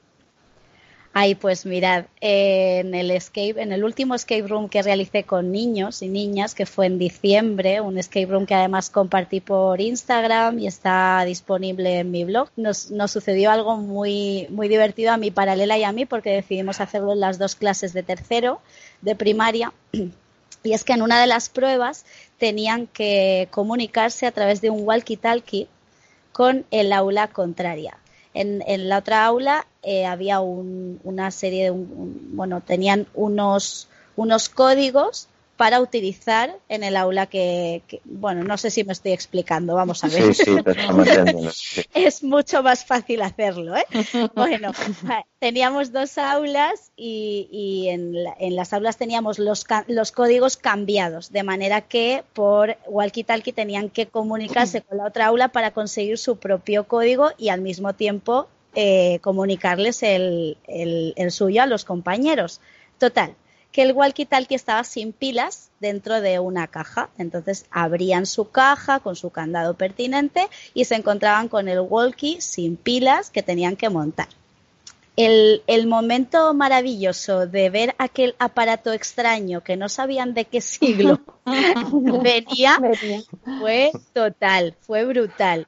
Ay, 1.17 1.33
pues 1.33 1.65
mirad, 1.65 2.07
en 2.19 2.93
el 2.93 3.09
escape, 3.09 3.61
en 3.61 3.71
el 3.71 3.85
último 3.85 4.15
escape 4.15 4.45
room 4.49 4.67
que 4.67 4.81
realicé 4.81 5.23
con 5.23 5.49
niños 5.49 6.01
y 6.01 6.09
niñas, 6.09 6.53
que 6.53 6.65
fue 6.65 6.87
en 6.87 6.99
diciembre, 6.99 7.79
un 7.79 7.97
escape 7.97 8.25
room 8.25 8.45
que 8.45 8.53
además 8.53 8.89
compartí 8.89 9.39
por 9.39 9.79
Instagram 9.79 10.59
y 10.59 10.67
está 10.67 11.23
disponible 11.23 11.99
en 11.99 12.11
mi 12.11 12.25
blog, 12.25 12.49
nos, 12.57 12.91
nos 12.91 13.11
sucedió 13.11 13.49
algo 13.49 13.77
muy, 13.77 14.47
muy 14.49 14.67
divertido 14.67 15.13
a 15.13 15.17
mi 15.17 15.31
paralela 15.31 15.77
y 15.77 15.85
a 15.85 15.93
mí 15.93 16.05
porque 16.05 16.31
decidimos 16.31 16.81
hacerlo 16.81 17.13
en 17.13 17.21
las 17.21 17.39
dos 17.39 17.55
clases 17.55 17.93
de 17.93 18.03
tercero 18.03 18.59
de 19.01 19.15
primaria. 19.15 19.71
Y 20.65 20.73
es 20.73 20.83
que 20.83 20.93
en 20.93 21.01
una 21.01 21.21
de 21.21 21.27
las 21.27 21.49
pruebas 21.49 22.05
tenían 22.39 22.87
que 22.87 23.47
comunicarse 23.51 24.25
a 24.25 24.31
través 24.31 24.61
de 24.61 24.71
un 24.71 24.85
walkie-talkie 24.85 25.67
con 26.31 26.65
el 26.71 26.91
aula 26.91 27.27
contraria. 27.27 27.97
En, 28.33 28.63
en 28.67 28.89
la 28.89 28.97
otra 28.97 29.25
aula 29.25 29.67
eh, 29.83 30.05
había 30.05 30.41
una 30.41 31.31
serie 31.31 31.65
de, 31.65 31.71
bueno, 31.71 32.61
tenían 32.61 33.07
unos, 33.13 33.87
unos 34.15 34.49
códigos 34.49 35.29
para 35.57 35.79
utilizar 35.79 36.57
en 36.67 36.83
el 36.83 36.97
aula 36.97 37.27
que, 37.27 37.81
bueno, 38.03 38.43
no 38.43 38.57
sé 38.57 38.69
si 38.69 38.83
me 38.83 38.93
estoy 38.93 39.13
explicando, 39.13 39.75
vamos 39.75 40.03
a 40.03 40.07
ver. 40.07 40.33
Sí, 40.33 40.43
sí, 40.45 41.81
es 41.93 42.23
mucho 42.23 42.61
más 42.61 42.83
fácil 42.83 43.21
hacerlo, 43.21 43.75
¿eh? 43.75 43.85
Bueno, 44.35 44.71
teníamos 45.39 45.91
dos 45.91 46.17
aulas 46.17 46.91
y, 46.97 47.87
en, 47.89 48.15
en, 48.39 48.55
las 48.55 48.73
aulas 48.73 48.97
teníamos 48.97 49.39
los, 49.39 49.65
los 49.87 50.11
códigos 50.11 50.57
cambiados, 50.57 51.31
de 51.31 51.43
manera 51.43 51.81
que 51.81 52.23
por 52.33 52.77
walkie-talkie 52.87 53.53
tenían 53.53 53.89
que 53.89 54.07
comunicarse 54.07 54.81
con 54.81 54.97
la 54.97 55.05
otra 55.05 55.27
aula 55.27 55.49
para 55.49 55.71
conseguir 55.71 56.17
su 56.17 56.37
propio 56.37 56.85
código 56.85 57.31
y 57.37 57.49
al 57.49 57.61
mismo 57.61 57.93
tiempo 57.93 58.47
eh, 58.77 59.19
comunicarles 59.21 60.03
el, 60.03 60.57
el, 60.67 61.31
suyo 61.31 61.63
a 61.63 61.65
los 61.65 61.85
compañeros. 61.85 62.59
Total, 62.97 63.33
que 63.75 63.81
el 63.81 63.93
walkie-talkie 63.93 64.55
estaba 64.55 64.85
sin 64.85 65.11
pilas 65.11 65.69
dentro 65.81 66.21
de 66.21 66.39
una 66.39 66.67
caja. 66.67 67.09
Entonces 67.17 67.65
abrían 67.71 68.25
su 68.25 68.49
caja 68.49 69.01
con 69.01 69.17
su 69.17 69.31
candado 69.31 69.73
pertinente 69.73 70.47
y 70.73 70.85
se 70.85 70.95
encontraban 70.95 71.49
con 71.49 71.67
el 71.67 71.81
walkie 71.81 72.39
sin 72.39 72.77
pilas 72.77 73.31
que 73.31 73.43
tenían 73.43 73.75
que 73.75 73.89
montar. 73.89 74.29
El, 75.17 75.61
el, 75.67 75.87
momento 75.87 76.53
maravilloso 76.53 77.47
de 77.47 77.69
ver 77.69 77.95
aquel 77.97 78.35
aparato 78.39 78.93
extraño 78.93 79.59
que 79.59 79.75
no 79.75 79.89
sabían 79.89 80.33
de 80.33 80.45
qué 80.45 80.61
siglo 80.61 81.19
venía 82.23 82.79
fue 83.59 83.91
total, 84.13 84.73
fue 84.79 85.03
brutal 85.03 85.67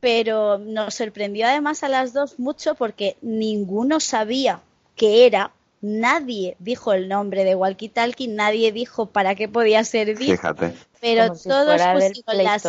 pero 0.00 0.58
nos 0.58 0.96
sorprendió 0.96 1.46
además 1.46 1.82
a 1.82 1.88
las 1.88 2.12
dos 2.12 2.38
mucho 2.38 2.74
porque 2.74 3.16
ninguno 3.22 4.00
sabía 4.00 4.60
qué 4.96 5.24
era, 5.24 5.50
nadie 5.84 6.56
dijo 6.60 6.94
el 6.94 7.08
nombre 7.08 7.44
de 7.44 7.54
Walkie 7.54 7.90
Talkie, 7.90 8.26
nadie 8.26 8.72
dijo 8.72 9.06
para 9.06 9.34
qué 9.34 9.48
podía 9.48 9.84
servir. 9.84 10.30
Fíjate. 10.30 10.74
Pero 10.98 11.34
todos 11.34 11.82
pusieron 11.92 12.44
las 12.44 12.62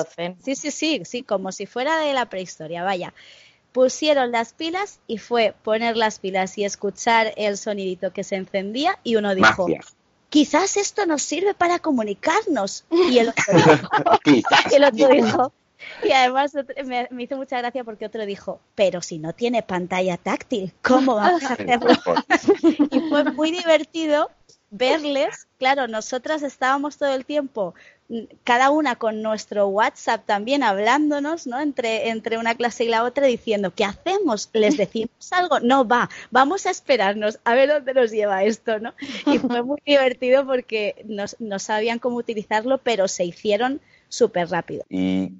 Sí, 0.43 0.55
sí, 0.55 0.72
sí, 0.72 1.01
sí, 1.05 1.24
como 1.24 1.53
si 1.53 1.66
fuera 1.66 1.97
de 1.99 2.13
la 2.13 2.26
prehistoria, 2.26 2.84
vaya. 2.84 3.13
Pusieron 3.72 4.32
las 4.32 4.51
pilas 4.51 4.99
y 5.07 5.18
fue 5.18 5.55
poner 5.63 5.95
las 5.95 6.20
pilas 6.20 6.57
y 6.57 6.66
escuchar 6.66 7.34
el 7.38 7.57
sonidito 7.57 8.11
que 8.11 8.26
se 8.26 8.36
encendía 8.36 8.99
y 9.03 9.16
uno 9.16 9.34
dijo, 9.34 9.68
quizás 10.30 10.76
esto 10.76 11.05
nos 11.05 11.22
sirve 11.22 11.53
para 11.53 11.80
comunicarnos. 11.80 12.84
Y 12.89 13.20
el 13.20 13.30
otro 13.30 13.43
y 14.26 14.43
el 14.76 14.84
otro 14.84 15.07
dijo 15.07 15.53
y 16.03 16.11
además 16.11 16.53
me, 16.86 17.23
hizo 17.23 17.38
mucha 17.38 17.57
gracia 17.57 17.84
porque 17.84 18.05
otro 18.05 18.26
dijo, 18.26 18.59
pero 18.76 19.01
si 19.01 19.19
no 19.19 19.34
tiene 19.34 19.63
pantalla 19.63 20.17
táctil, 20.17 20.73
¿cómo 20.82 21.15
vamos 21.15 21.43
a 21.43 21.53
hacerlo? 21.53 21.89
y 22.91 22.99
fue 23.09 23.23
muy 23.32 23.51
divertido 23.51 24.30
verles, 24.69 25.47
claro, 25.57 25.88
nosotras 25.88 26.43
estábamos 26.43 26.97
todo 26.97 27.13
el 27.13 27.26
tiempo, 27.26 27.76
cada 28.43 28.69
una 28.69 28.95
con 28.95 29.21
nuestro 29.21 29.67
WhatsApp 29.67 30.26
también 30.26 30.63
hablándonos, 30.63 31.47
¿no? 31.47 31.59
Entre, 31.59 32.09
entre 32.09 32.38
una 32.38 32.55
clase 32.55 32.84
y 32.84 32.89
la 32.89 33.03
otra 33.03 33.26
diciendo, 33.26 33.73
¿qué 33.73 33.84
hacemos? 33.84 34.49
¿Les 34.53 34.78
decimos 34.78 35.32
algo? 35.32 35.59
No, 35.59 35.88
va, 35.88 36.09
vamos 36.30 36.65
a 36.65 36.71
esperarnos, 36.71 37.39
a 37.43 37.55
ver 37.55 37.69
dónde 37.69 37.93
nos 37.93 38.11
lleva 38.11 38.43
esto, 38.43 38.80
¿no? 38.80 38.93
Y 39.26 39.39
fue 39.39 39.63
muy 39.63 39.80
divertido 39.86 40.45
porque 40.45 41.03
no, 41.07 41.59
sabían 41.59 41.99
cómo 41.99 42.17
utilizarlo, 42.17 42.78
pero 42.78 43.07
se 43.07 43.26
hicieron 43.26 43.82
súper 44.07 44.49
rápido. 44.49 44.84
Y 44.89 45.32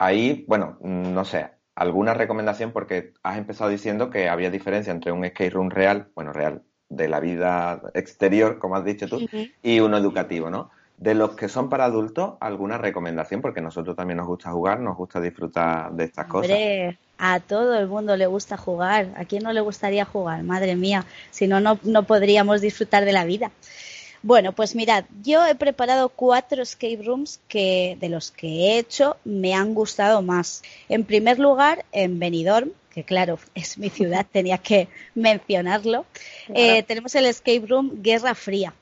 ahí, 0.00 0.44
bueno, 0.48 0.78
no 0.80 1.24
sé, 1.24 1.50
alguna 1.76 2.14
recomendación 2.14 2.72
porque 2.72 3.12
has 3.22 3.38
empezado 3.38 3.70
diciendo 3.70 4.10
que 4.10 4.28
había 4.28 4.50
diferencia 4.50 4.92
entre 4.92 5.12
un 5.12 5.24
skate 5.28 5.52
room 5.52 5.70
real, 5.70 6.08
bueno, 6.14 6.32
real, 6.32 6.62
de 6.88 7.06
la 7.06 7.20
vida 7.20 7.82
exterior, 7.94 8.58
como 8.58 8.76
has 8.76 8.84
dicho 8.84 9.06
tú, 9.06 9.20
y 9.62 9.78
uno 9.78 9.98
educativo, 9.98 10.50
¿no? 10.50 10.70
De 10.96 11.14
los 11.14 11.36
que 11.36 11.48
son 11.48 11.68
para 11.68 11.84
adultos, 11.84 12.34
¿alguna 12.40 12.78
recomendación? 12.78 13.42
Porque 13.42 13.60
a 13.60 13.62
nosotros 13.62 13.94
también 13.94 14.16
nos 14.16 14.26
gusta 14.26 14.50
jugar, 14.50 14.80
nos 14.80 14.96
gusta 14.96 15.20
disfrutar 15.20 15.92
de 15.92 16.04
estas 16.04 16.28
Hombre, 16.30 16.96
cosas. 16.96 16.98
A 17.18 17.40
todo 17.40 17.78
el 17.78 17.86
mundo 17.86 18.16
le 18.16 18.26
gusta 18.26 18.56
jugar. 18.56 19.08
¿A 19.16 19.24
quién 19.26 19.42
no 19.42 19.52
le 19.52 19.60
gustaría 19.60 20.06
jugar? 20.06 20.42
Madre 20.42 20.76
mía, 20.76 21.04
si 21.30 21.46
no, 21.46 21.60
no 21.60 22.02
podríamos 22.04 22.62
disfrutar 22.62 23.04
de 23.04 23.12
la 23.12 23.24
vida. 23.24 23.50
Bueno, 24.22 24.52
pues 24.52 24.74
mirad, 24.74 25.04
yo 25.22 25.46
he 25.46 25.54
preparado 25.54 26.10
cuatro 26.10 26.62
escape 26.62 27.00
rooms 27.02 27.40
que 27.48 27.96
de 28.00 28.10
los 28.10 28.30
que 28.30 28.48
he 28.48 28.78
hecho 28.78 29.16
me 29.24 29.54
han 29.54 29.72
gustado 29.72 30.20
más. 30.20 30.62
En 30.88 31.04
primer 31.04 31.38
lugar, 31.38 31.86
en 31.92 32.18
Benidorm, 32.18 32.70
que 32.92 33.04
claro, 33.04 33.38
es 33.54 33.78
mi 33.78 33.88
ciudad, 33.88 34.26
tenía 34.32 34.58
que 34.58 34.88
mencionarlo. 35.14 36.04
Eh, 36.54 36.82
tenemos 36.82 37.14
el 37.14 37.26
escape 37.26 37.64
room 37.66 38.02
Guerra 38.02 38.34
Fría. 38.34 38.74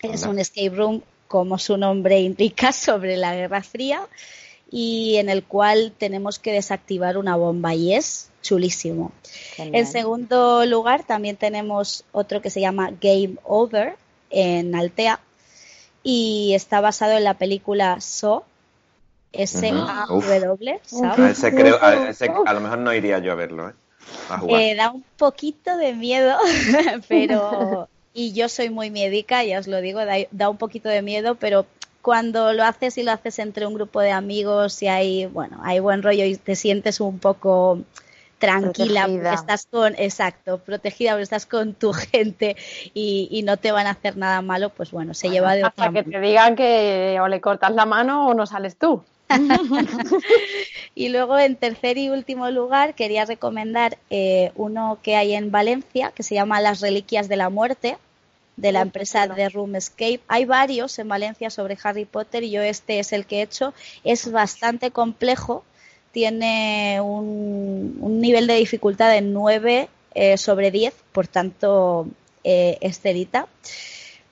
Es 0.00 0.24
un 0.24 0.38
escape 0.38 0.70
room, 0.70 1.02
como 1.28 1.58
su 1.58 1.76
nombre 1.76 2.20
indica, 2.20 2.72
sobre 2.72 3.16
la 3.16 3.34
Guerra 3.34 3.62
Fría 3.62 4.06
y 4.70 5.16
en 5.16 5.28
el 5.28 5.44
cual 5.44 5.92
tenemos 5.96 6.38
que 6.38 6.50
desactivar 6.50 7.18
una 7.18 7.36
bomba 7.36 7.74
y 7.74 7.94
es 7.94 8.30
chulísimo. 8.40 9.12
En 9.58 9.86
segundo 9.86 10.64
lugar, 10.64 11.04
también 11.04 11.36
tenemos 11.36 12.04
otro 12.10 12.40
que 12.40 12.48
se 12.48 12.62
llama 12.62 12.90
Game 13.00 13.36
Over, 13.44 13.96
en 14.32 14.74
Altea 14.74 15.20
y 16.02 16.52
está 16.54 16.80
basado 16.80 17.12
en 17.12 17.24
la 17.24 17.34
película 17.34 18.00
So, 18.00 18.44
S-A-W. 19.32 20.80
Ese 21.30 21.54
creo, 21.54 21.82
a, 21.82 22.08
ese, 22.08 22.30
a, 22.46 22.52
lo 22.52 22.60
mejor 22.60 22.78
no 22.78 22.92
iría 22.92 23.18
yo 23.18 23.32
a 23.32 23.34
verlo, 23.34 23.70
¿eh? 23.70 23.72
eh 24.48 24.74
da 24.74 24.90
un 24.90 25.04
poquito 25.16 25.76
de 25.76 25.94
miedo, 25.94 26.36
pero. 27.08 27.88
Y 28.14 28.34
yo 28.34 28.50
soy 28.50 28.68
muy 28.68 28.90
médica, 28.90 29.42
ya 29.42 29.58
os 29.58 29.66
lo 29.66 29.80
digo, 29.80 30.04
da, 30.04 30.16
da, 30.32 30.50
un 30.50 30.58
poquito 30.58 30.90
de 30.90 31.00
miedo, 31.00 31.36
pero 31.36 31.64
cuando 32.02 32.52
lo 32.52 32.62
haces 32.62 32.98
y 32.98 33.04
lo 33.04 33.12
haces 33.12 33.38
entre 33.38 33.66
un 33.66 33.72
grupo 33.72 34.00
de 34.00 34.10
amigos 34.10 34.82
y 34.82 34.88
hay, 34.88 35.24
bueno, 35.26 35.60
hay 35.62 35.80
buen 35.80 36.02
rollo 36.02 36.26
y 36.26 36.36
te 36.36 36.54
sientes 36.54 37.00
un 37.00 37.18
poco 37.20 37.78
tranquila, 38.42 39.08
estás 39.32 39.66
con, 39.66 39.94
exacto, 39.96 40.58
protegida, 40.58 41.12
porque 41.12 41.22
estás 41.22 41.46
con 41.46 41.74
tu 41.74 41.92
gente 42.12 42.56
y, 42.92 43.42
no 43.44 43.56
te 43.56 43.70
van 43.70 43.86
a 43.86 43.90
hacer 43.90 44.16
nada 44.16 44.42
malo, 44.42 44.70
pues 44.70 44.90
bueno, 44.90 45.14
se 45.14 45.30
lleva 45.30 45.54
de 45.54 45.64
otra 45.64 45.86
Hasta 45.86 45.92
que 45.92 46.10
te 46.10 46.20
digan 46.20 46.56
que 46.56 47.18
o 47.20 47.28
le 47.28 47.40
cortas 47.40 47.72
la 47.72 47.86
mano 47.86 48.26
o 48.26 48.34
no 48.34 48.46
sales 48.46 48.76
tú. 48.76 49.02
y 50.94 51.08
luego 51.08 51.38
en 51.38 51.56
tercer 51.56 51.96
y 51.98 52.10
último 52.10 52.50
lugar 52.50 52.94
quería 52.94 53.24
recomendar 53.24 53.96
eh, 54.10 54.50
uno 54.56 54.98
que 55.02 55.16
hay 55.16 55.34
en 55.34 55.50
Valencia 55.50 56.12
que 56.14 56.22
se 56.22 56.34
llama 56.34 56.60
Las 56.60 56.80
Reliquias 56.80 57.28
de 57.28 57.36
la 57.36 57.48
Muerte 57.48 57.96
de 58.56 58.72
la 58.72 58.82
empresa 58.82 59.26
de 59.26 59.48
Roomscape. 59.48 60.20
Hay 60.28 60.44
varios 60.44 60.98
en 60.98 61.08
Valencia 61.08 61.48
sobre 61.48 61.78
Harry 61.82 62.04
Potter 62.04 62.42
y 62.42 62.50
yo 62.50 62.60
este 62.60 62.98
es 62.98 63.12
el 63.12 63.24
que 63.24 63.38
he 63.38 63.42
hecho. 63.42 63.72
Es 64.04 64.30
bastante 64.30 64.90
complejo 64.90 65.64
tiene 66.12 67.00
un, 67.00 68.20
nivel 68.20 68.46
de 68.46 68.54
dificultad 68.54 69.10
de 69.10 69.22
9 69.22 69.88
eh, 70.14 70.36
sobre 70.36 70.70
10, 70.70 70.94
por 71.12 71.26
tanto, 71.26 72.06
eh, 72.44 72.78
esterita. 72.80 73.48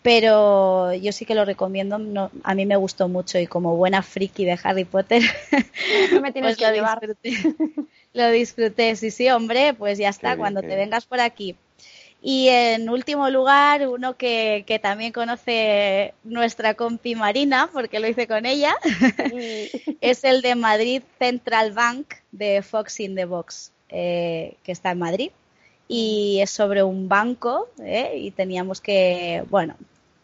Pero 0.03 0.95
yo 0.95 1.13
sí 1.13 1.27
que 1.27 1.35
lo 1.35 1.45
recomiendo, 1.45 2.31
a 2.43 2.55
mí 2.55 2.65
me 2.65 2.77
gustó 2.77 3.09
mucho 3.09 3.39
y 3.39 3.47
como 3.47 3.77
buena 3.77 4.03
friki 4.03 4.47
de 4.47 4.59
Harry 4.63 4.85
Potter, 4.85 5.23
me 6.23 6.33
tienes 6.33 6.57
pues 6.57 6.57
que 6.57 6.67
lo, 6.67 6.73
disfruté, 6.73 7.55
lo 8.15 8.31
disfruté. 8.31 8.97
Sí, 8.97 9.11
sí, 9.11 9.29
hombre, 9.29 9.75
pues 9.75 9.99
ya 9.99 10.09
está, 10.09 10.39
cuando 10.39 10.63
te 10.63 10.75
vengas 10.75 11.05
por 11.05 11.21
aquí 11.21 11.55
y 12.23 12.49
en 12.49 12.91
último 12.91 13.31
lugar, 13.31 13.89
uno 13.89 14.17
que, 14.17 14.65
que, 14.67 14.79
también 14.79 15.13
conoce 15.13 16.13
nuestra 16.23 16.75
compi 16.75 17.15
Marina, 17.15 17.71
porque 17.73 17.99
lo 17.99 18.09
hice 18.09 18.27
con 18.27 18.45
ella, 18.45 18.75
es 20.01 20.25
el 20.25 20.43
de 20.43 20.55
Madrid 20.55 21.03
Central 21.19 21.73
Bank 21.73 22.15
de 22.31 22.61
Fox 22.63 23.01
in 23.01 23.15
the 23.15 23.25
Box, 23.25 23.73
eh, 23.89 24.55
que 24.63 24.73
está 24.73 24.91
en 24.91 24.99
Madrid. 24.99 25.31
Y 25.89 26.39
es 26.41 26.51
sobre 26.51 26.85
un 26.85 27.09
banco 27.09 27.69
eh, 27.83 28.13
y 28.17 28.31
teníamos 28.31 28.81
que, 28.81 29.43
bueno, 29.51 29.75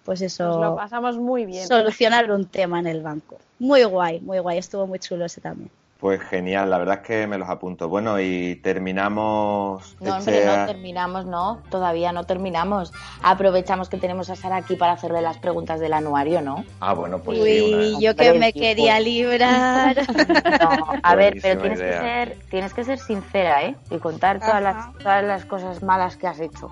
pues 0.04 0.20
eso. 0.20 0.60
lo 0.60 0.76
pasamos 0.76 1.16
muy 1.16 1.44
bien. 1.46 1.66
Solucionar 1.66 2.30
un 2.30 2.46
tema 2.46 2.78
en 2.78 2.86
el 2.86 3.02
banco. 3.02 3.38
Muy 3.58 3.82
guay, 3.82 4.20
muy 4.20 4.38
guay. 4.38 4.58
Estuvo 4.58 4.86
muy 4.86 5.00
chulo 5.00 5.24
ese 5.24 5.40
también. 5.40 5.70
Pues 5.98 6.20
genial, 6.20 6.68
la 6.68 6.76
verdad 6.76 6.96
es 6.96 7.06
que 7.06 7.26
me 7.26 7.38
los 7.38 7.48
apunto. 7.48 7.88
Bueno, 7.88 8.20
y 8.20 8.56
terminamos. 8.56 9.96
No, 9.98 10.16
hombre, 10.16 10.38
este 10.38 10.46
no 10.46 10.66
terminamos, 10.66 11.24
no, 11.24 11.62
todavía 11.70 12.12
no 12.12 12.24
terminamos. 12.24 12.92
Aprovechamos 13.22 13.88
que 13.88 13.96
tenemos 13.96 14.28
a 14.28 14.36
Sara 14.36 14.56
aquí 14.56 14.76
para 14.76 14.92
hacerle 14.92 15.22
las 15.22 15.38
preguntas 15.38 15.80
del 15.80 15.94
anuario, 15.94 16.42
¿no? 16.42 16.64
Ah, 16.80 16.92
bueno, 16.92 17.20
pues 17.20 17.40
Uy, 17.40 17.96
yo 17.98 18.14
que 18.14 18.34
me 18.34 18.52
quería 18.52 19.00
librar. 19.00 19.96
No, 20.56 20.86
a 21.02 21.14
ver, 21.14 21.38
pero 21.42 21.60
tienes 21.60 21.80
que, 21.80 21.92
ser, 21.92 22.38
tienes 22.50 22.74
que 22.74 22.84
ser 22.84 22.98
sincera, 22.98 23.64
¿eh? 23.64 23.76
Y 23.90 23.98
contar 23.98 24.40
todas 24.40 24.62
las, 24.62 24.92
todas 24.98 25.24
las 25.24 25.44
cosas 25.44 25.82
malas 25.82 26.16
que 26.16 26.26
has 26.26 26.40
hecho. 26.40 26.70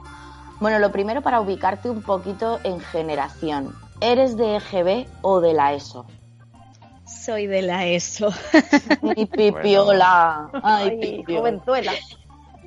Bueno, 0.60 0.78
lo 0.78 0.90
primero 0.90 1.22
para 1.22 1.40
ubicarte 1.40 1.90
un 1.90 2.02
poquito 2.02 2.60
en 2.64 2.80
generación. 2.80 3.74
¿Eres 4.00 4.36
de 4.36 4.56
EGB 4.56 5.06
o 5.22 5.40
de 5.40 5.52
la 5.52 5.74
ESO? 5.74 6.06
Soy 7.24 7.46
de 7.46 7.62
la 7.62 7.86
ESO. 7.86 8.28
Mi 9.00 9.24
pipiola. 9.26 10.50
Ay, 10.62 10.98
Ay 11.00 11.24
jovenzuela. 11.24 11.92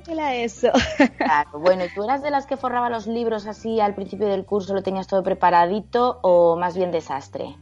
De 0.04 0.14
la 0.16 0.34
ESO. 0.34 0.72
Claro, 1.16 1.60
bueno, 1.60 1.84
¿y 1.84 1.94
tú 1.94 2.02
eras 2.02 2.22
de 2.22 2.30
las 2.30 2.46
que 2.46 2.56
forraba 2.56 2.90
los 2.90 3.06
libros 3.06 3.46
así 3.46 3.78
al 3.78 3.94
principio 3.94 4.26
del 4.26 4.44
curso, 4.44 4.74
lo 4.74 4.82
tenías 4.82 5.06
todo 5.06 5.22
preparadito 5.22 6.18
o 6.22 6.56
más 6.56 6.76
bien 6.76 6.90
desastre? 6.90 7.54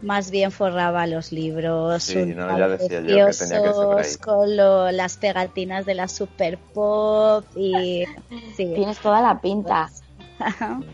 Más 0.00 0.30
bien 0.30 0.52
forraba 0.52 1.08
los 1.08 1.32
libros. 1.32 2.04
Sí, 2.04 2.26
no, 2.26 2.56
ya 2.56 2.68
decía 2.68 3.00
yo 3.00 3.26
que 3.26 3.32
tenía 3.32 3.62
que 3.62 4.04
ser 4.04 4.20
Con 4.20 4.56
las 4.56 5.16
pegatinas 5.16 5.84
de 5.84 5.94
la 5.94 6.06
Super 6.06 6.58
Pop 6.58 7.44
y... 7.56 8.04
Sí. 8.56 8.72
Tienes 8.72 8.98
toda 9.00 9.20
la 9.20 9.40
pinta. 9.40 9.90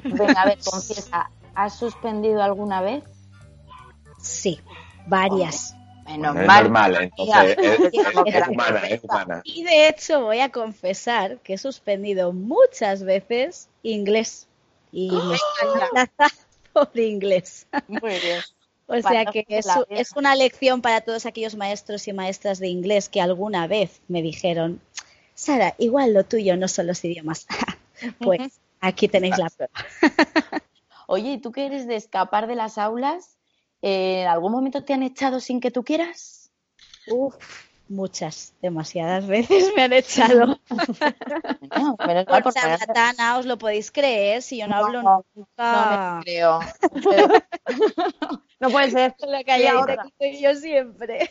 Venga, 0.03 0.41
a 0.41 0.47
ver, 0.47 0.59
confiesa, 0.65 1.29
¿has 1.55 1.79
suspendido 1.79 2.43
alguna 2.43 2.81
vez? 2.81 3.05
Sí 4.19 4.59
varias. 5.07 5.75
Menos 6.07 6.37
es 6.37 6.47
normal, 6.47 6.97
entonces 7.01 7.57
es, 7.93 8.49
humana, 8.49 8.81
es 8.89 9.03
humana. 9.03 9.41
Y 9.45 9.65
de 9.65 9.89
hecho 9.89 10.23
voy 10.23 10.41
a 10.41 10.51
confesar 10.51 11.39
que 11.39 11.55
he 11.55 11.59
suspendido 11.59 12.33
muchas 12.33 13.03
veces 13.03 13.69
inglés 13.83 14.47
y 14.93 15.11
me 15.11 15.37
encanta 15.97 16.29
por 16.73 16.91
inglés. 16.99 17.67
Muy 17.89 18.19
bien. 18.21 18.41
O 18.87 19.01
sea 19.01 19.25
que 19.25 19.47
es, 19.49 19.67
es, 19.89 20.13
una 20.15 20.37
lección 20.37 20.83
para 20.83 21.01
todos 21.01 21.25
aquellos 21.25 21.57
maestros 21.57 22.07
y 22.07 22.13
maestras 22.13 22.59
de 22.59 22.69
inglés 22.69 23.09
que 23.09 23.23
alguna 23.23 23.67
vez 23.67 24.03
me 24.09 24.21
dijeron, 24.21 24.79
Sara, 25.35 25.75
igual 25.79 26.13
lo 26.13 26.25
tuyo 26.25 26.55
no 26.59 26.69
son 26.69 26.89
los 26.89 27.03
idiomas. 27.03 27.47
pues 28.19 28.61
aquí 28.81 29.09
tenéis 29.09 29.39
la 29.39 29.49
prueba. 29.49 29.73
Oye, 31.07 31.33
¿y 31.33 31.39
tú 31.39 31.51
que 31.51 31.65
eres 31.65 31.87
de 31.87 31.97
escapar 31.97 32.47
de 32.47 32.57
las 32.57 32.77
aulas? 32.77 33.34
¿En 33.87 34.27
algún 34.27 34.51
momento 34.51 34.83
te 34.83 34.95
han 34.95 35.03
echado 35.03 35.41
sin 35.41 35.61
que 35.61 35.71
tú 35.71 35.85
quieras? 35.85 36.51
Uf, 37.07 37.37
muchas, 37.87 38.55
demasiadas 38.63 39.27
veces 39.27 39.75
me 39.77 39.83
han 39.83 39.93
echado. 39.93 40.59
no, 41.79 41.95
pero 41.99 42.25
por 42.25 42.55
charlatana, 42.55 43.37
os 43.37 43.45
lo 43.45 43.59
podéis 43.59 43.93
creer, 43.93 44.41
si 44.41 44.57
yo 44.57 44.69
no, 44.69 44.77
hablo 44.77 45.27
nunca. 45.35 45.51
No 45.59 46.17
me 46.17 46.23
creo. 46.23 46.61
no 48.61 48.71
puede 48.71 48.91
ser. 48.91 49.15
La 49.29 49.45
calle 49.45 49.71
estoy 50.07 50.41
yo 50.41 50.55
siempre. 50.55 51.31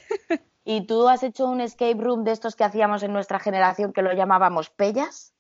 ¿Y 0.64 0.82
tú 0.86 1.10
has 1.10 1.24
hecho 1.24 1.48
un 1.48 1.60
escape 1.60 1.96
room 1.96 2.24
de 2.24 2.34
estos 2.34 2.56
que 2.56 2.66
hacíamos 2.66 3.02
en 3.02 3.14
nuestra 3.14 3.40
generación 3.40 3.94
que 3.94 4.04
lo 4.04 4.14
llamábamos 4.14 4.70
pellas? 4.70 5.34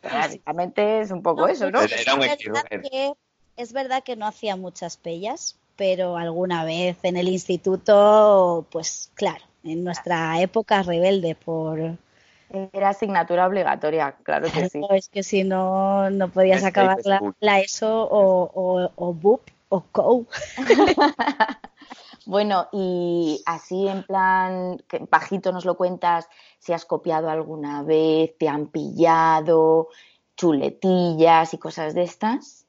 Básicamente 0.00 1.00
es 1.00 1.10
un 1.10 1.24
poco 1.24 1.48
eso, 1.48 1.72
¿no? 1.72 1.80
Era 1.82 2.14
un 2.14 2.22
escape 2.22 3.16
es 3.60 3.72
verdad 3.72 4.02
que 4.02 4.16
no 4.16 4.26
hacía 4.26 4.56
muchas 4.56 4.96
pellas, 4.96 5.58
pero 5.76 6.16
alguna 6.16 6.64
vez 6.64 6.96
en 7.02 7.16
el 7.16 7.28
instituto, 7.28 8.66
pues 8.70 9.10
claro, 9.14 9.44
en 9.64 9.84
nuestra 9.84 10.40
época 10.40 10.82
rebelde 10.82 11.34
por... 11.34 11.98
Era 12.72 12.88
asignatura 12.88 13.46
obligatoria, 13.46 14.16
claro 14.22 14.50
que 14.50 14.68
sí. 14.68 14.80
Es 14.90 15.08
que 15.08 15.22
si 15.22 15.44
no, 15.44 16.10
no 16.10 16.28
podías 16.30 16.64
acabar 16.64 16.98
la, 17.38 17.60
ESO 17.60 18.08
o, 18.10 18.50
o, 18.52 18.90
o 18.96 19.14
BUP 19.14 19.42
o 19.68 19.84
COU. 19.92 20.26
bueno, 22.26 22.68
y 22.72 23.40
así 23.46 23.86
en 23.86 24.02
plan, 24.02 24.82
que 24.88 25.06
bajito 25.08 25.52
nos 25.52 25.64
lo 25.64 25.76
cuentas, 25.76 26.28
si 26.58 26.72
has 26.72 26.84
copiado 26.84 27.30
alguna 27.30 27.84
vez, 27.84 28.36
te 28.36 28.48
han 28.48 28.66
pillado, 28.66 29.88
chuletillas 30.36 31.54
y 31.54 31.58
cosas 31.58 31.94
de 31.94 32.02
estas. 32.02 32.66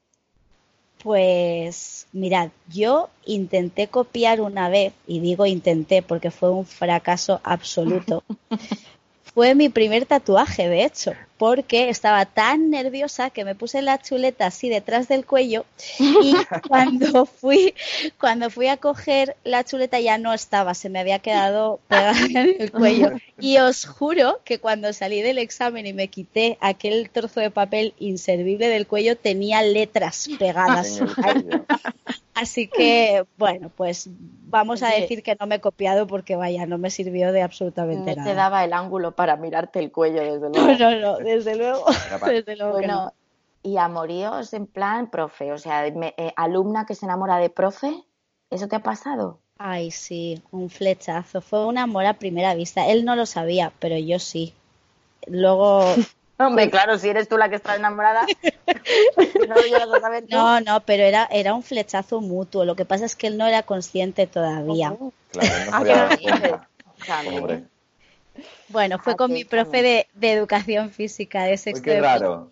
Pues 1.02 2.06
mirad, 2.12 2.50
yo 2.68 3.08
intenté 3.26 3.88
copiar 3.88 4.40
una 4.40 4.68
vez, 4.68 4.92
y 5.06 5.20
digo 5.20 5.46
intenté 5.46 6.02
porque 6.02 6.30
fue 6.30 6.50
un 6.50 6.64
fracaso 6.64 7.40
absoluto. 7.42 8.22
fue 9.34 9.54
mi 9.54 9.68
primer 9.68 10.06
tatuaje, 10.06 10.68
de 10.68 10.84
hecho 10.84 11.12
porque 11.42 11.88
estaba 11.88 12.24
tan 12.24 12.70
nerviosa 12.70 13.30
que 13.30 13.44
me 13.44 13.56
puse 13.56 13.82
la 13.82 14.00
chuleta 14.00 14.46
así 14.46 14.68
detrás 14.68 15.08
del 15.08 15.26
cuello 15.26 15.64
y 15.98 16.34
cuando 16.68 17.26
fui, 17.26 17.74
cuando 18.20 18.48
fui 18.48 18.68
a 18.68 18.76
coger 18.76 19.34
la 19.42 19.64
chuleta 19.64 19.98
ya 19.98 20.18
no 20.18 20.32
estaba, 20.34 20.72
se 20.74 20.88
me 20.88 21.00
había 21.00 21.18
quedado 21.18 21.80
pegada 21.88 22.26
en 22.26 22.60
el 22.60 22.70
cuello. 22.70 23.10
Y 23.40 23.58
os 23.58 23.86
juro 23.86 24.38
que 24.44 24.60
cuando 24.60 24.92
salí 24.92 25.20
del 25.20 25.38
examen 25.38 25.84
y 25.84 25.92
me 25.92 26.06
quité 26.06 26.58
aquel 26.60 27.10
trozo 27.10 27.40
de 27.40 27.50
papel 27.50 27.94
inservible 27.98 28.68
del 28.68 28.86
cuello, 28.86 29.16
tenía 29.16 29.62
letras 29.62 30.28
pegadas. 30.38 31.00
Así 32.34 32.68
que, 32.68 33.24
bueno, 33.36 33.70
pues 33.76 34.08
vamos 34.52 34.82
a 34.82 34.88
decir 34.88 35.22
que 35.22 35.36
no 35.38 35.46
me 35.46 35.56
he 35.56 35.60
copiado 35.60 36.06
porque 36.06 36.36
vaya, 36.36 36.66
no 36.66 36.78
me 36.78 36.90
sirvió 36.90 37.32
de 37.32 37.42
absolutamente 37.42 38.16
nada. 38.16 38.22
No 38.22 38.30
te 38.30 38.34
daba 38.34 38.64
el 38.64 38.72
ángulo 38.72 39.12
para 39.12 39.36
mirarte 39.36 39.80
el 39.80 39.92
cuello, 39.92 40.22
desde 40.22 40.48
luego. 40.52 40.78
No, 40.78 40.90
no, 40.90 41.20
no, 41.20 41.31
desde 41.36 41.56
luego. 41.56 41.84
desde 42.26 42.56
luego 42.56 42.72
bueno, 42.72 43.12
y 43.62 43.76
amoríos 43.76 44.52
en 44.54 44.66
plan 44.66 45.10
profe, 45.10 45.52
o 45.52 45.58
sea, 45.58 45.86
eh, 45.86 46.32
alumna 46.36 46.86
que 46.86 46.94
se 46.94 47.06
enamora 47.06 47.38
de 47.38 47.50
profe, 47.50 48.04
¿eso 48.50 48.68
te 48.68 48.76
ha 48.76 48.82
pasado? 48.82 49.38
Ay, 49.58 49.90
sí, 49.90 50.42
un 50.50 50.70
flechazo. 50.70 51.40
Fue 51.40 51.66
un 51.66 51.78
amor 51.78 52.06
a 52.06 52.14
primera 52.14 52.54
vista. 52.54 52.88
Él 52.88 53.04
no 53.04 53.14
lo 53.14 53.26
sabía, 53.26 53.72
pero 53.78 53.96
yo 53.96 54.18
sí. 54.18 54.54
Luego 55.26 55.94
Hombre, 56.38 56.70
claro, 56.70 56.98
si 56.98 57.08
eres 57.08 57.28
tú 57.28 57.36
la 57.36 57.48
que 57.48 57.56
está 57.56 57.76
enamorada. 57.76 58.26
no, 60.30 60.60
no, 60.60 60.80
pero 60.80 61.04
era, 61.04 61.28
era 61.30 61.54
un 61.54 61.62
flechazo 61.62 62.20
mutuo. 62.20 62.64
Lo 62.64 62.74
que 62.74 62.84
pasa 62.84 63.04
es 63.04 63.16
que 63.16 63.28
él 63.28 63.36
no 63.36 63.46
era 63.46 63.62
consciente 63.62 64.26
todavía. 64.26 64.96
Bueno, 68.68 68.98
fue 68.98 69.16
con 69.16 69.32
mi 69.32 69.44
profe 69.44 69.82
de, 69.82 70.32
educación 70.32 70.90
física 70.90 71.44
de 71.44 71.56
sexto 71.56 71.90
de 71.90 72.00
raro. 72.00 72.48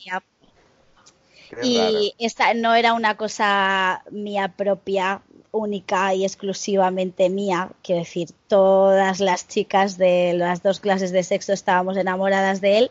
y 1.63 2.15
esta 2.19 2.55
no 2.55 2.75
era 2.75 2.93
una 2.93 3.17
cosa 3.17 4.05
mía 4.11 4.55
propia, 4.57 5.23
única 5.53 6.15
y 6.15 6.25
exclusivamente 6.25 7.29
mía. 7.29 7.71
Quiero 7.83 8.01
decir, 8.01 8.29
todas 8.49 9.21
las 9.21 9.49
chicas 9.49 9.99
de 9.99 10.33
las 10.35 10.63
dos 10.63 10.81
clases 10.81 11.13
de 11.13 11.23
sexto 11.23 11.53
estábamos 11.53 11.97
enamoradas 11.97 12.61
de 12.61 12.79
él. 12.79 12.91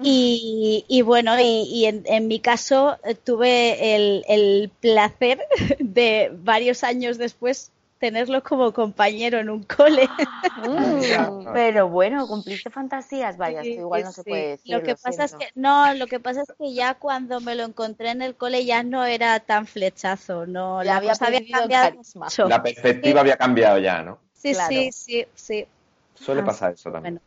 Y, 0.00 1.02
bueno, 1.04 1.34
y, 1.40 1.86
en, 1.86 2.28
mi 2.28 2.38
caso 2.38 2.98
eh, 3.04 3.16
tuve 3.16 3.96
el, 3.96 4.70
placer 4.80 5.40
de 5.80 6.30
varios 6.32 6.84
años 6.84 7.18
después 7.18 7.72
tenerlo 7.98 8.42
como 8.42 8.72
compañero 8.72 9.38
en 9.38 9.50
un 9.50 9.62
cole. 9.62 10.08
Mm, 10.58 11.52
pero 11.52 11.88
bueno, 11.88 12.26
cumpliste 12.26 12.68
fantasías, 12.70 13.36
vaya, 13.36 13.62
igual 13.62 14.02
no 14.02 14.12
se 14.12 14.24
puede 14.24 14.48
decir. 14.50 14.74
Lo 14.74 14.82
que 14.82 14.96
pasa 14.96 15.24
es 15.24 15.34
que 15.34 15.46
no, 15.54 15.94
lo 15.94 16.08
que 16.08 16.18
pasa 16.18 16.42
es 16.42 16.52
que 16.58 16.74
ya 16.74 16.94
cuando 16.94 17.40
me 17.40 17.54
lo 17.54 17.62
encontré 17.62 18.10
en 18.10 18.22
el 18.22 18.34
cole 18.34 18.64
ya 18.64 18.82
no 18.82 19.04
era 19.04 19.38
tan 19.40 19.66
flechazo, 19.66 20.46
no, 20.46 20.82
la 20.82 20.96
había, 20.96 21.14
cambiado 21.14 21.92
mucho. 22.14 22.48
La 22.48 22.60
perspectiva 22.60 23.20
había 23.20 23.36
cambiado 23.36 23.78
ya, 23.78 24.02
¿no? 24.02 24.18
Sí, 24.32 24.54
sí, 24.54 24.90
sí, 24.92 25.26
sí. 25.34 25.66
Suele 26.14 26.42
pasar 26.42 26.72
eso 26.72 26.90
también. 26.90 27.20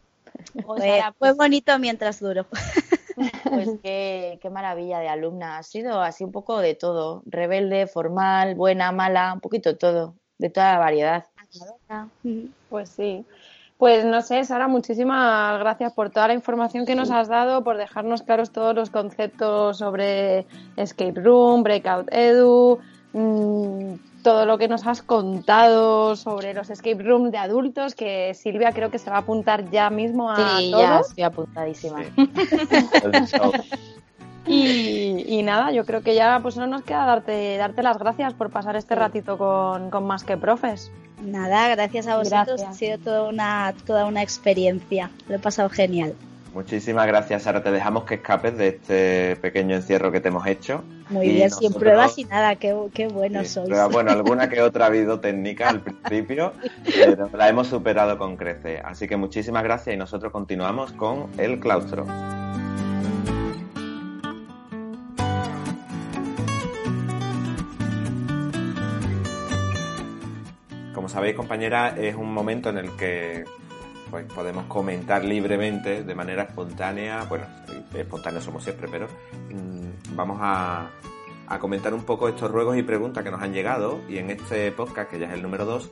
Fue, 0.66 1.02
pues 1.18 1.36
bonito 1.38 1.78
mientras 1.80 2.20
duró. 2.20 2.46
Pues 3.44 3.70
qué, 3.84 4.40
qué, 4.42 4.50
maravilla 4.50 5.00
de 5.00 5.10
alumna. 5.10 5.58
Ha 5.58 5.64
sido 5.64 6.02
así 6.02 6.24
un 6.24 6.32
poco 6.32 6.60
de 6.60 6.74
todo. 6.74 7.22
Rebelde, 7.26 7.86
formal, 7.86 8.56
buena, 8.56 8.92
mala, 8.92 9.34
un 9.34 9.42
poquito 9.42 9.78
todo. 9.78 10.16
De 10.42 10.50
toda 10.50 10.74
la 10.74 10.80
variedad. 10.80 11.26
Pues 12.68 12.90
sí. 12.90 13.24
Pues 13.78 14.04
no 14.06 14.24
sé, 14.24 14.44
Sara, 14.44 14.68
muchísimas 14.68 15.60
gracias 15.60 15.94
por 15.94 16.10
toda 16.10 16.30
la 16.30 16.34
información 16.34 16.88
que 16.88 16.96
nos 16.96 17.12
has 17.12 17.28
dado, 17.28 17.64
por 17.64 17.78
dejarnos 17.78 18.24
claros 18.24 18.52
todos 18.52 18.76
los 18.76 18.90
conceptos 18.90 19.78
sobre 19.78 20.48
escape 20.78 21.20
room, 21.22 21.62
breakout 21.62 22.08
edu, 22.12 22.80
mmm, 23.14 23.94
todo 24.24 24.48
lo 24.48 24.58
que 24.58 24.68
nos 24.68 24.88
has 24.88 25.04
contado 25.04 26.16
sobre 26.16 26.56
los 26.56 26.72
escape 26.72 27.04
rooms 27.04 27.32
de 27.32 27.38
adultos, 27.38 27.94
que 27.94 28.34
Silvia 28.34 28.72
creo 28.72 28.90
que 28.90 28.98
se 28.98 29.12
va 29.12 29.18
a 29.18 29.20
apuntar 29.20 29.70
ya 29.70 29.92
mismo 29.92 30.32
a 30.32 30.58
sí, 30.58 30.72
ya 30.72 31.00
estoy 31.00 31.24
apuntadísima. 31.24 32.04
Y, 34.48 35.42
nada, 35.44 35.72
yo 35.72 35.86
creo 35.86 36.02
que 36.02 36.16
ya 36.16 36.40
pues 36.42 36.58
no 36.58 36.68
nos 36.68 36.84
queda 36.84 37.06
darte, 37.06 37.58
darte 37.58 37.84
las 37.84 37.98
gracias 37.98 38.34
por 38.34 38.50
pasar 38.50 38.76
este 38.76 38.96
ratito 38.96 39.38
con, 39.38 39.90
con 39.90 40.06
Más 40.06 40.24
que 40.24 40.38
Profes. 40.38 40.92
Nada, 41.22 41.70
gracias 41.70 42.08
a 42.08 42.18
vosotros. 42.18 42.62
Ha 42.62 42.74
sido 42.74 42.98
toda 42.98 43.30
una, 43.30 43.74
toda 43.86 44.06
una 44.06 44.24
experiencia. 44.24 45.12
Lo 45.28 45.36
he 45.36 45.40
pasado 45.40 45.70
genial. 45.70 46.16
Muchísimas 46.54 47.08
gracias, 47.08 47.44
Sara. 47.44 47.64
Te 47.64 47.72
dejamos 47.72 48.04
que 48.04 48.16
escapes 48.16 48.58
de 48.58 48.68
este 48.68 49.36
pequeño 49.38 49.76
encierro 49.76 50.12
que 50.12 50.20
te 50.20 50.28
hemos 50.28 50.46
hecho. 50.48 50.84
Muy 51.10 51.30
bien, 51.30 51.50
sin 51.50 51.74
pruebas 51.74 52.18
y 52.18 52.26
nada, 52.26 52.56
qué, 52.56 52.76
qué 52.94 53.08
bueno 53.08 53.46
sois. 53.46 53.70
bueno, 53.92 54.12
alguna 54.12 54.50
que 54.50 54.62
otra 54.62 54.86
ha 54.86 54.88
habido 54.88 55.20
técnica 55.20 55.70
al 55.70 55.82
principio, 55.82 56.54
pero 56.86 57.30
la 57.34 57.48
hemos 57.48 57.68
superado 57.68 58.18
con 58.18 58.36
crece. 58.36 58.82
Así 58.84 59.08
que 59.08 59.16
muchísimas 59.16 59.64
gracias 59.64 59.96
y 59.96 59.98
nosotros 59.98 60.32
continuamos 60.32 60.92
con 60.92 61.28
el 61.38 61.60
claustro. 61.60 62.06
Sabéis, 71.12 71.36
compañera, 71.36 71.90
es 71.90 72.16
un 72.16 72.34
momento 72.34 72.70
en 72.70 72.78
el 72.78 72.92
que 72.96 73.44
pues 74.10 74.26
podemos 74.26 74.66
comentar 74.66 75.24
libremente, 75.24 76.04
de 76.04 76.16
manera 76.16 76.44
espontánea, 76.44 77.26
bueno, 77.26 77.46
espontáneos 77.94 78.44
somos 78.44 78.64
siempre, 78.64 78.88
pero 78.90 79.08
mm, 79.08 80.16
vamos 80.16 80.38
a, 80.42 80.90
comentar 81.60 81.94
un 81.94 82.04
poco 82.04 82.30
estos 82.30 82.50
ruegos 82.50 82.78
y 82.78 82.84
preguntas 82.84 83.26
que 83.26 83.32
nos 83.32 83.42
han 83.42 83.52
llegado 83.54 84.00
y 84.08 84.18
en 84.18 84.32
este 84.32 84.72
podcast, 84.72 85.10
que 85.10 85.20
ya 85.20 85.28
es 85.28 85.34
el 85.34 85.42
número 85.42 85.66
2, 85.66 85.92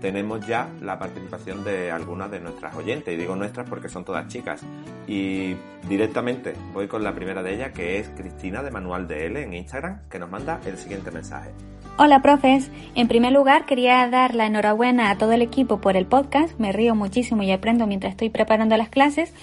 tenemos 0.00 0.46
ya 0.46 0.70
la 0.80 0.98
participación 0.98 1.62
de 1.64 1.90
algunas 1.90 2.30
de 2.30 2.40
nuestras 2.40 2.74
oyentes, 2.74 3.12
y 3.12 3.18
digo 3.18 3.36
nuestras 3.36 3.68
porque 3.68 3.90
son 3.90 4.06
todas 4.06 4.26
chicas. 4.28 4.62
Y 5.06 5.54
directamente 5.86 6.54
voy 6.72 6.88
con 6.88 7.04
la 7.04 7.14
primera 7.14 7.42
de 7.42 7.54
ellas, 7.54 7.72
que 7.72 7.98
es 7.98 8.08
Cristina 8.08 8.62
de 8.62 8.70
Manual 8.70 9.06
de 9.06 9.26
L 9.26 9.42
en 9.42 9.52
Instagram, 9.52 10.08
que 10.08 10.18
nos 10.18 10.30
manda 10.30 10.60
el 10.64 10.78
siguiente 10.78 11.10
mensaje. 11.10 11.50
Hola 11.96 12.22
profes, 12.22 12.70
en 12.94 13.08
primer 13.08 13.32
lugar 13.32 13.66
quería 13.66 14.08
dar 14.08 14.34
la 14.34 14.46
enhorabuena 14.46 15.10
a 15.10 15.18
todo 15.18 15.32
el 15.32 15.42
equipo 15.42 15.80
por 15.80 15.96
el 15.96 16.06
podcast, 16.06 16.58
me 16.58 16.72
río 16.72 16.94
muchísimo 16.94 17.42
y 17.42 17.52
aprendo 17.52 17.86
mientras 17.86 18.12
estoy 18.12 18.30
preparando 18.30 18.76
las 18.76 18.88
clases. 18.88 19.34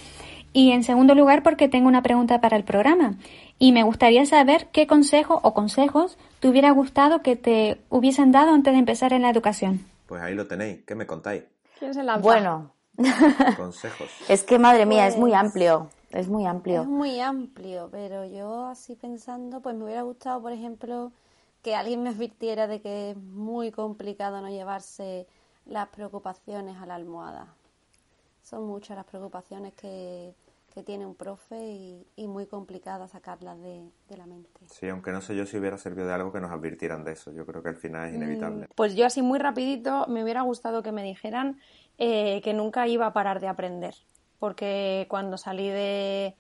Y 0.54 0.72
en 0.72 0.84
segundo 0.84 1.14
lugar 1.14 1.44
porque 1.44 1.68
tengo 1.68 1.88
una 1.88 2.02
pregunta 2.02 2.42
para 2.42 2.58
el 2.58 2.64
programa 2.64 3.16
y 3.60 3.74
me 3.74 3.84
gustaría 3.84 4.26
saber 4.26 4.68
qué 4.72 4.88
consejo 4.88 5.40
o 5.44 5.54
consejos 5.54 6.18
te 6.40 6.48
hubiera 6.48 6.72
gustado 6.72 7.22
que 7.22 7.36
te 7.36 7.80
hubiesen 7.90 8.32
dado 8.32 8.54
antes 8.54 8.74
de 8.74 8.80
empezar 8.80 9.14
en 9.14 9.22
la 9.22 9.30
educación. 9.30 9.86
Pues 10.08 10.22
ahí 10.22 10.34
lo 10.34 10.48
tenéis, 10.48 10.84
¿qué 10.86 10.96
me 10.96 11.06
contáis? 11.06 11.44
¿Quién 11.78 11.94
se 11.94 12.04
lanza? 12.04 12.22
Bueno, 12.22 12.74
consejos. 13.58 14.10
Es 14.28 14.44
que 14.44 14.58
madre 14.58 14.86
mía, 14.86 15.08
es 15.08 15.18
muy 15.18 15.32
pues 15.32 15.42
amplio. 15.42 15.90
Es 16.12 16.30
muy 16.30 16.46
amplio. 16.46 16.82
Es 16.82 16.88
muy 16.88 17.20
amplio, 17.20 17.90
pero 17.92 18.26
yo 18.26 18.66
así 18.66 18.96
pensando, 18.96 19.62
pues 19.62 19.76
me 19.76 19.84
hubiera 19.84 20.02
gustado, 20.04 20.42
por 20.42 20.54
ejemplo, 20.54 21.12
que 21.68 21.76
alguien 21.76 22.02
me 22.02 22.12
advirtiera 22.12 22.66
de 22.66 22.80
que 22.80 23.12
es 23.12 23.18
muy 23.18 23.72
complicado 23.72 24.40
no 24.40 24.48
llevarse 24.48 25.28
las 25.66 25.90
preocupaciones 25.90 26.78
a 26.78 26.86
la 26.86 26.96
almohada. 26.96 27.56
Son 28.42 28.66
muchas 28.66 28.96
las 28.96 29.06
preocupaciones 29.06 29.74
que, 29.74 30.34
tiene 30.86 31.06
un 31.06 31.16
profe 31.16 32.06
y, 32.16 32.28
muy 32.28 32.46
complicado 32.46 33.06
sacarlas 33.10 33.60
de, 33.60 33.84
la 34.16 34.26
mente. 34.28 34.62
Sí, 34.68 34.88
aunque 34.88 35.12
no 35.12 35.20
sé 35.20 35.36
yo 35.36 35.46
si 35.46 35.58
hubiera 35.58 35.78
servido 35.78 36.08
de 36.08 36.14
algo 36.14 36.32
que 36.32 36.40
nos 36.40 36.52
advirtieran 36.52 37.04
de 37.04 37.14
eso. 37.14 37.34
Yo 37.34 37.46
creo 37.46 37.62
que 37.62 37.70
al 37.70 37.76
final 37.76 38.08
es 38.08 38.14
mm, 38.14 38.16
inevitable. 38.16 38.70
Pues 38.74 38.96
yo 38.96 39.06
así 39.06 39.22
muy 39.22 39.38
rapidito 39.38 40.06
me 40.08 40.24
hubiera 40.24 40.44
gustado 40.44 40.84
que 40.84 40.94
me 40.94 41.04
dijeran 41.04 41.60
eh, 41.98 42.40
que 42.44 42.54
nunca 42.54 42.88
iba 42.88 43.08
a 43.08 43.12
parar 43.12 43.42
de 43.42 43.50
aprender. 43.50 43.96
Porque 44.40 45.06
cuando 45.10 45.38
salí 45.38 45.68
de, 45.68 46.38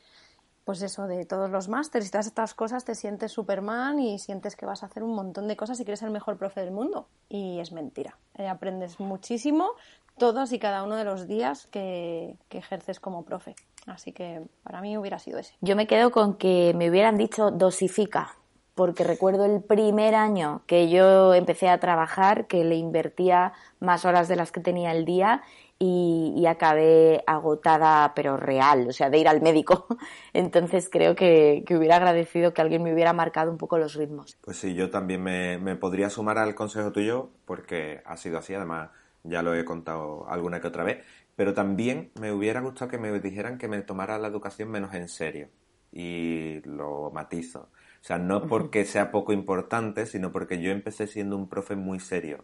pues 0.68 0.82
eso, 0.82 1.08
de 1.08 1.24
todos 1.24 1.50
los 1.50 1.70
másteres 1.70 2.10
y 2.10 2.12
todas 2.12 2.28
estas 2.28 2.54
cosas, 2.54 2.84
te 2.84 2.94
sientes 2.94 3.32
Superman 3.32 4.00
y 4.00 4.20
sientes 4.20 4.58
que 4.58 4.66
vas 4.66 4.84
a 4.84 4.88
hacer 4.88 5.02
un 5.02 5.16
montón 5.16 5.48
de 5.48 5.56
cosas 5.56 5.80
y 5.80 5.86
que 5.86 5.92
eres 5.92 6.02
el 6.02 6.12
mejor 6.12 6.38
profe 6.38 6.60
del 6.60 6.72
mundo. 6.72 7.08
Y 7.30 7.62
es 7.62 7.72
mentira. 7.72 8.18
Eh, 8.38 8.50
aprendes 8.50 9.00
muchísimo 9.00 9.70
todos 10.18 10.52
y 10.52 10.60
cada 10.60 10.84
uno 10.84 10.98
de 10.98 11.06
los 11.06 11.26
días 11.26 11.68
que, 11.68 12.36
que 12.50 12.58
ejerces 12.58 13.00
como 13.00 13.24
profe. 13.24 13.56
Así 13.86 14.12
que 14.12 14.42
para 14.64 14.82
mí 14.82 14.98
hubiera 14.98 15.20
sido 15.20 15.40
ese. 15.40 15.56
Yo 15.62 15.78
me 15.78 15.88
quedo 15.88 16.12
con 16.12 16.36
que 16.36 16.74
me 16.76 16.90
hubieran 16.90 17.16
dicho 17.16 17.50
dosifica, 17.50 18.36
porque 18.76 19.06
recuerdo 19.06 19.46
el 19.46 19.64
primer 19.64 20.16
año 20.16 20.64
que 20.68 20.90
yo 20.90 21.34
empecé 21.34 21.70
a 21.70 21.80
trabajar, 21.80 22.46
que 22.46 22.66
le 22.66 22.76
invertía 22.76 23.54
más 23.80 24.04
horas 24.04 24.28
de 24.28 24.36
las 24.36 24.52
que 24.52 24.60
tenía 24.60 24.92
el 24.92 25.06
día 25.06 25.44
y, 25.80 26.46
acabé 26.48 27.24
agotada, 27.28 28.14
pero 28.16 28.38
real, 28.38 28.88
o 28.88 28.94
sea, 28.94 29.10
de 29.10 29.20
ir 29.20 29.28
al 29.28 29.42
médico. 29.42 29.86
Entonces 30.34 30.90
creo 30.92 31.16
que, 31.16 31.64
hubiera 31.70 31.98
agradecido 31.98 32.54
que 32.54 32.62
alguien 32.62 32.84
me 32.84 32.94
hubiera 32.94 33.14
marcado 33.14 33.52
un 33.52 33.58
poco 33.58 33.78
los 33.78 33.94
ritmos. 33.96 34.38
Pues 34.42 34.58
sí, 34.58 34.74
yo 34.74 34.90
también 34.90 35.22
me, 35.22 35.58
me 35.58 35.76
podría 35.76 36.10
sumar 36.10 36.38
al 36.38 36.56
consejo 36.56 36.92
tuyo, 36.92 37.30
porque 37.46 38.02
ha 38.06 38.18
sido 38.18 38.38
así, 38.38 38.54
además 38.54 38.90
ya 39.24 39.42
lo 39.42 39.54
he 39.54 39.66
contado 39.66 40.28
alguna 40.30 40.62
que 40.62 40.68
otra 40.68 40.84
vez, 40.84 41.06
pero 41.36 41.54
también 41.54 42.12
me 42.20 42.32
hubiera 42.32 42.62
gustado 42.62 42.90
que 42.90 42.98
me 42.98 43.20
dijeran 43.20 43.58
que 43.58 43.68
me 43.68 43.82
tomara 43.82 44.18
la 44.18 44.28
educación 44.28 44.70
menos 44.70 44.94
en 44.94 45.08
serio. 45.08 45.50
Y 45.92 46.62
lo 46.64 47.12
matizo. 47.12 47.70
O 48.02 48.04
sea, 48.08 48.18
no 48.18 48.48
porque 48.48 48.86
sea 48.86 49.12
poco 49.12 49.34
importante, 49.34 50.06
sino 50.06 50.32
porque 50.32 50.62
yo 50.62 50.72
empecé 50.72 51.08
siendo 51.08 51.36
un 51.36 51.50
profe 51.50 51.76
muy 51.76 52.00
serio 52.00 52.44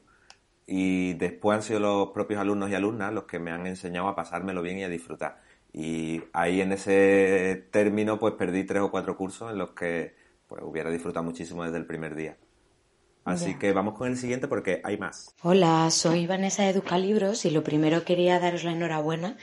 y 0.66 1.14
después 1.14 1.58
han 1.58 1.64
sido 1.64 1.80
los 1.80 2.10
propios 2.10 2.40
alumnos 2.40 2.70
y 2.70 2.76
alumnas 2.76 3.14
los 3.14 3.26
que 3.26 3.40
me 3.40 3.52
han 3.52 3.68
enseñado 3.68 4.08
a 4.08 4.16
pasármelo 4.16 4.62
bien 4.62 4.80
y 4.80 4.84
a 4.84 4.90
disfrutar. 4.90 5.42
Y 5.74 6.22
ahí 6.34 6.62
en 6.62 6.72
ese 6.72 7.68
término 7.72 8.20
pues 8.20 8.36
perdí 8.36 8.64
tres 8.64 8.84
o 8.84 8.92
cuatro 8.92 9.18
cursos 9.18 9.52
en 9.52 9.58
los 9.58 9.72
que 9.72 10.16
pues 10.48 10.62
hubiera 10.64 10.92
disfrutado 10.92 11.24
muchísimo 11.24 11.64
desde 11.64 11.78
el 11.78 11.86
primer 11.86 12.16
día. 12.16 12.38
Así 13.26 13.58
que 13.58 13.72
vamos 13.72 13.98
con 13.98 14.10
el 14.10 14.18
siguiente 14.18 14.50
porque 14.50 14.82
hay 14.84 14.98
más. 14.98 15.34
Hola, 15.44 15.90
soy 15.92 16.28
Vanessa 16.28 16.64
de 16.64 16.70
Educalibros 16.70 17.46
y 17.46 17.52
lo 17.52 17.64
primero 17.64 18.04
quería 18.04 18.40
daros 18.40 18.66
la 18.66 18.74
enhorabuena 18.74 19.38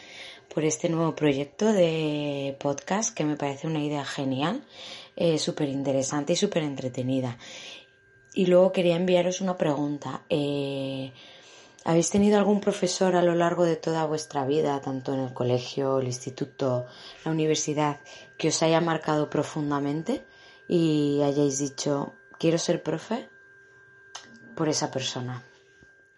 por 0.54 0.64
este 0.64 0.88
nuevo 0.88 1.14
proyecto 1.14 1.72
de 1.72 2.56
podcast 2.60 3.16
que 3.16 3.24
me 3.24 3.36
parece 3.36 3.66
una 3.66 3.82
idea 3.82 4.04
genial, 4.04 4.66
eh, 5.16 5.38
súper 5.38 5.68
interesante 5.68 6.34
y 6.34 6.36
súper 6.36 6.62
entretenida. 6.62 7.38
Y 8.34 8.46
luego 8.46 8.72
quería 8.72 8.96
enviaros 8.96 9.40
una 9.40 9.56
pregunta. 9.56 10.22
Eh, 10.28 11.12
¿Habéis 11.84 12.10
tenido 12.10 12.38
algún 12.38 12.60
profesor 12.60 13.16
a 13.16 13.22
lo 13.22 13.34
largo 13.34 13.64
de 13.64 13.76
toda 13.76 14.04
vuestra 14.06 14.44
vida, 14.44 14.80
tanto 14.80 15.14
en 15.14 15.20
el 15.20 15.32
colegio, 15.32 15.98
el 15.98 16.06
instituto, 16.06 16.86
la 17.24 17.30
universidad, 17.30 18.00
que 18.36 18.48
os 18.48 18.62
haya 18.62 18.80
marcado 18.80 19.30
profundamente 19.30 20.24
y 20.68 21.20
hayáis 21.22 21.58
dicho, 21.58 22.12
quiero 22.38 22.58
ser 22.58 22.82
profe 22.82 23.28
por 24.54 24.68
esa 24.68 24.90
persona? 24.90 25.42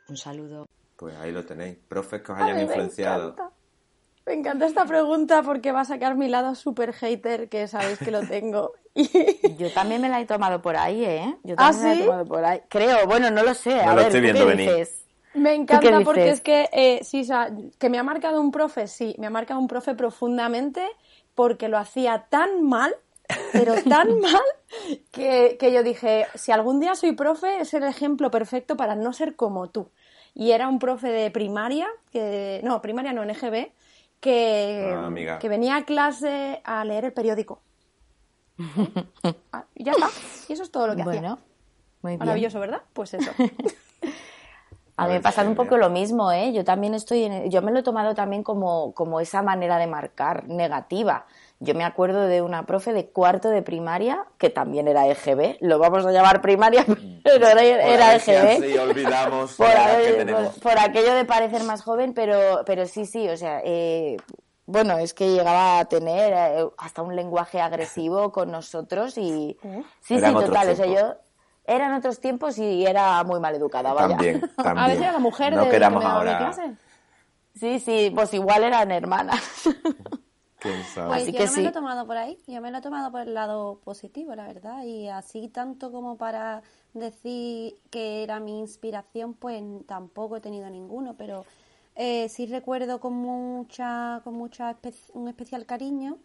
Un 0.08 0.16
saludo. 0.16 0.68
Pues 0.96 1.16
ahí 1.16 1.30
lo 1.30 1.44
tenéis, 1.44 1.78
profes 1.88 2.22
que 2.22 2.32
os 2.32 2.38
hayan 2.38 2.60
influenciado. 2.60 3.36
Me 4.26 4.34
encanta 4.34 4.66
esta 4.66 4.84
pregunta 4.84 5.42
porque 5.42 5.72
va 5.72 5.80
a 5.80 5.84
sacar 5.84 6.16
mi 6.16 6.28
lado 6.28 6.54
super 6.54 6.92
hater, 6.92 7.48
que 7.48 7.66
sabéis 7.66 7.98
que 7.98 8.10
lo 8.10 8.22
tengo. 8.22 8.72
Yo 9.58 9.72
también 9.72 10.00
me 10.00 10.08
la 10.08 10.20
he 10.20 10.26
tomado 10.26 10.62
por 10.62 10.76
ahí, 10.76 11.04
¿eh? 11.04 11.36
Yo 11.42 11.54
¿Ah, 11.58 11.72
también 11.72 11.82
me 11.82 11.94
la 11.94 11.94
he 11.94 12.06
tomado 12.06 12.26
por 12.26 12.44
ahí. 12.44 12.60
Creo, 12.68 13.06
bueno, 13.06 13.30
no 13.30 13.42
lo 13.42 13.54
sé. 13.54 13.80
a 13.80 13.94
ver, 13.94 14.06
estoy 14.06 14.20
viendo 14.20 14.46
venir. 14.46 14.88
Me 15.34 15.54
encanta 15.54 16.00
porque 16.04 16.28
es 16.28 16.40
que, 16.40 16.68
eh, 16.72 17.00
sí, 17.02 17.22
o 17.22 17.24
sea, 17.24 17.50
que 17.78 17.88
me 17.88 17.98
ha 17.98 18.02
marcado 18.02 18.40
un 18.40 18.52
profe, 18.52 18.86
sí, 18.86 19.14
me 19.18 19.26
ha 19.26 19.30
marcado 19.30 19.58
un 19.60 19.66
profe 19.66 19.94
profundamente 19.94 20.86
porque 21.34 21.68
lo 21.68 21.78
hacía 21.78 22.26
tan 22.28 22.62
mal, 22.62 22.94
pero 23.52 23.74
tan 23.82 24.08
mal, 24.20 24.42
que, 25.10 25.56
que 25.58 25.72
yo 25.72 25.82
dije, 25.82 26.26
si 26.34 26.52
algún 26.52 26.80
día 26.80 26.94
soy 26.94 27.12
profe, 27.12 27.60
es 27.60 27.72
el 27.72 27.84
ejemplo 27.84 28.30
perfecto 28.30 28.76
para 28.76 28.94
no 28.94 29.12
ser 29.14 29.34
como 29.34 29.70
tú. 29.70 29.90
Y 30.34 30.52
era 30.52 30.68
un 30.68 30.78
profe 30.78 31.08
de 31.08 31.30
primaria, 31.30 31.88
que, 32.10 32.60
no, 32.62 32.82
primaria 32.82 33.14
no, 33.14 33.22
en 33.22 33.30
EGB, 33.30 33.72
que, 34.22 34.94
ah, 35.28 35.38
que 35.40 35.48
venía 35.48 35.76
a 35.76 35.84
clase 35.84 36.62
a 36.64 36.84
leer 36.84 37.04
el 37.04 37.12
periódico. 37.12 37.60
Ah, 39.52 39.64
ya 39.74 39.92
está. 39.92 40.08
Y 40.48 40.52
eso 40.52 40.62
es 40.62 40.70
todo 40.70 40.86
lo 40.86 40.96
que 40.96 41.02
bueno, 41.02 41.38
Muy 42.02 42.16
Maravilloso, 42.16 42.60
¿verdad? 42.60 42.82
Pues 42.92 43.14
eso. 43.14 43.30
A 44.96 45.06
mí 45.06 45.14
me 45.14 45.20
pasa 45.20 45.42
un 45.42 45.56
poco 45.56 45.78
lo 45.78 45.90
mismo, 45.90 46.30
¿eh? 46.30 46.52
Yo 46.52 46.64
también 46.64 46.94
estoy, 46.94 47.24
en, 47.24 47.50
yo 47.50 47.62
me 47.62 47.72
lo 47.72 47.80
he 47.80 47.82
tomado 47.82 48.14
también 48.14 48.42
como, 48.42 48.92
como 48.92 49.20
esa 49.20 49.42
manera 49.42 49.78
de 49.78 49.86
marcar 49.86 50.46
negativa. 50.48 51.26
Yo 51.64 51.76
me 51.76 51.84
acuerdo 51.84 52.26
de 52.26 52.42
una 52.42 52.66
profe 52.66 52.92
de 52.92 53.06
cuarto 53.06 53.48
de 53.48 53.62
primaria, 53.62 54.26
que 54.36 54.50
también 54.50 54.88
era 54.88 55.06
EGB, 55.06 55.58
lo 55.60 55.78
vamos 55.78 56.04
a 56.04 56.10
llamar 56.10 56.40
primaria, 56.40 56.84
pero 57.24 57.46
era, 57.46 58.16
EGB. 58.16 58.64
Sí, 58.64 58.76
olvidamos 58.78 59.52
por, 59.56 59.68
por, 60.60 60.78
aquello 60.80 61.14
de 61.14 61.24
parecer 61.24 61.62
más 61.62 61.82
joven, 61.82 62.14
pero, 62.14 62.64
pero 62.66 62.86
sí, 62.86 63.06
sí, 63.06 63.28
o 63.28 63.36
sea, 63.36 63.60
eh, 63.64 64.16
bueno, 64.66 64.98
es 64.98 65.14
que 65.14 65.30
llegaba 65.30 65.78
a 65.78 65.84
tener 65.84 66.32
eh, 66.34 66.66
hasta 66.78 67.02
un 67.02 67.14
lenguaje 67.14 67.60
agresivo 67.60 68.32
con 68.32 68.50
nosotros 68.50 69.16
y... 69.16 69.56
Sí, 70.00 70.18
sí, 70.18 70.32
total, 70.32 70.70
o 70.70 70.74
sea, 70.74 70.86
yo... 70.86 71.16
Eran 71.64 71.94
otros 71.94 72.18
tiempos 72.18 72.58
y 72.58 72.84
era 72.84 73.22
muy 73.22 73.38
mal 73.38 73.54
educada, 73.54 73.92
vaya. 73.92 74.16
También, 74.16 74.40
también. 74.56 74.78
A 74.78 74.88
veces 74.88 75.02
era 75.02 75.12
la 75.12 75.20
mujer 75.20 75.54
no 75.54 75.64
de 75.64 75.70
que 75.70 75.84
ahora. 75.84 76.38
clase. 76.38 76.74
Sí, 77.54 77.78
sí, 77.78 78.10
pues 78.12 78.34
igual 78.34 78.64
eran 78.64 78.90
hermanas. 78.90 79.40
Pues 80.62 81.26
yo 81.26 81.44
no 81.44 81.52
me 81.52 81.62
lo 81.62 81.68
he 81.68 81.72
tomado 81.72 82.06
por 82.06 82.16
ahí, 82.16 82.38
yo 82.46 82.60
me 82.60 82.70
lo 82.70 82.78
he 82.78 82.80
tomado 82.80 83.10
por 83.10 83.22
el 83.22 83.34
lado 83.34 83.80
positivo, 83.84 84.34
la 84.34 84.46
verdad, 84.46 84.84
y 84.84 85.08
así 85.08 85.48
tanto 85.48 85.90
como 85.90 86.16
para 86.16 86.62
decir 86.94 87.76
que 87.90 88.22
era 88.22 88.38
mi 88.38 88.60
inspiración, 88.60 89.34
pues 89.34 89.62
tampoco 89.86 90.36
he 90.36 90.40
tenido 90.40 90.68
ninguno, 90.70 91.14
pero 91.16 91.44
eh, 91.96 92.28
sí 92.28 92.46
recuerdo 92.46 93.00
con 93.00 93.14
mucha, 93.14 94.20
con 94.24 94.34
mucha 94.34 94.76
un 95.14 95.28
especial 95.28 95.66
cariño, 95.66 96.18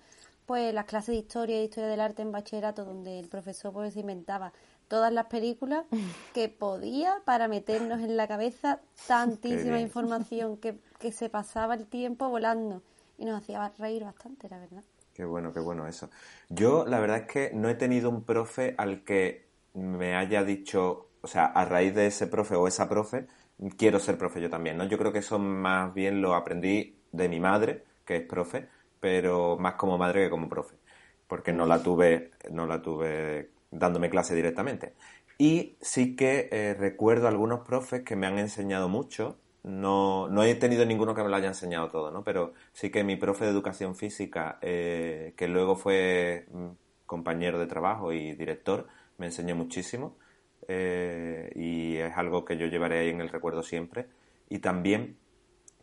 pues 0.46 0.74
las 0.74 0.86
clases 0.86 1.16
de 1.16 1.20
historia 1.20 1.62
y 1.62 1.66
historia 1.66 1.90
del 1.90 2.00
arte 2.00 2.22
en 2.22 2.32
bachillerato, 2.32 2.86
donde 2.86 3.20
el 3.20 3.28
profesor 3.28 3.74
pues 3.74 3.98
inventaba 3.98 4.54
todas 4.88 5.12
las 5.12 5.26
películas 5.26 5.86
que 6.34 6.48
podía 6.48 7.16
para 7.26 7.48
meternos 7.48 8.00
en 8.02 8.16
la 8.16 8.28
cabeza 8.28 8.80
tantísima 9.08 9.80
información 9.80 10.58
que, 10.58 10.78
que 11.00 11.12
se 11.12 11.30
pasaba 11.30 11.74
el 11.74 11.88
tiempo 11.88 12.30
volando 12.30 12.82
y 13.18 13.26
nos 13.26 13.42
hacía 13.42 13.74
reír 13.78 14.04
bastante, 14.04 14.48
la 14.50 14.60
verdad. 14.60 14.84
Qué 15.14 15.26
bueno, 15.26 15.52
qué 15.52 15.60
bueno 15.60 15.88
eso. 15.88 16.10
Yo 16.50 16.86
la 16.86 17.00
verdad 17.00 17.22
es 17.22 17.28
que 17.28 17.52
no 17.54 17.70
he 17.70 17.76
tenido 17.76 18.10
un 18.10 18.24
profe 18.24 18.76
al 18.78 19.04
que 19.04 19.48
me 19.74 20.16
haya 20.16 20.44
dicho, 20.44 21.10
o 21.22 21.28
sea, 21.28 21.46
a 21.46 21.66
raíz 21.66 21.96
de 21.96 22.08
ese 22.08 22.28
profe 22.28 22.56
o 22.56 22.68
esa 22.68 22.88
profe, 22.88 23.28
quiero 23.78 24.00
ser 24.00 24.18
profe 24.18 24.42
yo 24.42 24.50
también, 24.50 24.78
¿no? 24.78 24.86
Yo 24.86 24.98
creo 24.98 25.12
que 25.12 25.20
eso 25.20 25.40
más 25.40 25.94
bien 25.94 26.22
lo 26.22 26.36
aprendí 26.36 27.00
de 27.12 27.30
mi 27.30 27.40
madre, 27.40 27.84
que 28.06 28.18
es 28.18 28.28
profe, 28.28 28.68
pero 29.00 29.58
más 29.58 29.74
como 29.74 29.98
madre 29.98 30.26
que 30.26 30.30
como 30.30 30.50
profe, 30.50 30.76
porque 31.28 31.54
no 31.54 31.66
la 31.66 31.82
tuve, 31.82 32.32
no 32.52 32.68
la 32.68 32.82
tuve 32.82 33.52
dándome 33.72 34.10
clase 34.10 34.36
directamente. 34.36 34.94
Y 35.38 35.78
sí 35.82 36.16
que 36.16 36.50
eh, 36.52 36.76
recuerdo 36.78 37.28
algunos 37.28 37.62
profes 37.62 38.04
que 38.04 38.16
me 38.16 38.28
han 38.28 38.40
enseñado 38.40 38.90
mucho, 38.90 39.40
no, 39.64 40.28
no 40.30 40.44
he 40.44 40.56
tenido 40.56 40.86
ninguno 40.86 41.16
que 41.16 41.24
me 41.24 41.30
lo 41.30 41.36
haya 41.36 41.48
enseñado 41.48 41.90
todo, 41.90 42.12
¿no? 42.12 42.24
Pero 42.24 42.54
sí 42.74 42.90
que 42.90 43.04
mi 43.04 43.16
profe 43.16 43.46
de 43.46 43.52
educación 43.52 43.96
física, 43.96 44.60
eh, 44.62 45.34
que 45.38 45.48
luego 45.48 45.76
fue 45.76 46.48
mm, 46.52 46.68
compañero 47.06 47.60
de 47.60 47.68
trabajo 47.68 48.14
y 48.14 48.34
director, 48.34 48.88
me 49.18 49.28
enseñó 49.28 49.56
muchísimo 49.56 50.18
eh, 50.68 51.52
y 51.56 51.98
es 51.98 52.16
algo 52.18 52.46
que 52.46 52.58
yo 52.58 52.68
llevaré 52.68 53.00
ahí 53.00 53.10
en 53.10 53.22
el 53.22 53.30
recuerdo 53.30 53.64
siempre. 53.64 54.08
Y 54.50 54.60
también, 54.60 55.18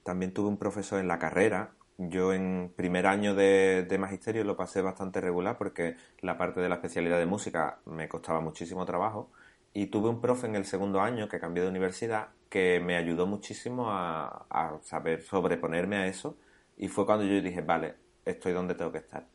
también 0.02 0.32
tuve 0.32 0.48
un 0.48 0.58
profesor 0.58 1.00
en 1.00 1.08
la 1.08 1.18
carrera. 1.18 1.72
Yo 1.98 2.32
en 2.32 2.72
primer 2.76 3.06
año 3.06 3.34
de, 3.34 3.84
de 3.88 3.98
magisterio 3.98 4.44
lo 4.44 4.56
pasé 4.56 4.82
bastante 4.82 5.20
regular 5.20 5.58
porque 5.58 5.96
la 6.20 6.36
parte 6.38 6.60
de 6.60 6.68
la 6.68 6.76
especialidad 6.76 7.18
de 7.18 7.26
música 7.26 7.78
me 7.86 8.08
costaba 8.08 8.40
muchísimo 8.40 8.84
trabajo. 8.84 9.30
Y 9.74 9.88
tuve 9.88 10.08
un 10.08 10.20
profe 10.20 10.46
en 10.46 10.54
el 10.54 10.64
segundo 10.64 11.00
año 11.00 11.28
que 11.28 11.38
cambió 11.38 11.64
de 11.64 11.68
universidad 11.68 12.28
que 12.54 12.78
me 12.78 12.96
ayudó 12.96 13.26
muchísimo 13.26 13.90
a, 13.90 14.78
saber 14.82 15.22
sobreponerme 15.22 15.96
a 15.96 16.06
eso 16.06 16.38
y 16.76 16.86
fue 16.86 17.04
cuando 17.04 17.24
yo 17.24 17.42
dije, 17.42 17.62
vale, 17.62 17.96
estoy 18.24 18.52
donde 18.52 18.76
tengo 18.76 18.92
que 18.92 18.98
estar. 18.98 19.26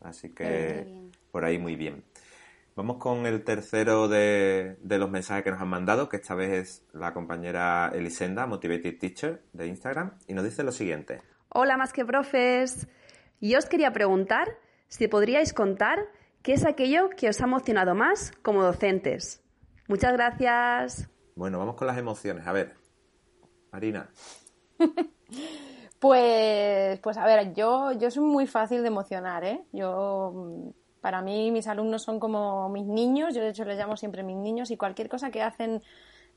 Así 0.00 0.30
que 0.30 1.10
por 1.30 1.44
ahí 1.44 1.58
muy 1.58 1.76
bien. 1.76 2.02
Vamos 2.74 2.96
con 2.96 3.26
el 3.26 3.44
tercero 3.44 4.08
de, 4.08 4.78
los 4.82 5.10
mensajes 5.10 5.44
que 5.44 5.50
nos 5.50 5.60
han 5.60 5.68
mandado, 5.68 6.08
que 6.08 6.16
esta 6.16 6.34
vez 6.34 6.52
es 6.52 6.86
la 6.94 7.12
compañera 7.12 7.90
Elisenda, 7.92 8.46
Motivated 8.46 8.98
Teacher 8.98 9.42
de 9.52 9.66
Instagram, 9.66 10.12
y 10.26 10.32
nos 10.32 10.44
dice 10.44 10.62
lo 10.62 10.72
siguiente. 10.72 11.20
Hola, 11.50 11.76
más 11.76 11.92
que 11.92 12.06
profes. 12.06 12.88
Yo 13.42 13.58
os 13.58 13.66
quería 13.66 13.92
preguntar 13.92 14.48
si 14.88 15.06
podríais 15.06 15.52
contar 15.52 15.98
qué 16.42 16.54
es 16.54 16.64
aquello 16.64 17.10
que 17.10 17.28
os 17.28 17.40
ha 17.40 17.44
emocionado 17.44 17.94
más 17.94 18.32
como 18.42 18.62
docentes. 18.62 19.42
Muchas 19.88 20.12
gracias. 20.12 21.10
Bueno, 21.34 21.58
vamos 21.58 21.74
con 21.74 21.86
las 21.86 21.98
emociones. 21.98 22.46
A 22.46 22.52
ver, 22.52 22.76
Marina. 23.72 24.10
pues, 25.98 26.98
pues 27.00 27.16
a 27.16 27.26
ver, 27.26 27.54
yo, 27.54 27.92
yo 27.92 28.10
soy 28.10 28.24
muy 28.24 28.46
fácil 28.46 28.82
de 28.82 28.88
emocionar, 28.88 29.44
¿eh? 29.44 29.64
Yo, 29.72 30.72
para 31.00 31.22
mí, 31.22 31.50
mis 31.50 31.66
alumnos 31.66 32.02
son 32.02 32.20
como 32.20 32.68
mis 32.68 32.86
niños. 32.86 33.34
Yo, 33.34 33.42
de 33.42 33.50
hecho, 33.50 33.64
les 33.64 33.78
llamo 33.78 33.96
siempre 33.96 34.22
mis 34.22 34.36
niños 34.36 34.70
y 34.70 34.76
cualquier 34.76 35.08
cosa 35.08 35.30
que 35.30 35.42
hacen 35.42 35.82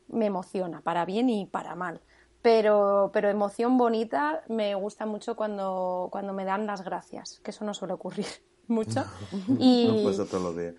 me 0.08 0.26
emociona, 0.26 0.82
para 0.82 1.06
bien 1.06 1.30
y 1.30 1.46
para 1.46 1.76
mal. 1.76 2.02
Pero, 2.42 3.10
pero 3.14 3.30
emoción 3.30 3.78
bonita 3.78 4.44
me 4.50 4.76
gusta 4.76 5.06
mucho 5.06 5.36
cuando, 5.36 6.10
cuando 6.12 6.34
me 6.34 6.44
dan 6.44 6.68
las 6.68 6.84
gracias, 6.84 7.40
que 7.42 7.52
eso 7.52 7.64
no 7.64 7.74
suele 7.74 7.94
ocurrir 7.94 8.26
mucho. 8.68 9.04
Y, 9.60 9.88
no 9.88 10.26
todos 10.26 10.44
los 10.44 10.58
días. 10.58 10.76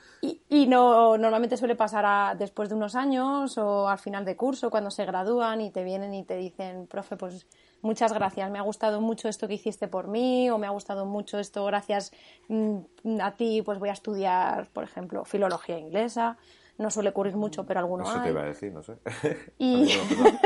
Y, 0.48 0.66
no, 0.66 1.16
normalmente 1.18 1.56
suele 1.56 1.74
pasar 1.74 2.36
después 2.38 2.68
de 2.68 2.74
unos 2.74 2.94
años 2.94 3.58
o 3.58 3.88
al 3.88 3.98
final 3.98 4.24
de 4.24 4.36
curso, 4.36 4.70
cuando 4.70 4.90
se 4.90 5.04
gradúan 5.04 5.60
y 5.60 5.70
te 5.70 5.84
vienen 5.84 6.14
y 6.14 6.24
te 6.24 6.36
dicen, 6.36 6.86
profe, 6.86 7.16
pues 7.16 7.46
muchas 7.82 8.12
gracias, 8.12 8.50
me 8.50 8.58
ha 8.58 8.62
gustado 8.62 9.00
mucho 9.00 9.28
esto 9.28 9.46
que 9.46 9.54
hiciste 9.54 9.88
por 9.88 10.08
mí 10.08 10.48
o 10.50 10.58
me 10.58 10.66
ha 10.66 10.70
gustado 10.70 11.04
mucho 11.04 11.38
esto, 11.38 11.64
gracias 11.66 12.12
mm, 12.48 13.20
a 13.20 13.32
ti, 13.32 13.62
pues 13.62 13.78
voy 13.78 13.90
a 13.90 13.92
estudiar, 13.92 14.68
por 14.72 14.84
ejemplo, 14.84 15.24
filología 15.24 15.78
inglesa. 15.78 16.36
No 16.76 16.90
suele 16.90 17.10
ocurrir 17.10 17.36
mucho, 17.36 17.64
pero 17.64 17.78
algunos 17.78 18.08
Eso 18.08 18.20
te 18.20 18.30
iba 18.30 18.40
a 18.42 18.46
decir, 18.46 18.72
no 18.72 18.82
sé. 18.82 18.96
Y 19.58 19.88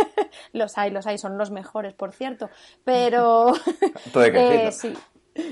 los 0.52 0.76
hay, 0.76 0.90
los 0.90 1.06
hay, 1.06 1.16
son 1.16 1.38
los 1.38 1.50
mejores, 1.50 1.94
por 1.94 2.12
cierto. 2.12 2.50
Pero 2.84 3.54
eh, 4.14 4.70
sí, 4.70 4.92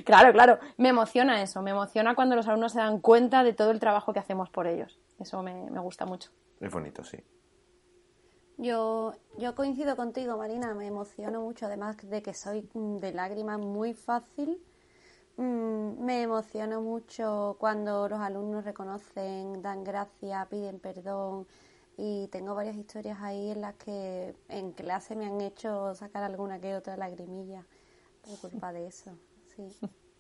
Claro, 0.05 0.33
claro, 0.33 0.59
me 0.77 0.89
emociona 0.89 1.43
eso, 1.43 1.63
me 1.63 1.71
emociona 1.71 2.15
cuando 2.15 2.37
los 2.37 2.47
alumnos 2.49 2.73
se 2.73 2.79
dan 2.79 3.01
cuenta 3.01 3.45
de 3.45 3.53
todo 3.53 3.71
el 3.71 3.81
trabajo 3.81 4.13
que 4.13 4.19
hacemos 4.19 4.51
por 4.51 4.67
ellos. 4.67 4.99
Eso 5.19 5.43
me, 5.43 5.69
gusta 5.81 6.07
mucho. 6.07 6.31
Es 6.61 6.73
bonito, 6.73 7.05
sí. 7.05 7.19
Yo, 8.59 9.15
yo 9.37 9.55
coincido 9.55 9.97
contigo, 9.97 10.37
Marina, 10.37 10.75
me 10.75 10.87
emociono 10.87 11.41
mucho, 11.41 11.67
además 11.67 11.97
de 12.03 12.23
que 12.23 12.35
soy 12.35 12.69
de 12.75 13.13
lágrimas 13.13 13.59
muy 13.59 13.95
fácil. 13.95 14.61
Mm, 15.37 16.03
me 16.03 16.23
emociono 16.23 16.81
mucho 16.81 17.57
cuando 17.61 18.09
los 18.09 18.21
alumnos 18.21 18.65
reconocen, 18.65 19.61
dan 19.61 19.85
gracias, 19.85 20.47
piden 20.49 20.79
perdón 20.79 21.47
y 21.99 22.29
tengo 22.29 22.55
varias 22.55 22.77
historias 22.77 23.19
ahí 23.21 23.51
en 23.51 23.61
las 23.61 23.75
que 23.75 24.35
en 24.49 24.73
clase 24.73 25.17
me 25.17 25.27
han 25.27 25.41
hecho 25.41 25.95
sacar 25.95 26.25
alguna 26.25 26.59
que 26.59 26.75
otra 26.75 26.97
lagrimilla 26.97 27.65
por 28.23 28.51
culpa 28.51 28.73
de 28.73 28.87
eso. 28.87 29.13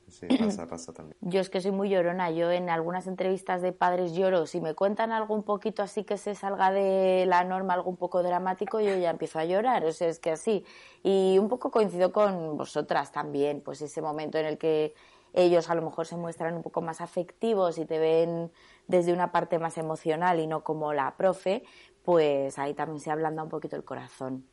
Sí. 0.09 0.26
pasa, 0.39 0.66
pasa 0.66 0.93
también. 0.93 1.16
Yo 1.20 1.41
es 1.41 1.51
que 1.51 1.61
soy 1.61 1.72
muy 1.72 1.89
llorona. 1.89 2.30
Yo 2.30 2.51
en 2.51 2.70
algunas 2.70 3.07
entrevistas 3.07 3.61
de 3.61 3.72
padres 3.72 4.14
lloro. 4.14 4.47
Si 4.47 4.61
me 4.61 4.74
cuentan 4.74 5.11
algo 5.11 5.34
un 5.34 5.43
poquito 5.43 5.82
así 5.82 6.05
que 6.05 6.16
se 6.16 6.34
salga 6.34 6.70
de 6.70 7.24
la 7.26 7.43
norma, 7.45 7.74
algo 7.74 7.91
un 7.91 7.97
poco 7.97 8.22
dramático, 8.22 8.80
yo 8.80 8.97
ya 8.97 9.11
empiezo 9.11 9.39
a 9.39 9.45
llorar. 9.45 9.84
O 9.84 9.93
sea, 9.93 10.09
es 10.09 10.20
que 10.20 10.30
así. 10.30 10.64
Y 11.03 11.39
un 11.39 11.49
poco 11.49 11.70
coincido 11.70 12.12
con 12.12 12.57
vosotras 12.57 13.11
también. 13.11 13.61
Pues 13.61 13.82
ese 13.82 14.01
momento 14.01 14.39
en 14.39 14.47
el 14.47 14.59
que 14.59 14.95
ellos 15.32 15.68
a 15.68 15.74
lo 15.74 15.82
mejor 15.82 16.07
se 16.07 16.16
muestran 16.16 16.55
un 16.55 16.62
poco 16.62 16.80
más 16.82 17.01
afectivos 17.01 17.76
y 17.78 17.84
te 17.84 17.99
ven 17.99 18.53
desde 18.87 19.12
una 19.12 19.32
parte 19.32 19.59
más 19.59 19.76
emocional 19.76 20.39
y 20.39 20.47
no 20.47 20.62
como 20.62 20.93
la 20.93 21.16
profe, 21.16 21.64
pues 22.05 22.59
ahí 22.59 22.74
también 22.74 23.01
se 23.01 23.11
ablanda 23.11 23.43
un 23.43 23.51
poquito 23.51 23.76
el 23.76 23.84
corazón 23.84 24.47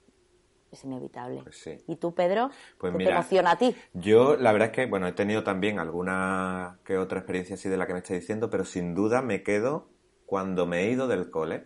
es 0.73 0.83
inevitable. 0.83 1.41
Pues 1.43 1.69
¿Y 1.87 1.95
tú, 1.95 2.13
Pedro? 2.13 2.49
Pues 2.77 2.95
te 2.95 3.09
emociona 3.09 3.51
a 3.51 3.57
ti? 3.57 3.75
Yo, 3.93 4.35
la 4.35 4.51
verdad 4.51 4.69
es 4.69 4.73
que, 4.73 4.85
bueno, 4.85 5.07
he 5.07 5.13
tenido 5.13 5.43
también 5.43 5.79
alguna 5.79 6.79
que 6.83 6.97
otra 6.97 7.19
experiencia 7.19 7.55
así 7.55 7.69
de 7.69 7.77
la 7.77 7.87
que 7.87 7.93
me 7.93 7.99
está 7.99 8.13
diciendo, 8.13 8.49
pero 8.49 8.65
sin 8.65 8.95
duda 8.95 9.21
me 9.21 9.43
quedo 9.43 9.89
cuando 10.25 10.65
me 10.65 10.81
he 10.81 10.91
ido 10.91 11.07
del 11.07 11.29
cole. 11.29 11.65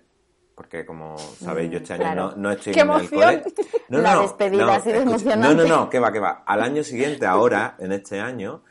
Porque, 0.55 0.87
como 0.87 1.17
sabéis, 1.17 1.69
yo 1.69 1.77
este 1.77 1.93
año 1.93 2.15
no, 2.15 2.35
no, 2.35 2.51
estoy 2.51 2.73
en 2.73 2.89
el 2.89 3.09
cole. 3.09 3.43
No, 3.89 3.99
la 3.99 4.19
despedida 4.21 4.65
no, 4.65 4.71
ha 4.71 4.79
sido 4.79 4.95
emocionante. 4.95 5.55
No, 5.55 5.63
no, 5.63 5.69
no, 5.69 5.89
que 5.89 5.99
va, 5.99 6.11
que 6.11 6.19
va. 6.19 6.43
Al 6.47 6.63
año 6.63 6.83
siguiente, 6.83 7.27
ahora, 7.27 7.75
en 7.77 7.91
este 7.91 8.19
año, 8.19 8.63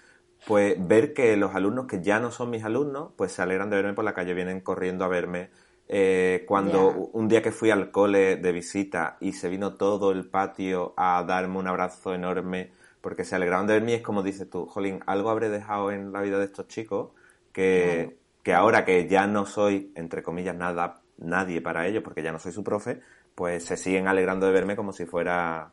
pues 0.46 0.76
ver 0.78 1.14
que 1.14 1.36
los 1.36 1.54
alumnos 1.54 1.86
que 1.86 2.02
ya 2.02 2.18
no 2.18 2.32
son 2.32 2.50
mis 2.50 2.64
alumnos, 2.64 3.12
pues 3.16 3.32
se 3.32 3.42
alegran 3.42 3.70
de 3.70 3.76
verme 3.76 3.94
por 3.94 4.04
la 4.04 4.14
calle, 4.14 4.34
vienen 4.34 4.60
corriendo 4.60 5.04
a 5.04 5.08
verme 5.08 5.50
eh, 5.88 6.44
cuando 6.48 7.10
un 7.12 7.28
día 7.28 7.42
que 7.42 7.52
fui 7.52 7.70
al 7.70 7.90
cole 7.90 8.36
de 8.36 8.52
visita 8.52 9.16
y 9.20 9.32
se 9.32 9.48
vino 9.48 9.74
todo 9.74 10.10
el 10.10 10.28
patio 10.28 10.94
a 10.96 11.22
darme 11.24 11.58
un 11.58 11.68
abrazo 11.68 12.12
enorme 12.12 12.72
porque 13.00 13.24
se 13.24 13.36
alegraron 13.36 13.68
de 13.68 13.74
verme, 13.74 13.94
es 13.94 14.02
como 14.02 14.24
dices 14.24 14.50
tú, 14.50 14.66
Jolín, 14.66 15.00
algo 15.06 15.30
habré 15.30 15.48
dejado 15.48 15.92
en 15.92 16.12
la 16.12 16.22
vida 16.22 16.38
de 16.38 16.44
estos 16.44 16.66
chicos 16.66 17.10
que, 17.52 18.18
que 18.42 18.52
ahora 18.52 18.84
que 18.84 19.06
ya 19.06 19.28
no 19.28 19.46
soy, 19.46 19.92
entre 19.94 20.24
comillas, 20.24 20.56
nada, 20.56 21.02
nadie 21.18 21.60
para 21.60 21.86
ellos, 21.86 22.02
porque 22.02 22.22
ya 22.22 22.32
no 22.32 22.40
soy 22.40 22.50
su 22.50 22.64
profe, 22.64 23.00
pues 23.36 23.64
se 23.64 23.76
siguen 23.76 24.08
alegrando 24.08 24.46
de 24.46 24.52
verme 24.52 24.74
como 24.74 24.92
si 24.92 25.06
fuera 25.06 25.70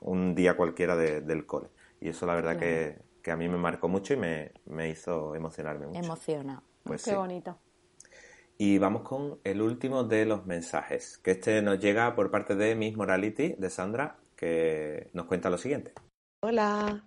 un 0.00 0.34
día 0.34 0.56
cualquiera 0.56 0.96
del 0.96 1.44
cole. 1.44 1.68
Y 2.00 2.08
eso 2.08 2.24
la 2.24 2.34
verdad 2.34 2.56
que, 2.56 2.98
que, 3.20 3.30
a 3.30 3.36
mí 3.36 3.46
me 3.48 3.58
marcó 3.58 3.88
mucho 3.88 4.14
y 4.14 4.16
me, 4.16 4.52
me 4.66 4.88
hizo 4.88 5.34
emocionarme 5.34 5.86
mucho. 5.86 5.98
Emociona. 5.98 6.62
Pues 6.82 7.04
Qué 7.04 7.14
bonito. 7.14 7.58
Y 8.60 8.78
vamos 8.78 9.02
con 9.02 9.38
el 9.44 9.62
último 9.62 10.02
de 10.02 10.26
los 10.26 10.44
mensajes, 10.44 11.18
que 11.18 11.30
este 11.30 11.62
nos 11.62 11.78
llega 11.78 12.16
por 12.16 12.32
parte 12.32 12.56
de 12.56 12.74
Miss 12.74 12.96
Morality, 12.96 13.54
de 13.56 13.70
Sandra, 13.70 14.16
que 14.34 15.10
nos 15.12 15.26
cuenta 15.26 15.48
lo 15.48 15.58
siguiente. 15.58 15.92
Hola. 16.42 17.04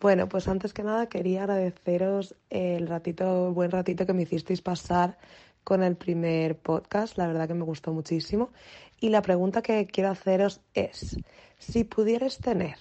Bueno, 0.00 0.26
pues 0.26 0.48
antes 0.48 0.72
que 0.72 0.82
nada 0.82 1.08
quería 1.10 1.42
agradeceros 1.42 2.34
el 2.48 2.86
ratito, 2.86 3.48
el 3.48 3.54
buen 3.54 3.70
ratito 3.70 4.06
que 4.06 4.14
me 4.14 4.22
hicisteis 4.22 4.62
pasar 4.62 5.18
con 5.64 5.82
el 5.82 5.96
primer 5.96 6.56
podcast. 6.56 7.18
La 7.18 7.26
verdad 7.26 7.46
que 7.46 7.54
me 7.54 7.64
gustó 7.64 7.92
muchísimo. 7.92 8.50
Y 8.98 9.10
la 9.10 9.20
pregunta 9.20 9.60
que 9.60 9.86
quiero 9.86 10.10
haceros 10.10 10.62
es, 10.72 11.18
si 11.58 11.84
pudierais 11.84 12.38
tener 12.38 12.76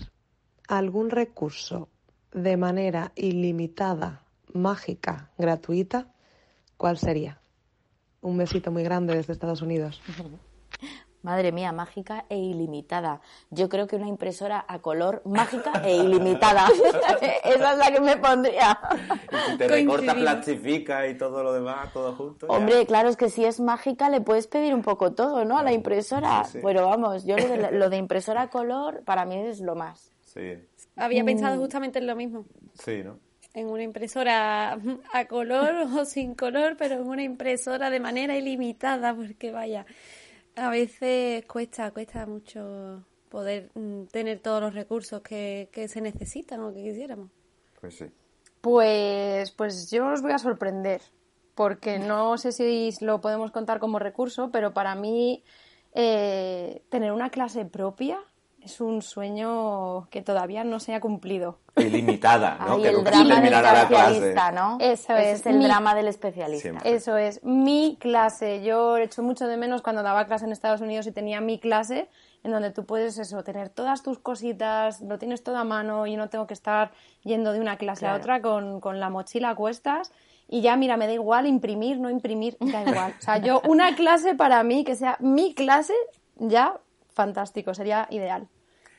algún 0.70 1.09
recurso 1.09 1.89
de 2.32 2.55
manera 2.55 3.11
ilimitada, 3.16 4.24
mágica, 4.53 5.32
gratuita, 5.38 6.13
¿cuál 6.78 6.97
sería? 6.97 7.41
Un 8.26 8.38
besito 8.38 8.71
muy 8.71 8.82
grande 8.82 9.13
desde 9.15 9.34
Estados 9.34 9.61
Unidos. 9.61 10.01
Madre 11.21 11.51
mía, 11.51 11.71
mágica 11.71 12.26
e 12.28 12.38
ilimitada. 12.38 13.21
Yo 13.51 13.69
creo 13.69 13.86
que 13.86 13.95
una 13.95 14.07
impresora 14.07 14.65
a 14.67 14.80
color 14.80 15.21
mágica 15.26 15.71
e 15.86 15.95
ilimitada. 15.95 16.67
Esa 17.43 17.73
es 17.73 17.78
la 17.78 17.91
que 17.91 18.01
me 18.01 18.17
pondría. 18.17 18.80
Y 19.32 19.51
si 19.51 19.57
te 19.57 19.67
recorta, 19.67 20.15
plastifica 20.15 21.07
y 21.07 21.15
todo 21.15 21.43
lo 21.43 21.53
demás, 21.53 21.93
todo 21.93 22.15
junto. 22.15 22.47
Hombre, 22.47 22.88
claro, 22.88 23.09
es 23.09 23.17
que 23.17 23.30
si 23.30 23.45
es 23.45 23.59
mágica 23.59 24.09
le 24.09 24.21
puedes 24.21 24.47
pedir 24.47 24.73
un 24.73 24.82
poco 24.82 25.13
todo, 25.13 25.45
¿no? 25.45 25.57
A 25.59 25.63
la 25.63 25.73
impresora. 25.73 26.43
Pero 26.63 26.88
vamos, 26.88 27.26
yo 27.26 27.36
lo 27.71 27.89
de, 27.89 27.97
impresora 27.97 28.43
a 28.43 28.49
color 28.49 29.03
para 29.03 29.26
mí 29.26 29.36
es 29.36 29.61
lo 29.61 29.76
más. 29.76 30.11
Sí. 30.21 30.53
Había 30.95 31.21
mm. 31.21 31.28
pensado 31.28 31.59
justamente 31.59 31.99
en 31.99 32.07
lo 32.07 32.15
mismo. 32.15 32.45
Sí, 32.73 33.03
¿no? 33.03 33.19
En 33.56 33.68
una 33.68 33.84
impresora 33.84 34.74
a 35.14 35.26
color 35.26 35.88
o 35.97 36.06
sin 36.06 36.36
color, 36.36 36.76
pero 36.78 36.95
en 36.95 37.08
una 37.08 37.24
impresora 37.24 37.89
de 37.89 37.99
manera 37.99 38.38
ilimitada, 38.38 39.16
porque 39.16 39.51
vaya, 39.51 39.86
a 40.56 40.70
veces 40.70 41.45
cuesta, 41.45 41.91
cuesta 41.91 42.26
mucho 42.28 43.03
poder 43.30 43.72
mm, 43.74 44.06
tener 44.12 44.39
todos 44.39 44.62
los 44.62 44.74
recursos 44.74 45.22
que, 45.22 45.70
se 45.88 46.01
necesitan 46.01 46.62
o 46.62 46.74
que 46.74 46.84
quisiéramos. 46.84 47.32
Pues 47.80 47.97
sí. 47.97 48.06
Pues, 48.62 49.51
pues 49.51 49.89
yo 49.89 50.08
os 50.08 50.22
voy 50.22 50.32
a 50.32 50.38
sorprender, 50.38 51.01
porque 51.53 51.99
no 51.99 52.38
sé 52.38 52.51
si 52.51 52.89
lo 53.01 53.22
podemos 53.22 53.51
contar 53.51 53.80
como 53.80 53.99
recurso, 53.99 54.49
pero 54.51 54.74
para 54.74 54.95
mí 54.95 55.43
eh, 55.93 56.82
tener 56.89 57.12
una 57.12 57.30
clase 57.30 57.66
propia 57.66 58.20
es 58.66 58.82
un 58.82 59.03
sueño 59.03 60.09
que 60.09 60.24
todavía 60.24 60.63
no 60.63 60.80
se 60.80 60.95
ha 60.95 60.99
cumplido. 60.99 61.59
Ilimitada, 61.76 62.57
¿no? 62.68 62.82
que 62.82 62.89
el 62.89 63.03
drama 63.03 63.39
del 63.39 63.53
especialista, 63.53 64.51
¿no? 64.51 64.78
Eso 64.80 65.16
es. 65.16 65.45
el 65.45 65.61
drama 65.61 65.93
del 65.93 66.07
especialista. 66.07 66.80
Eso 66.84 67.16
es. 67.16 67.43
Mi 67.43 67.97
clase. 67.99 68.63
Yo 68.63 68.97
he 68.97 69.03
hecho 69.03 69.22
mucho 69.22 69.47
de 69.47 69.57
menos 69.57 69.84
cuando 69.84 70.01
daba 70.01 70.26
clase 70.26 70.45
en 70.45 70.51
Estados 70.51 70.82
Unidos 70.82 71.05
y 71.05 71.11
tenía 71.11 71.41
mi 71.41 71.59
clase 71.59 72.09
en 72.43 72.51
donde 72.51 72.72
tú 72.72 72.86
puedes 72.86 73.18
eso, 73.18 73.43
tener 73.43 73.70
todas 73.70 74.03
tus 74.03 74.20
cositas, 74.20 75.01
lo 75.01 75.18
tienes 75.18 75.43
todo 75.43 75.57
a 75.57 75.63
mano 75.63 76.05
y 76.07 76.16
no 76.16 76.30
tengo 76.30 76.47
que 76.47 76.53
estar 76.53 76.91
yendo 77.24 77.53
de 77.53 77.59
una 77.59 77.78
clase 77.78 78.07
a 78.07 78.16
otra 78.16 78.41
con, 78.41 78.80
con 78.80 78.99
la 78.99 79.09
mochila 79.09 79.51
a 79.51 79.55
cuestas. 79.55 80.11
Y 80.47 80.61
ya, 80.61 80.76
mira, 80.76 80.97
me 80.97 81.07
da 81.07 81.13
igual 81.13 81.47
imprimir, 81.47 81.99
no 81.99 82.09
imprimir, 82.09 82.57
da 82.59 82.84
igual. 82.84 83.13
O 83.18 83.22
sea, 83.22 83.38
yo, 83.38 83.61
una 83.68 83.95
clase 83.95 84.36
para 84.36 84.63
mí, 84.63 84.84
que 84.84 84.95
sea 84.95 85.18
mi 85.20 85.55
clase, 85.55 85.95
ya 86.36 86.80
fantástico, 87.16 87.74
sería 87.74 88.07
ideal. 88.11 88.47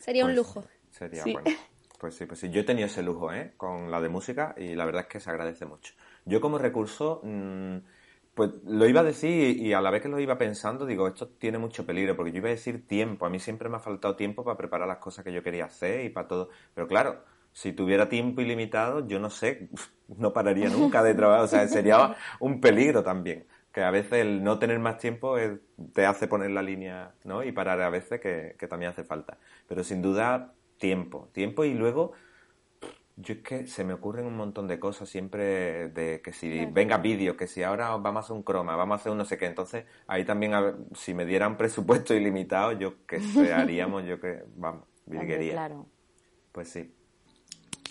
Sería 0.06 0.24
un 0.24 0.28
pues 0.28 0.36
lujo. 0.36 0.64
Sería 0.92 1.24
bueno. 1.24 1.50
Pues 1.98 2.14
sí, 2.14 2.26
pues 2.26 2.38
sí. 2.38 2.48
Yo 2.48 2.60
he 2.60 2.64
tenido 2.64 2.86
ese 2.86 3.02
lujo, 3.02 3.32
¿eh? 3.32 3.54
Con 3.56 3.90
la 3.90 4.00
de 4.00 4.08
música 4.08 4.54
y 4.56 4.76
la 4.76 4.84
verdad 4.84 5.02
es 5.02 5.08
que 5.08 5.18
se 5.18 5.30
agradece 5.30 5.66
mucho. 5.66 5.94
Yo 6.24 6.40
como 6.40 6.58
recurso, 6.58 7.20
mm, 7.24 7.78
pues 8.32 8.50
lo 8.66 8.86
iba 8.86 9.00
a 9.00 9.04
decir 9.04 9.56
y 9.56 9.72
a 9.72 9.80
la 9.80 9.90
vez 9.90 10.02
que 10.02 10.08
lo 10.08 10.20
iba 10.20 10.38
pensando, 10.38 10.86
digo, 10.86 11.08
esto 11.08 11.26
tiene 11.26 11.58
mucho 11.58 11.84
peligro, 11.84 12.14
porque 12.14 12.30
yo 12.30 12.38
iba 12.38 12.48
a 12.48 12.52
decir 12.52 12.86
tiempo. 12.86 13.26
A 13.26 13.30
mí 13.30 13.40
siempre 13.40 13.68
me 13.68 13.78
ha 13.78 13.80
faltado 13.80 14.14
tiempo 14.14 14.44
para 14.44 14.56
preparar 14.56 14.86
las 14.86 14.98
cosas 14.98 15.24
que 15.24 15.32
yo 15.32 15.42
quería 15.42 15.64
hacer 15.64 16.04
y 16.04 16.10
para 16.10 16.28
todo. 16.28 16.50
Pero 16.72 16.86
claro, 16.86 17.24
si 17.52 17.72
tuviera 17.72 18.08
tiempo 18.08 18.42
ilimitado, 18.42 19.08
yo 19.08 19.18
no 19.18 19.28
sé, 19.28 19.70
no 20.16 20.32
pararía 20.32 20.68
nunca 20.68 21.02
de 21.02 21.14
trabajar. 21.14 21.44
O 21.44 21.48
sea, 21.48 21.66
sería 21.66 22.14
un 22.38 22.60
peligro 22.60 23.02
también 23.02 23.44
que 23.76 23.82
a 23.82 23.90
veces 23.90 24.22
el 24.22 24.42
no 24.42 24.58
tener 24.58 24.78
más 24.78 24.96
tiempo 24.96 25.36
te 25.92 26.06
hace 26.06 26.28
poner 26.28 26.50
la 26.50 26.62
línea, 26.62 27.12
¿no? 27.24 27.44
Y 27.44 27.52
parar 27.52 27.82
a 27.82 27.90
veces 27.90 28.22
que, 28.22 28.56
también 28.70 28.92
hace 28.92 29.04
falta. 29.04 29.36
Pero 29.68 29.84
sin 29.84 30.00
duda, 30.00 30.54
tiempo. 30.78 31.28
Tiempo 31.34 31.62
y 31.62 31.74
luego, 31.74 32.12
yo 33.16 33.34
es 33.34 33.40
que 33.42 33.66
se 33.66 33.84
me 33.84 33.92
ocurren 33.92 34.24
un 34.24 34.34
montón 34.34 34.66
de 34.66 34.78
cosas 34.78 35.10
siempre 35.10 35.90
de 35.90 36.22
que 36.24 36.32
si 36.32 36.64
venga 36.64 36.96
vídeo, 36.96 37.36
que 37.36 37.46
si 37.46 37.64
ahora 37.64 37.94
vamos 37.98 38.22
a 38.22 38.24
hacer 38.24 38.36
un 38.36 38.42
croma, 38.44 38.76
vamos 38.76 38.96
a 38.96 39.00
hacer 39.00 39.12
un 39.12 39.18
no 39.18 39.26
sé 39.26 39.36
qué. 39.36 39.44
Entonces, 39.44 39.84
ahí 40.06 40.24
también, 40.24 40.54
si 40.94 41.12
me 41.12 41.26
dieran 41.26 41.56
presupuesto 41.58 42.14
ilimitado, 42.14 42.72
yo 42.72 43.04
que 43.04 43.20
sé, 43.20 43.52
haríamos, 43.52 44.06
yo 44.06 44.18
que, 44.18 44.42
vamos, 44.56 44.84
virguería. 45.04 45.52
Claro. 45.52 45.86
Pues 46.50 46.70
sí. 46.70 46.94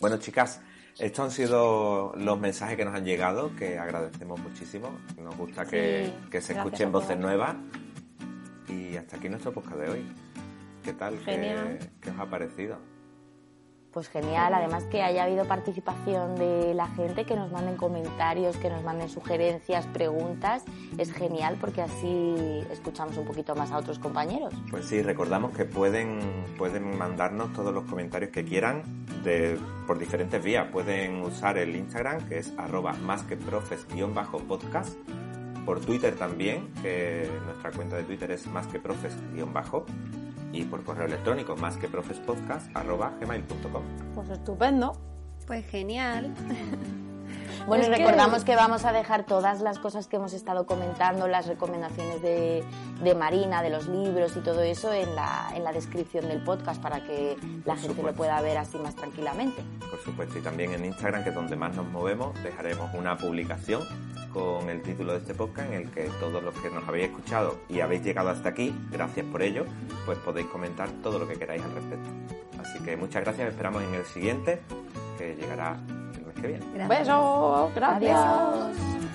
Bueno, 0.01 0.17
chicas, 0.17 0.63
estos 0.99 1.25
han 1.25 1.31
sido 1.31 2.13
los 2.15 2.39
mensajes 2.39 2.77
que 2.77 2.85
nos 2.85 2.95
han 2.95 3.05
llegado, 3.05 3.55
que 3.55 3.77
agradecemos 3.77 4.39
muchísimo. 4.39 4.97
Nos 5.21 5.35
gusta 5.35 5.65
que, 5.65 6.13
se 6.31 6.53
escuchen 6.53 6.91
voces 6.91 7.17
nuevas. 7.17 7.55
Y 8.69 8.95
hasta 8.95 9.17
aquí 9.17 9.29
nuestro 9.29 9.53
podcast 9.53 9.77
de 9.77 9.89
hoy. 9.89 10.05
¿Qué 10.83 10.93
tal? 10.93 11.17
¿Qué, 11.19 11.79
¿Qué, 12.01 12.09
os 12.11 12.19
ha 12.19 12.29
parecido? 12.29 12.77
Pues 13.95 14.09
genial, 14.09 14.53
además 14.53 14.83
que 14.91 15.01
haya 15.01 15.23
habido 15.23 15.45
participación 15.45 16.35
de 16.35 16.73
la 16.73 16.85
gente, 16.85 17.23
que 17.23 17.37
nos 17.37 17.49
manden 17.49 17.77
comentarios, 17.77 18.57
que 18.57 18.69
nos 18.69 18.83
manden 18.83 19.07
sugerencias, 19.07 19.87
preguntas, 19.87 20.65
es 20.97 21.13
genial 21.13 21.55
porque 21.61 21.81
así 21.81 22.61
escuchamos 22.69 23.15
un 23.15 23.23
poquito 23.23 23.55
más 23.55 23.71
a 23.71 23.77
otros 23.77 23.97
compañeros. 23.97 24.53
Pues 24.69 24.83
sí, 24.87 25.01
recordamos 25.01 25.55
que 25.55 25.63
pueden, 25.63 26.19
pueden 26.57 26.97
mandarnos 26.97 27.53
todos 27.53 27.73
los 27.73 27.85
comentarios 27.85 28.31
que 28.31 28.43
quieran 28.43 28.83
de, 29.23 29.57
por 29.87 29.97
diferentes 29.97 30.43
vías. 30.43 30.67
Pueden 30.73 31.21
usar 31.21 31.57
el 31.57 31.73
Instagram, 31.73 32.27
que 32.27 32.39
es 32.39 32.51
arroba 32.57 32.91
más 32.95 33.23
que 33.23 33.37
profes-podcast, 33.37 34.93
por 35.65 35.79
Twitter 35.79 36.15
también, 36.17 36.67
que 36.81 37.29
nuestra 37.45 37.71
cuenta 37.71 37.95
de 37.95 38.03
Twitter 38.03 38.29
es 38.31 38.45
más 38.47 38.67
que 38.67 38.77
profes-bajo 38.77 39.85
y 40.55 40.63
por 40.63 40.83
correo 40.83 41.05
electrónico 41.05 41.55
más 41.55 41.77
que 41.77 41.87
gmail.com 43.19 43.83
Pues 44.15 44.29
estupendo. 44.29 44.93
Pues 45.45 45.65
genial. 45.67 46.33
Bueno, 47.67 47.85
y 47.85 47.89
recordamos 47.89 48.43
que... 48.43 48.55
vamos 48.55 48.85
a 48.85 48.91
dejar 48.91 49.25
todas 49.25 49.61
las 49.61 49.79
cosas 49.79 50.07
que 50.07 50.17
hemos 50.17 50.33
estado 50.33 50.65
comentando, 50.65 51.27
las 51.27 51.47
recomendaciones 51.47 52.21
de, 52.21 52.63
Marina, 53.17 53.63
de 53.63 53.69
los 53.69 53.87
libros 53.87 54.35
y 54.37 54.39
todo 54.41 54.61
eso 54.61 54.93
en 54.93 55.15
la, 55.15 55.51
en 55.55 55.63
la 55.63 55.71
descripción 55.71 56.27
del 56.27 56.43
podcast 56.43 56.81
para 56.81 57.03
que 57.03 57.35
la 57.65 57.75
gente 57.75 58.03
lo 58.03 58.13
pueda 58.13 58.39
ver 58.41 58.57
así 58.57 58.77
más 58.77 58.95
tranquilamente. 58.95 59.63
Por 59.89 59.99
supuesto, 59.99 60.37
y 60.37 60.41
también 60.41 60.73
en 60.73 60.85
Instagram, 60.85 61.23
que 61.23 61.29
es 61.29 61.35
donde 61.35 61.55
más 61.55 61.75
nos 61.75 61.87
movemos, 61.87 62.41
dejaremos 62.43 62.93
una 62.93 63.17
publicación 63.17 63.81
con 64.31 64.69
el 64.69 64.81
título 64.81 65.13
de 65.13 65.19
este 65.19 65.33
podcast 65.33 65.71
en 65.71 65.73
el 65.73 65.91
que 65.91 66.09
todos 66.19 66.43
los 66.43 66.53
que 66.55 66.69
nos 66.69 66.87
habéis 66.87 67.05
escuchado 67.05 67.57
y 67.69 67.79
habéis 67.79 68.03
llegado 68.03 68.29
hasta 68.29 68.49
aquí, 68.49 68.75
gracias 68.91 69.25
por 69.25 69.41
ello, 69.41 69.65
pues 70.05 70.17
podéis 70.19 70.47
comentar 70.47 70.89
todo 71.01 71.19
lo 71.19 71.27
que 71.27 71.35
queráis 71.35 71.63
al 71.63 71.71
respecto. 71.71 72.09
Así 72.61 72.79
que 72.83 72.95
muchas 72.97 73.23
gracias, 73.23 73.49
esperamos 73.49 73.81
en 73.83 73.93
el 73.93 74.05
siguiente, 74.05 74.61
que 75.17 75.35
llegará 75.35 75.77
que 76.45 76.53
viene. 76.53 76.65
Gracias. 76.73 76.99
Besos, 76.99 77.75
gracias. 77.75 79.14